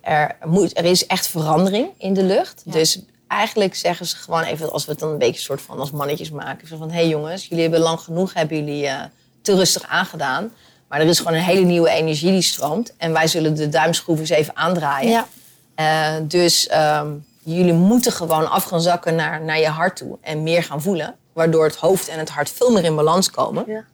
er, 0.00 0.36
moet, 0.44 0.78
er 0.78 0.84
is 0.84 1.06
echt 1.06 1.26
verandering 1.26 1.88
in 1.98 2.14
de 2.14 2.22
lucht. 2.22 2.62
Dus 2.64 3.00
eigenlijk 3.32 3.74
zeggen 3.74 4.06
ze 4.06 4.16
gewoon 4.16 4.42
even, 4.42 4.72
als 4.72 4.84
we 4.84 4.90
het 4.90 5.00
dan 5.00 5.10
een 5.10 5.18
beetje 5.18 5.40
soort 5.40 5.62
van 5.62 5.78
als 5.78 5.90
mannetjes 5.90 6.30
maken. 6.30 6.68
Zo 6.68 6.76
van, 6.76 6.90
hé 6.90 6.94
hey 6.94 7.08
jongens, 7.08 7.46
jullie 7.46 7.62
hebben 7.62 7.80
lang 7.80 8.00
genoeg, 8.00 8.34
hebben 8.34 8.56
jullie 8.56 8.86
eh, 8.86 9.00
te 9.42 9.54
rustig 9.54 9.82
aangedaan. 9.82 10.52
Maar 10.88 11.00
er 11.00 11.06
is 11.06 11.18
gewoon 11.18 11.34
een 11.34 11.44
hele 11.44 11.64
nieuwe 11.64 11.90
energie 11.90 12.30
die 12.30 12.42
stroomt. 12.42 12.96
En 12.96 13.12
wij 13.12 13.26
zullen 13.26 13.54
de 13.54 13.68
duimschroeven 13.68 14.24
eens 14.24 14.34
even 14.34 14.56
aandraaien. 14.56 15.10
Ja. 15.10 15.26
Eh, 15.74 16.22
dus 16.22 16.66
ehm, 16.66 17.10
jullie 17.42 17.72
moeten 17.72 18.12
gewoon 18.12 18.50
af 18.50 18.64
gaan 18.64 18.80
zakken 18.80 19.14
naar, 19.14 19.42
naar 19.42 19.58
je 19.58 19.68
hart 19.68 19.96
toe 19.96 20.18
en 20.20 20.42
meer 20.42 20.62
gaan 20.62 20.82
voelen. 20.82 21.14
Waardoor 21.32 21.64
het 21.64 21.76
hoofd 21.76 22.08
en 22.08 22.18
het 22.18 22.28
hart 22.28 22.50
veel 22.50 22.72
meer 22.72 22.84
in 22.84 22.96
balans 22.96 23.30
komen. 23.30 23.64
Ja. 23.66 23.84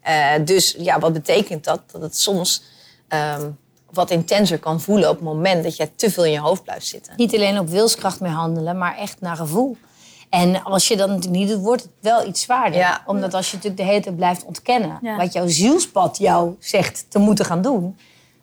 Eh, 0.00 0.44
dus 0.44 0.74
ja, 0.78 0.98
wat 0.98 1.12
betekent 1.12 1.64
dat? 1.64 1.80
Dat 1.92 2.02
het 2.02 2.18
soms 2.18 2.62
ehm, 3.08 3.50
wat 3.96 4.10
intenser 4.10 4.58
kan 4.58 4.80
voelen 4.80 5.08
op 5.08 5.14
het 5.14 5.24
moment 5.24 5.62
dat 5.64 5.76
jij 5.76 5.90
te 5.96 6.10
veel 6.10 6.24
in 6.24 6.32
je 6.32 6.40
hoofd 6.40 6.62
blijft 6.62 6.86
zitten. 6.86 7.12
Niet 7.16 7.34
alleen 7.34 7.58
op 7.58 7.68
wilskracht 7.68 8.20
meer 8.20 8.30
handelen, 8.30 8.78
maar 8.78 8.96
echt 8.96 9.20
naar 9.20 9.36
gevoel. 9.36 9.76
En 10.30 10.62
als 10.62 10.88
je 10.88 10.96
dat 10.96 11.08
natuurlijk 11.08 11.34
niet 11.36 11.48
doet, 11.48 11.60
wordt 11.62 11.82
het 11.82 11.90
wel 12.00 12.26
iets 12.26 12.42
zwaarder. 12.42 12.78
Ja. 12.78 13.02
Omdat 13.06 13.34
als 13.34 13.50
je 13.50 13.56
natuurlijk 13.56 13.82
de 13.82 13.88
hele 13.88 14.02
tijd 14.02 14.16
blijft 14.16 14.44
ontkennen... 14.44 14.98
Ja. 15.02 15.16
wat 15.16 15.32
jouw 15.32 15.48
zielspad 15.48 16.18
jou 16.18 16.54
zegt 16.58 17.06
te 17.08 17.18
moeten 17.18 17.44
gaan 17.44 17.62
doen... 17.62 17.96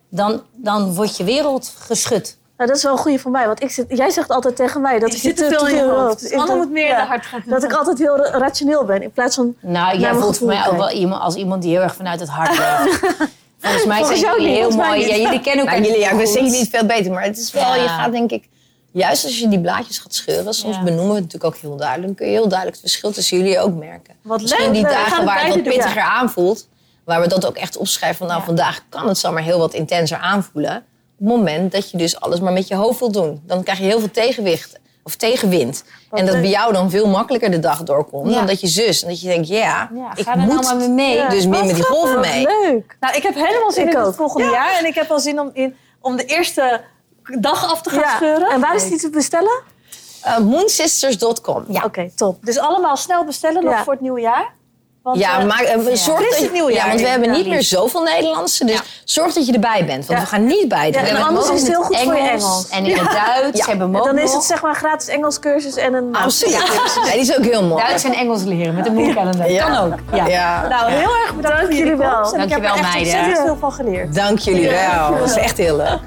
dan, 0.10 0.42
dan 0.56 0.94
wordt 0.96 1.18
je 1.18 1.24
wereld 1.24 1.74
geschud. 1.80 2.38
Nou, 2.58 2.70
dat 2.70 2.78
is 2.78 2.84
wel 2.84 2.92
een 2.92 2.98
goede 2.98 3.20
voor 3.20 3.32
mij. 3.32 3.46
Want 3.46 3.64
ik 3.64 3.72
zit, 3.72 3.86
jij 3.90 4.10
zegt 4.10 4.30
altijd 4.30 4.56
tegen 4.56 4.82
mij 4.82 5.00
dat 5.00 5.14
ik 5.14 5.20
zit 5.20 5.38
te 5.38 5.48
veel 5.50 5.68
in 5.68 5.76
je 5.76 5.90
hoofd. 5.90 6.34
Anne 6.34 6.46
denk- 6.46 6.58
moet 6.58 6.72
meer 6.72 6.84
in 6.84 6.90
ja, 6.90 7.02
de 7.02 7.08
hart 7.08 7.26
gaan. 7.26 7.44
Dat 7.46 7.64
ik 7.64 7.74
altijd 7.74 7.98
heel 7.98 8.18
ra- 8.18 8.38
rationeel 8.38 8.86
ben. 8.86 9.02
In 9.02 9.12
plaats 9.12 9.36
van 9.36 9.56
Nou, 9.60 10.00
jij 10.00 10.14
voelt 10.14 10.38
voor 10.38 10.48
mij 10.48 10.68
ook 10.68 10.78
wel 10.78 10.90
iemand, 10.92 11.22
als 11.22 11.36
iemand 11.36 11.62
die 11.62 11.72
heel 11.72 11.82
erg 11.82 11.96
vanuit 11.96 12.20
het 12.20 12.30
hart 12.30 12.58
leeft. 12.60 13.18
Volgens 13.64 13.86
mij 13.86 13.98
Volgens 13.98 14.20
zijn 14.20 14.42
jullie 14.42 14.56
heel 14.56 14.70
mooi. 14.70 15.08
Ja, 15.08 15.16
jullie 15.16 15.42
kennen 15.42 15.66
elkaar 15.66 15.80
Nou, 15.82 15.92
jullie, 15.92 16.00
ja, 16.10 16.16
wist 16.16 16.34
jullie 16.34 16.52
niet 16.52 16.70
veel 16.70 16.86
beter, 16.86 17.12
maar 17.12 17.24
het 17.24 17.38
is 17.38 17.52
wel, 17.52 17.64
Ja. 17.64 17.76
je 17.76 17.88
gaat 17.88 18.12
denk 18.12 18.32
ik, 18.32 18.48
juist 18.92 19.24
als 19.24 19.40
je 19.40 19.48
die 19.48 19.60
blaadjes 19.62 19.98
gaat 19.98 20.14
scheuren, 20.14 20.54
soms 20.54 20.76
Ja. 20.76 20.84
benoemen 20.84 21.08
we 21.10 21.14
het 21.14 21.24
natuurlijk 21.24 21.56
ook 21.56 21.62
heel 21.62 21.76
duidelijk, 21.78 22.08
dan 22.08 22.16
kun 22.16 22.26
je 22.26 22.32
heel 22.32 22.48
duidelijk 22.48 22.82
het 22.82 22.90
verschil 22.90 23.12
tussen 23.12 23.38
jullie 23.38 23.60
ook 23.60 23.74
merken. 23.76 24.14
Wat 24.22 24.42
leuk, 24.42 24.58
die 24.72 24.82
we 24.82 24.90
gaan 24.90 25.04
dagen 25.04 25.26
waar 25.26 25.40
het 25.40 25.46
wat 25.56 25.64
doen, 25.64 25.74
pittiger 25.74 26.02
aanvoelt, 26.02 26.68
waar 27.06 27.22
we 27.22 27.28
dat 27.28 27.46
ook 27.46 27.56
echt 27.58 27.78
opschrijven 27.78 28.18
van 28.18 28.28
nou 28.28 28.40
Ja. 28.40 28.46
vandaag 28.46 28.82
kan 28.90 29.08
het 29.08 29.18
zomaar 29.18 29.44
heel 29.44 29.60
wat 29.60 29.74
intenser 29.74 30.18
aanvoelen. 30.18 30.76
Op 30.78 31.30
het 31.30 31.38
moment 31.38 31.72
dat 31.72 31.92
je 31.92 31.98
dus 31.98 32.20
alles 32.20 32.40
maar 32.40 32.54
met 32.54 32.68
je 32.68 32.76
hoofd 32.76 33.00
wil 33.00 33.12
doen, 33.12 33.42
dan 33.46 33.64
krijg 33.64 33.78
je 33.80 33.86
heel 33.86 34.00
veel 34.00 34.12
tegenwicht 34.12 34.80
of 35.04 35.16
tegenwind. 35.16 35.84
en 36.12 36.26
dat 36.26 36.36
bij 36.36 36.50
jou 36.50 36.74
dan 36.74 36.90
veel 36.90 37.08
makkelijker 37.08 37.52
de 37.52 37.60
dag 37.60 37.84
doorkomt 37.84 38.30
Ja. 38.30 38.36
dan 38.38 38.46
dat 38.48 38.62
je 38.62 38.68
zus. 38.68 39.02
En 39.04 39.10
dat 39.10 39.22
je 39.22 39.28
denkt, 39.28 39.48
ja, 39.48 39.90
Ja, 39.96 40.12
ik 40.16 40.24
ga 40.26 40.32
er 40.32 40.38
nou 40.38 40.54
moet 40.54 40.64
maar 40.64 40.90
mee. 40.90 41.16
Ja. 41.16 41.30
dus 41.30 41.46
meer 41.48 41.66
met 41.66 41.76
die 41.76 41.84
golven 41.84 42.20
mee. 42.20 42.44
leuk. 42.62 42.98
Nou, 43.00 43.16
ik 43.16 43.24
heb 43.24 43.34
helemaal 43.36 43.72
zin 43.72 43.88
Ik 43.88 43.94
in 43.94 44.00
ook. 44.00 44.06
het 44.06 44.16
volgende 44.16 44.50
jaar. 44.52 44.74
En 44.80 44.86
ik 44.86 44.96
heb 44.96 45.08
wel 45.08 45.20
zin 45.20 45.40
om, 45.40 45.50
in, 45.54 45.76
om 46.02 46.16
de 46.16 46.26
eerste 46.26 46.82
dag 47.40 47.72
af 47.72 47.82
te 47.82 47.90
gaan 47.90 48.00
Ja. 48.00 48.16
scheuren. 48.16 48.50
En 48.50 48.60
waar 48.62 48.76
is 48.76 48.90
die 48.90 49.00
te 49.00 49.10
bestellen? 49.10 49.62
Uh, 50.26 50.38
moonsisters.com. 50.38 51.66
Ja. 51.68 51.84
Oké, 51.84 52.12
top. 52.16 52.46
Dus 52.46 52.60
allemaal 52.60 52.98
snel 52.98 53.26
bestellen 53.26 53.64
nog 53.64 53.84
voor 53.84 53.94
het 53.94 54.02
nieuwe 54.02 54.22
jaar. 54.22 54.54
Want, 55.04 55.18
Ja, 55.20 55.40
eh, 55.40 55.46
maar 55.46 55.58
Het 55.60 56.00
zorg 56.00 56.20
is 56.22 56.30
dat 56.30 56.38
je, 56.38 56.44
het 56.44 56.54
nieuwe 56.54 56.74
ja, 56.74 56.88
want 56.88 57.02
we 57.02 57.08
hebben 57.08 57.32
niet 57.32 57.48
meer 57.48 57.64
zoveel 57.64 58.02
Nederlandse. 58.04 58.66
Dus 58.66 58.76
Ja. 58.76 58.82
zorg 59.04 59.34
dat 59.34 59.46
je 59.46 59.54
erbij 59.54 59.86
bent. 59.86 60.06
Want 60.06 60.20
Ja. 60.20 60.26
we 60.26 60.32
gaan 60.32 60.46
niet 60.46 60.68
bij. 60.68 60.92
Ja, 60.92 61.00
en 61.08 61.24
anders 61.24 61.50
is 61.50 61.60
het 61.60 61.70
heel 61.70 61.82
goed 61.84 61.98
voor 62.00 62.14
je 62.14 62.20
Engels. 62.20 62.68
En 62.70 62.86
in 62.86 62.98
het 62.98 63.12
Duits 63.12 63.60
Ja. 63.60 63.66
hebben 63.66 63.88
En 63.94 64.00
ook 64.00 64.06
dan 64.06 64.18
is 64.18 64.34
het 64.34 64.44
zeg 64.44 64.62
maar 64.62 64.70
een 64.72 64.78
gratis 64.78 65.08
Engels 65.08 65.40
cursus 65.40 65.76
en 65.76 65.94
een 65.94 66.16
Absoluut. 66.16 66.54
Ja, 67.06 67.12
die 67.12 67.20
is 67.22 67.38
ook 67.38 67.44
heel 67.46 67.64
mooi. 67.64 67.84
Duits 67.84 68.04
en 68.04 68.14
Engels 68.14 68.44
leren 68.44 68.76
met 68.76 68.86
een 68.88 68.94
moekalender. 68.94 69.52
Ja. 69.52 69.66
Kan 69.66 69.78
ook. 69.78 70.00
Ja. 70.14 70.26
Ja. 70.28 70.68
Nou, 70.68 70.92
heel 70.92 71.16
erg 71.24 71.36
bedankt 71.36 71.62
voor 71.62 71.74
jullie 71.74 71.96
wel. 71.96 72.16
komst. 72.16 72.34
En 72.34 72.42
ik 72.42 72.50
heb 72.50 72.58
er 72.60 72.64
Dankjewel, 72.68 72.74
echt 72.86 72.94
meiden. 72.94 73.14
ontzettend 73.14 73.46
veel 73.48 73.58
van 73.60 73.72
geleerd. 73.72 74.16
Dank 74.16 74.40
jullie 74.40 74.70
wel. 74.70 75.18
Dat 75.18 75.30
is 75.30 75.36
echt 75.36 75.58
heel 75.58 75.76
leuk. 75.76 76.00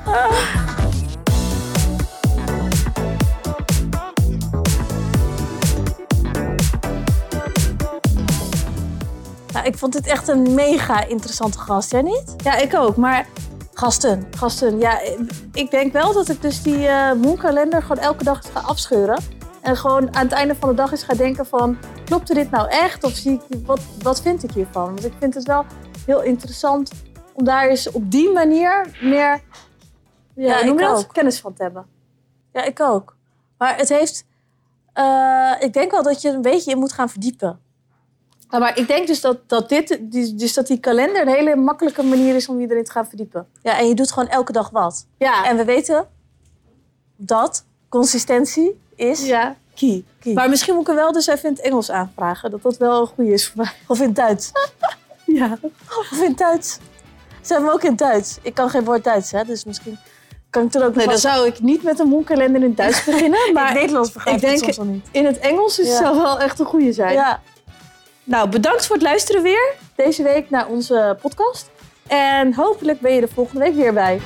Ik 9.66 9.78
vond 9.78 9.92
dit 9.92 10.06
echt 10.06 10.28
een 10.28 10.54
mega 10.54 11.04
interessante 11.04 11.58
gast, 11.58 11.90
jij 11.90 12.02
niet? 12.02 12.34
Ja, 12.44 12.56
ik 12.56 12.74
ook. 12.74 12.96
Maar 12.96 13.26
Gasten. 13.72 14.26
gasten, 14.36 14.78
ja, 14.78 15.00
ik 15.52 15.70
denk 15.70 15.92
wel 15.92 16.12
dat 16.12 16.28
ik 16.28 16.42
dus 16.42 16.62
die 16.62 16.86
eh 16.86 17.12
moonkalender 17.12 17.82
gewoon 17.82 18.02
elke 18.02 18.24
dag 18.24 18.40
ga 18.52 18.60
afscheuren. 18.60 19.22
En 19.60 19.76
gewoon 19.76 20.14
aan 20.14 20.24
het 20.24 20.32
einde 20.32 20.54
van 20.54 20.68
de 20.68 20.74
dag 20.74 20.90
eens 20.90 21.02
ga 21.02 21.14
denken 21.14 21.46
van... 21.46 21.78
Klopte 22.04 22.34
dit 22.34 22.50
nou 22.50 22.68
echt? 22.68 23.04
Of 23.04 23.12
zie 23.12 23.40
ik, 23.48 23.58
wat, 23.66 23.80
wat 24.02 24.20
vind 24.20 24.42
ik 24.42 24.50
hiervan? 24.50 24.84
Want 24.84 25.04
ik 25.04 25.12
vind 25.18 25.34
het 25.34 25.46
wel 25.46 25.64
heel 26.06 26.22
interessant 26.22 26.90
om 27.32 27.44
daar 27.44 27.68
eens 27.68 27.90
op 27.90 28.10
die 28.10 28.32
manier 28.32 28.98
meer... 29.00 29.40
Ja, 30.34 30.64
noem 30.64 30.76
dat? 30.76 31.06
Kennis 31.06 31.40
van 31.40 31.52
te 31.54 31.62
hebben. 31.62 31.86
Ja, 32.52 32.62
ik 32.62 32.80
ook. 32.80 33.16
Maar 33.58 33.76
het 33.76 33.88
heeft... 33.88 34.24
eh, 34.92 35.52
ik 35.58 35.72
denk 35.72 35.90
wel 35.90 36.02
dat 36.02 36.22
je 36.22 36.28
een 36.28 36.42
beetje 36.42 36.70
in 36.70 36.78
moet 36.78 36.92
gaan 36.92 37.08
verdiepen. 37.08 37.60
Ja, 38.50 38.58
maar 38.58 38.78
ik 38.78 38.86
denk 38.88 39.06
dus 39.06 39.20
dat, 39.20 39.38
dat, 39.48 39.68
dit, 39.68 39.98
die- 40.00 40.34
dus 40.34 40.54
dat 40.54 40.66
die 40.66 40.78
kalender 40.78 41.22
een 41.22 41.28
hele 41.34 41.56
makkelijke 41.56 42.02
manier 42.02 42.34
is 42.34 42.48
om 42.48 42.60
je 42.60 42.70
erin 42.70 42.84
te 42.84 42.90
gaan 42.90 43.06
verdiepen. 43.06 43.46
Ja, 43.62 43.78
en 43.78 43.88
je 43.88 43.94
doet 43.94 44.12
gewoon 44.12 44.28
elke 44.28 44.52
dag 44.52 44.70
wat. 44.70 45.06
Ja, 45.18 45.44
En 45.46 45.56
we 45.56 45.64
weten 45.64 46.08
dat 47.16 47.64
consistentie 47.88 48.80
is 48.94 49.26
ja. 49.26 49.56
key. 49.74 50.04
key. 50.20 50.32
Maar 50.32 50.48
misschien 50.48 50.74
moet 50.74 50.82
ik 50.82 50.88
er 50.88 50.94
wel 50.94 51.12
dus 51.12 51.26
even 51.26 51.48
in 51.48 51.54
het 51.54 51.64
Engels 51.64 51.90
aanvragen. 51.90 52.50
Dat 52.50 52.62
dat 52.62 52.76
wel 52.76 53.00
een 53.00 53.06
goede 53.06 53.32
is 53.32 53.46
voor 53.48 53.62
mij. 53.62 53.72
Of 53.86 53.98
in 54.00 54.06
het 54.06 54.16
Duits. 54.16 54.50
Ja. 55.26 55.58
Of 55.88 56.10
in 56.22 56.28
het 56.28 56.38
Duits. 56.38 56.78
Ze 57.42 57.52
hebben 57.52 57.72
ook 57.72 57.82
in 57.82 57.88
het 57.90 57.98
Duits. 57.98 58.38
Ik 58.42 58.54
kan 58.54 58.70
geen 58.70 58.84
woord 58.84 59.04
Duits, 59.04 59.30
hè, 59.30 59.44
dus 59.44 59.64
misschien 59.64 59.98
kan 60.50 60.64
ik 60.64 60.70
toen 60.70 60.82
ook 60.82 60.94
Nee, 60.94 61.06
dan 61.06 61.18
zou 61.18 61.46
ik 61.46 61.60
niet 61.60 61.82
met 61.82 61.98
een 61.98 62.08
moonkalender 62.08 62.62
in 62.62 62.68
het 62.68 62.76
Duits 62.76 63.04
beginnen. 63.04 63.38
in 63.38 63.44
het 63.44 63.52
Maar 63.54 63.72
Nederlands 63.74 64.12
begrijp 64.12 64.36
ik 64.36 64.42
ik 64.42 64.48
het 64.50 64.60
denk- 64.60 64.74
soms 64.74 64.88
al 64.88 64.94
niet. 64.94 65.06
in 65.10 65.24
het 65.26 65.38
Engels 65.38 65.78
is 65.78 65.86
Ja. 65.88 65.96
zou 65.96 66.16
wel 66.16 66.40
echt 66.40 66.58
een 66.58 66.66
goede 66.66 66.92
zijn. 66.92 67.12
Ja, 67.12 67.40
Nou, 68.26 68.48
bedankt 68.48 68.86
voor 68.86 68.96
het 68.96 69.04
luisteren 69.04 69.42
weer 69.42 69.74
deze 69.94 70.22
week 70.22 70.50
naar 70.50 70.66
onze 70.66 71.18
podcast. 71.20 71.70
En 72.06 72.54
hopelijk 72.54 73.00
ben 73.00 73.14
je 73.14 73.20
er 73.20 73.28
volgende 73.28 73.64
week 73.64 73.74
weer 73.74 73.92
bij. 73.92 74.20